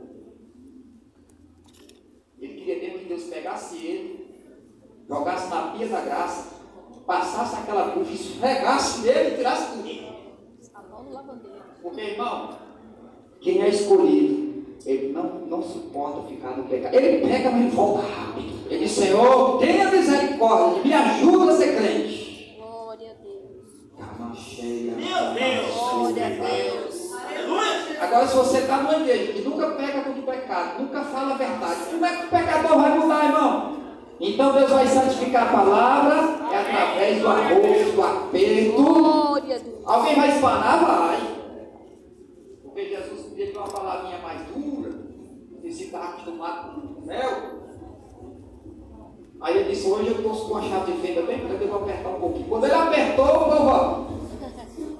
Ele 2.40 2.54
queria 2.54 2.78
mesmo 2.80 2.98
que 2.98 3.04
Deus 3.04 3.24
pegasse 3.24 3.76
ele, 3.76 4.34
jogasse 5.08 5.48
na 5.50 5.68
pia 5.68 5.86
da 5.86 6.00
graça, 6.00 6.56
passasse 7.06 7.54
aquela 7.54 7.94
bucha, 7.94 8.12
esfregasse 8.12 9.02
nele 9.02 9.34
e 9.34 9.36
tirasse 9.36 9.72
tudo. 9.72 9.86
A 10.74 10.82
mão 10.82 11.04
do 11.04 11.12
lavandeiro. 11.12 11.55
Porque, 11.82 12.00
irmão, 12.00 12.50
quem 13.40 13.62
é 13.62 13.68
escolhido, 13.68 14.66
ele 14.84 15.12
não, 15.12 15.24
não 15.46 15.62
suporta 15.62 16.28
ficar 16.28 16.56
no 16.56 16.64
pecado. 16.64 16.94
Ele 16.94 17.26
pega, 17.26 17.50
mas 17.50 17.60
ele 17.60 17.70
volta 17.70 18.02
rápido. 18.06 18.52
Ele 18.68 18.84
diz, 18.84 18.92
Senhor, 18.92 19.58
tenha 19.58 19.90
misericórdia, 19.90 20.82
me 20.82 20.92
ajuda 20.92 21.52
a 21.52 21.56
ser 21.56 21.76
crente. 21.76 22.56
Glória 22.56 23.10
a 23.10 23.22
Deus. 23.22 23.68
Calma 23.98 24.34
cheia. 24.34 24.92
Meu 24.92 25.34
Deus. 25.34 25.74
Glória 25.74 26.26
a 26.26 26.30
Deus. 26.30 27.12
Aleluia. 27.12 28.00
Agora, 28.00 28.26
se 28.26 28.36
você 28.36 28.58
está 28.58 28.76
numa 28.78 28.96
igreja 28.96 29.32
que 29.32 29.42
nunca 29.42 29.70
peca 29.70 30.02
contra 30.02 30.20
o 30.20 30.26
pecado, 30.26 30.82
nunca 30.82 31.02
fala 31.02 31.34
a 31.34 31.36
verdade, 31.36 31.80
como 31.90 32.04
é 32.04 32.16
que 32.16 32.26
o 32.26 32.30
pecador 32.30 32.80
vai 32.80 32.98
mudar, 32.98 33.24
irmão? 33.24 33.76
Então 34.18 34.52
Deus 34.52 34.70
vai 34.70 34.86
santificar 34.86 35.48
a 35.48 35.52
palavra 35.52 36.46
é 36.50 36.58
através 36.58 37.20
do 37.20 37.28
arroz, 37.28 37.92
do 37.92 38.02
aperto. 38.02 38.82
Glória 38.82 39.56
a 39.56 39.58
Deus. 39.58 39.76
Alguém 39.84 40.14
vai 40.14 40.28
espanar? 40.30 40.84
Vai. 40.84 41.36
Porque 42.62 42.84
Jesus 42.88 43.20
podia 43.22 43.52
ter 43.52 43.58
uma 43.58 43.68
palavrinha 43.68 44.18
mais 44.18 44.40
dura, 44.48 44.90
porque 45.50 45.70
se 45.70 45.85
está 45.96 46.08
acostumado 46.10 46.80
com 46.80 47.06
mel. 47.06 47.56
Aí 49.40 49.58
ele 49.58 49.70
disse, 49.70 49.88
hoje 49.88 50.08
eu 50.08 50.16
estou 50.16 50.48
com 50.48 50.56
a 50.56 50.62
chave 50.62 50.92
de 50.92 50.98
fenda 50.98 51.22
bem 51.22 51.46
grande, 51.46 51.64
eu 51.64 51.68
vou 51.68 51.82
apertar 51.82 52.08
um 52.08 52.20
pouquinho. 52.20 52.48
Quando 52.48 52.64
ele 52.64 52.74
apertou, 52.74 53.24
o 53.24 53.44
povo, 53.44 53.68
ó. 53.68 54.06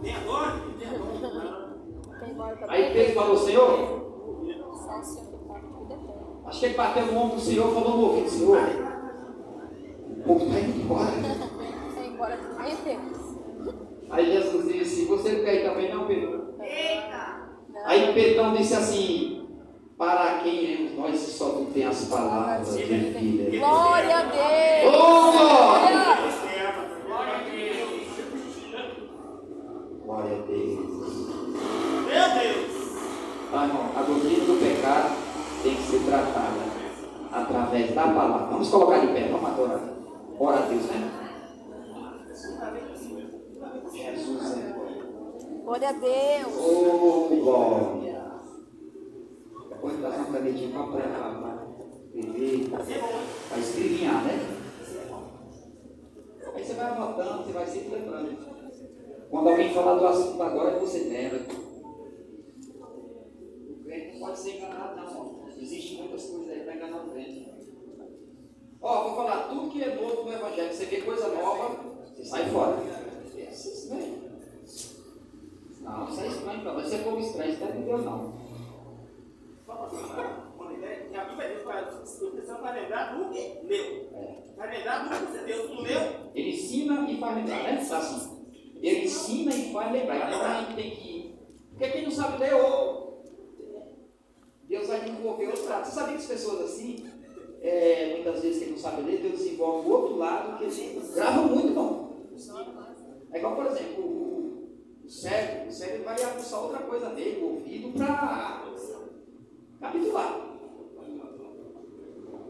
Tem 0.03 0.15
agora? 0.15 0.61
Tem 0.79 2.31
agora. 2.31 2.67
Aí 2.69 2.93
Pedro 2.93 3.15
falou, 3.15 3.37
Senhor, 3.37 3.71
Só 4.75 4.99
o 4.99 5.03
Senhor 5.03 5.27
que 5.27 5.37
está 5.37 5.55
tudo 5.55 5.87
bem. 5.89 5.99
acho 6.47 6.61
que 6.61 6.67
ele 6.67 6.75
bateu 6.75 7.07
no 7.07 7.19
ombro 7.19 7.37
do 7.37 7.43
Senhor 7.43 7.71
e 7.71 7.75
falou 7.75 7.97
no 7.97 8.03
ouvido, 8.05 8.29
Senhor, 8.29 8.59
o 10.11 10.23
povo 10.23 10.45
está 10.47 10.61
indo 10.61 10.83
embora. 10.83 11.13
Tem 11.97 12.09
embora 12.13 12.37
Deus. 12.37 13.37
Aí 14.11 14.33
Jesus 14.33 14.73
disse, 14.73 15.05
você 15.07 15.33
não 15.33 15.45
quer 15.45 15.55
ir 15.55 15.69
também 15.69 15.93
não, 15.93 16.07
Pedro? 16.07 16.55
Não. 16.59 17.87
Aí 17.87 18.13
Pedrão 18.13 18.55
disse 18.55 18.75
assim, 18.75 19.46
para 19.97 20.41
quem 20.41 20.55
iremos 20.63 20.99
nós 20.99 21.19
se 21.19 21.33
só 21.33 21.51
tu 21.51 21.67
tem 21.73 21.87
as 21.87 22.05
palavras 22.05 22.77
de 22.77 22.85
vida? 22.85 23.59
Glória 23.59 24.17
a 24.17 24.23
Deus. 24.23 24.95
Oh, 24.95 25.33
glória! 25.33 26.17
Glória 27.07 27.33
a 27.33 27.39
Deus. 27.43 28.07
Glória 30.05 30.33
a 30.33 30.47
Deus. 30.47 30.87
Meu 32.07 32.29
Deus. 32.41 32.77
Tá, 33.51 33.65
irmão, 33.65 33.91
a 33.97 34.03
doutrina 34.03 34.45
do 34.45 34.61
pecado 34.61 35.17
tem 35.63 35.75
que 35.77 35.83
ser 35.83 36.01
tratada 36.01 36.67
através 37.33 37.95
da 37.95 38.03
palavra. 38.03 38.47
Vamos 38.49 38.69
colocar 38.69 38.99
de 38.99 39.07
pé, 39.09 39.29
vamos 39.31 39.51
adorar. 39.51 39.81
Ora 40.39 40.59
a 40.59 40.63
Deus, 40.63 40.83
né? 40.87 41.11
Jesus 43.93 44.59
é. 44.59 44.75
Glória 45.65 45.89
a 45.89 45.93
Deus. 45.93 46.55
Oh, 46.59 47.29
glória. 47.43 48.16
Depois 49.87 50.03
dá 50.03 50.09
uma 50.09 50.33
canetinha 50.33 50.71
para 50.73 50.85
para 50.85 51.07
escrever, 52.15 52.71
para 53.49 53.59
escrevinhar, 53.59 54.25
né? 54.25 54.57
recordando, 57.17 57.45
você 57.45 57.53
vai 57.53 57.67
sempre 57.67 57.95
lembrando. 57.95 58.37
Quando 59.31 59.49
alguém 59.49 59.73
falar 59.73 59.95
do 59.95 60.07
assunto 60.07 60.43
agora, 60.43 60.79
você 60.79 60.99
lembra. 61.05 61.47
O 63.71 63.85
crente 63.85 64.19
não 64.19 64.27
pode 64.27 64.39
ser 64.39 64.57
enganado, 64.57 64.97
não. 64.97 65.49
Existem 65.57 65.99
muitas 65.99 66.25
coisas 66.25 66.51
aí 66.51 66.61
para 66.61 66.75
enganar 66.75 67.05
o 67.05 67.11
crente. 67.11 67.53
Ó, 68.83 69.05
vou 69.05 69.17
falar 69.17 69.49
tudo 69.49 69.71
que 69.71 69.83
é 69.83 69.95
novo 69.95 70.25
no 70.25 70.33
Evangelho. 70.33 70.73
Você 70.73 70.85
vê 70.87 71.01
coisa 71.01 71.29
nova, 71.29 71.77
você 72.09 72.25
sai 72.25 72.51
fora. 72.51 72.77
É. 72.77 73.47
Não, 75.81 76.09
isso 76.09 76.21
é 76.21 76.27
estranho 76.27 76.61
para 76.63 76.73
você. 76.73 76.97
Se 76.97 77.05
for 77.05 77.19
estranho, 77.19 77.53
isso 77.53 77.65
não 77.65 77.71
é 77.71 78.03
não. 78.03 78.47
Só 79.67 79.75
para 79.75 79.76
uma 79.76 79.76
ideia, 79.76 79.76
que 79.89 81.17
a 81.17 81.25
Bíblia 81.25 81.55
diz 81.55 81.63
para 81.63 82.27
o 82.27 82.31
cristão 82.33 82.61
vai 82.61 82.81
lembrar 82.81 83.15
do 83.15 83.31
leu. 83.31 84.11
Vai 84.57 84.77
lembrar 84.77 85.05
do 85.05 85.27
que 85.27 85.45
Deus 85.45 85.71
não 85.71 85.81
leu. 85.83 86.01
Ele 86.35 86.51
ensina 86.51 87.11
e 87.11 87.19
faz 87.19 87.37
lembrar, 87.37 87.63
né? 87.63 87.81
Assim. 87.81 88.47
Ele 88.81 89.05
ensina 89.05 89.55
e 89.55 89.73
faz 89.73 89.93
lembrar. 89.93 90.29
Então 90.29 90.43
a 90.43 90.61
gente 90.61 90.75
tem 90.75 90.91
que. 90.91 91.37
Porque 91.71 91.91
quem 91.91 92.05
não 92.05 92.11
sabe 92.11 92.39
ler, 92.39 92.53
Deus 94.69 94.89
vai 94.89 95.01
desenvolver 95.01 95.47
outro 95.49 95.69
lado. 95.69 95.85
Você 95.85 95.93
sabia 95.93 96.15
que 96.15 96.23
as 96.23 96.27
pessoas 96.27 96.61
assim, 96.71 97.11
é, 97.61 98.15
muitas 98.15 98.43
vezes 98.43 98.63
quem 98.63 98.73
não 98.73 98.79
sabe 98.79 99.03
ler, 99.03 99.21
Deus 99.21 99.39
desenvolve 99.39 99.89
o 99.89 99.93
outro 99.93 100.17
lado 100.17 100.59
que 100.59 100.65
eles 100.65 101.15
gravam 101.15 101.49
muito 101.49 101.75
bom. 101.75 102.27
É 103.33 103.39
igual, 103.39 103.57
por 103.57 103.67
exemplo, 103.67 104.05
o, 104.05 104.69
o 105.05 105.09
cérebro. 105.09 105.69
O 105.69 105.73
cérebro 105.73 106.05
vai 106.05 106.23
aguçar 106.23 106.63
outra 106.63 106.79
coisa 106.81 107.11
nele, 107.11 107.43
o 107.43 107.55
ouvido, 107.55 107.93
para 107.93 108.65
capitular. 109.81 110.41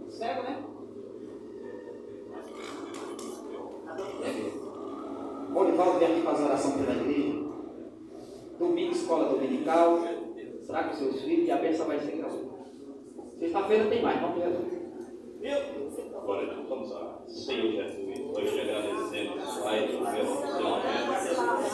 Cego, 0.09 0.43
né? 0.43 0.62
Olivaldo 5.55 5.99
vem 5.99 6.09
aqui 6.09 6.22
fazer 6.22 6.45
oração 6.45 6.72
pela 6.72 6.93
igreja. 6.93 7.47
Domingo, 8.59 8.93
escola 8.93 9.29
dominical. 9.29 10.01
Traga 10.66 10.91
os 10.91 10.99
seus 10.99 11.22
filhos 11.22 11.47
e 11.47 11.53
a 11.53 11.57
bênção 11.57 11.87
vai 11.87 12.01
ser 12.01 12.16
grande. 12.16 12.45
Sexta-feira 13.39 13.89
tem 13.89 14.03
mais, 14.03 14.20
não 14.20 14.33
tem 14.33 14.43
Agora 16.16 16.45
então 16.45 16.66
vamos 16.68 16.93
a 16.93 17.16
Senhor 17.29 17.70
Jesus, 17.70 18.18
nós 18.18 18.51
te 18.51 18.61
agradecemos, 18.61 19.59
Pai, 19.59 19.87
pelo 19.87 20.01
momento 20.01 20.47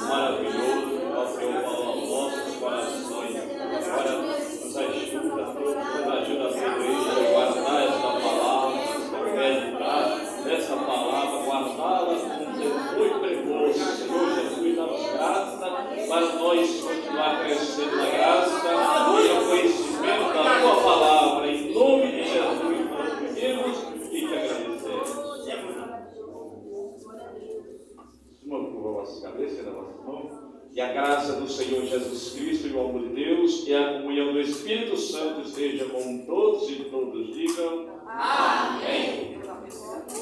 maravilhoso, 0.09 1.17
ao 1.17 1.27
Senhor 1.27 1.63
falou 1.63 1.87
aos 1.87 2.09
nossos 2.09 2.57
corações. 2.57 3.37
Agora 3.89 4.42
nos 4.73 4.77
ajuda, 4.79 5.21
nos 5.21 6.09
ajuda 6.09 6.47
a 6.47 6.53
ser 6.53 6.71
guardar 7.31 7.83
esta 7.83 8.09
palavra, 8.09 8.81
meditar 9.37 10.05
nessa 10.47 10.77
palavra, 10.77 11.45
guardá-la 11.45 12.15
como 12.17 12.47
você 12.53 12.69
foi 12.97 13.11
pregosto, 13.21 13.85
Senhor 13.85 14.27
Jesus, 14.35 14.77
dá 14.77 14.87
graça 15.13 15.59
para 16.09 16.21
nós 16.37 16.81
continuar 16.81 17.45
crescendo 17.45 17.97
na 17.97 18.07
graça 18.07 18.69
e 18.69 19.29
no 19.29 19.47
conhecimento 19.47 20.33
da 20.33 20.61
tua 20.61 20.83
palavra, 20.83 21.47
em 21.49 21.75
nome 21.75 22.07
de 22.13 22.25
Jesus, 22.25 22.91
nós 22.91 23.13
pedimos 23.19 23.77
e 24.11 24.21
te 24.21 24.35
agradecemos. 24.35 25.23
Uma 28.45 28.59
curva 28.65 28.89
a 28.89 28.93
vossa 28.93 29.21
cabeça 29.29 29.61
e 29.61 29.65
na 29.65 29.71
vossa 29.71 30.03
mão. 30.03 30.32
Que 30.73 30.81
a 30.81 30.91
graça 30.91 31.35
do 31.35 31.47
Senhor 31.47 31.85
Jesus 31.85 32.33
Cristo 32.33 32.69
e 32.69 32.73
o 32.73 32.81
amor 32.81 33.03
de 33.03 33.15
Deus 33.15 33.67
e 33.67 33.75
a 33.75 34.01
comunhão 34.01 34.33
do 34.33 34.41
Espírito 34.41 34.97
Santo 34.97 35.47
esteja 35.47 35.85
com 35.85 36.25
todos 36.25 36.71
e 36.71 36.77
todos. 36.85 37.35
Digam. 37.35 37.89
Amém. 38.07 39.39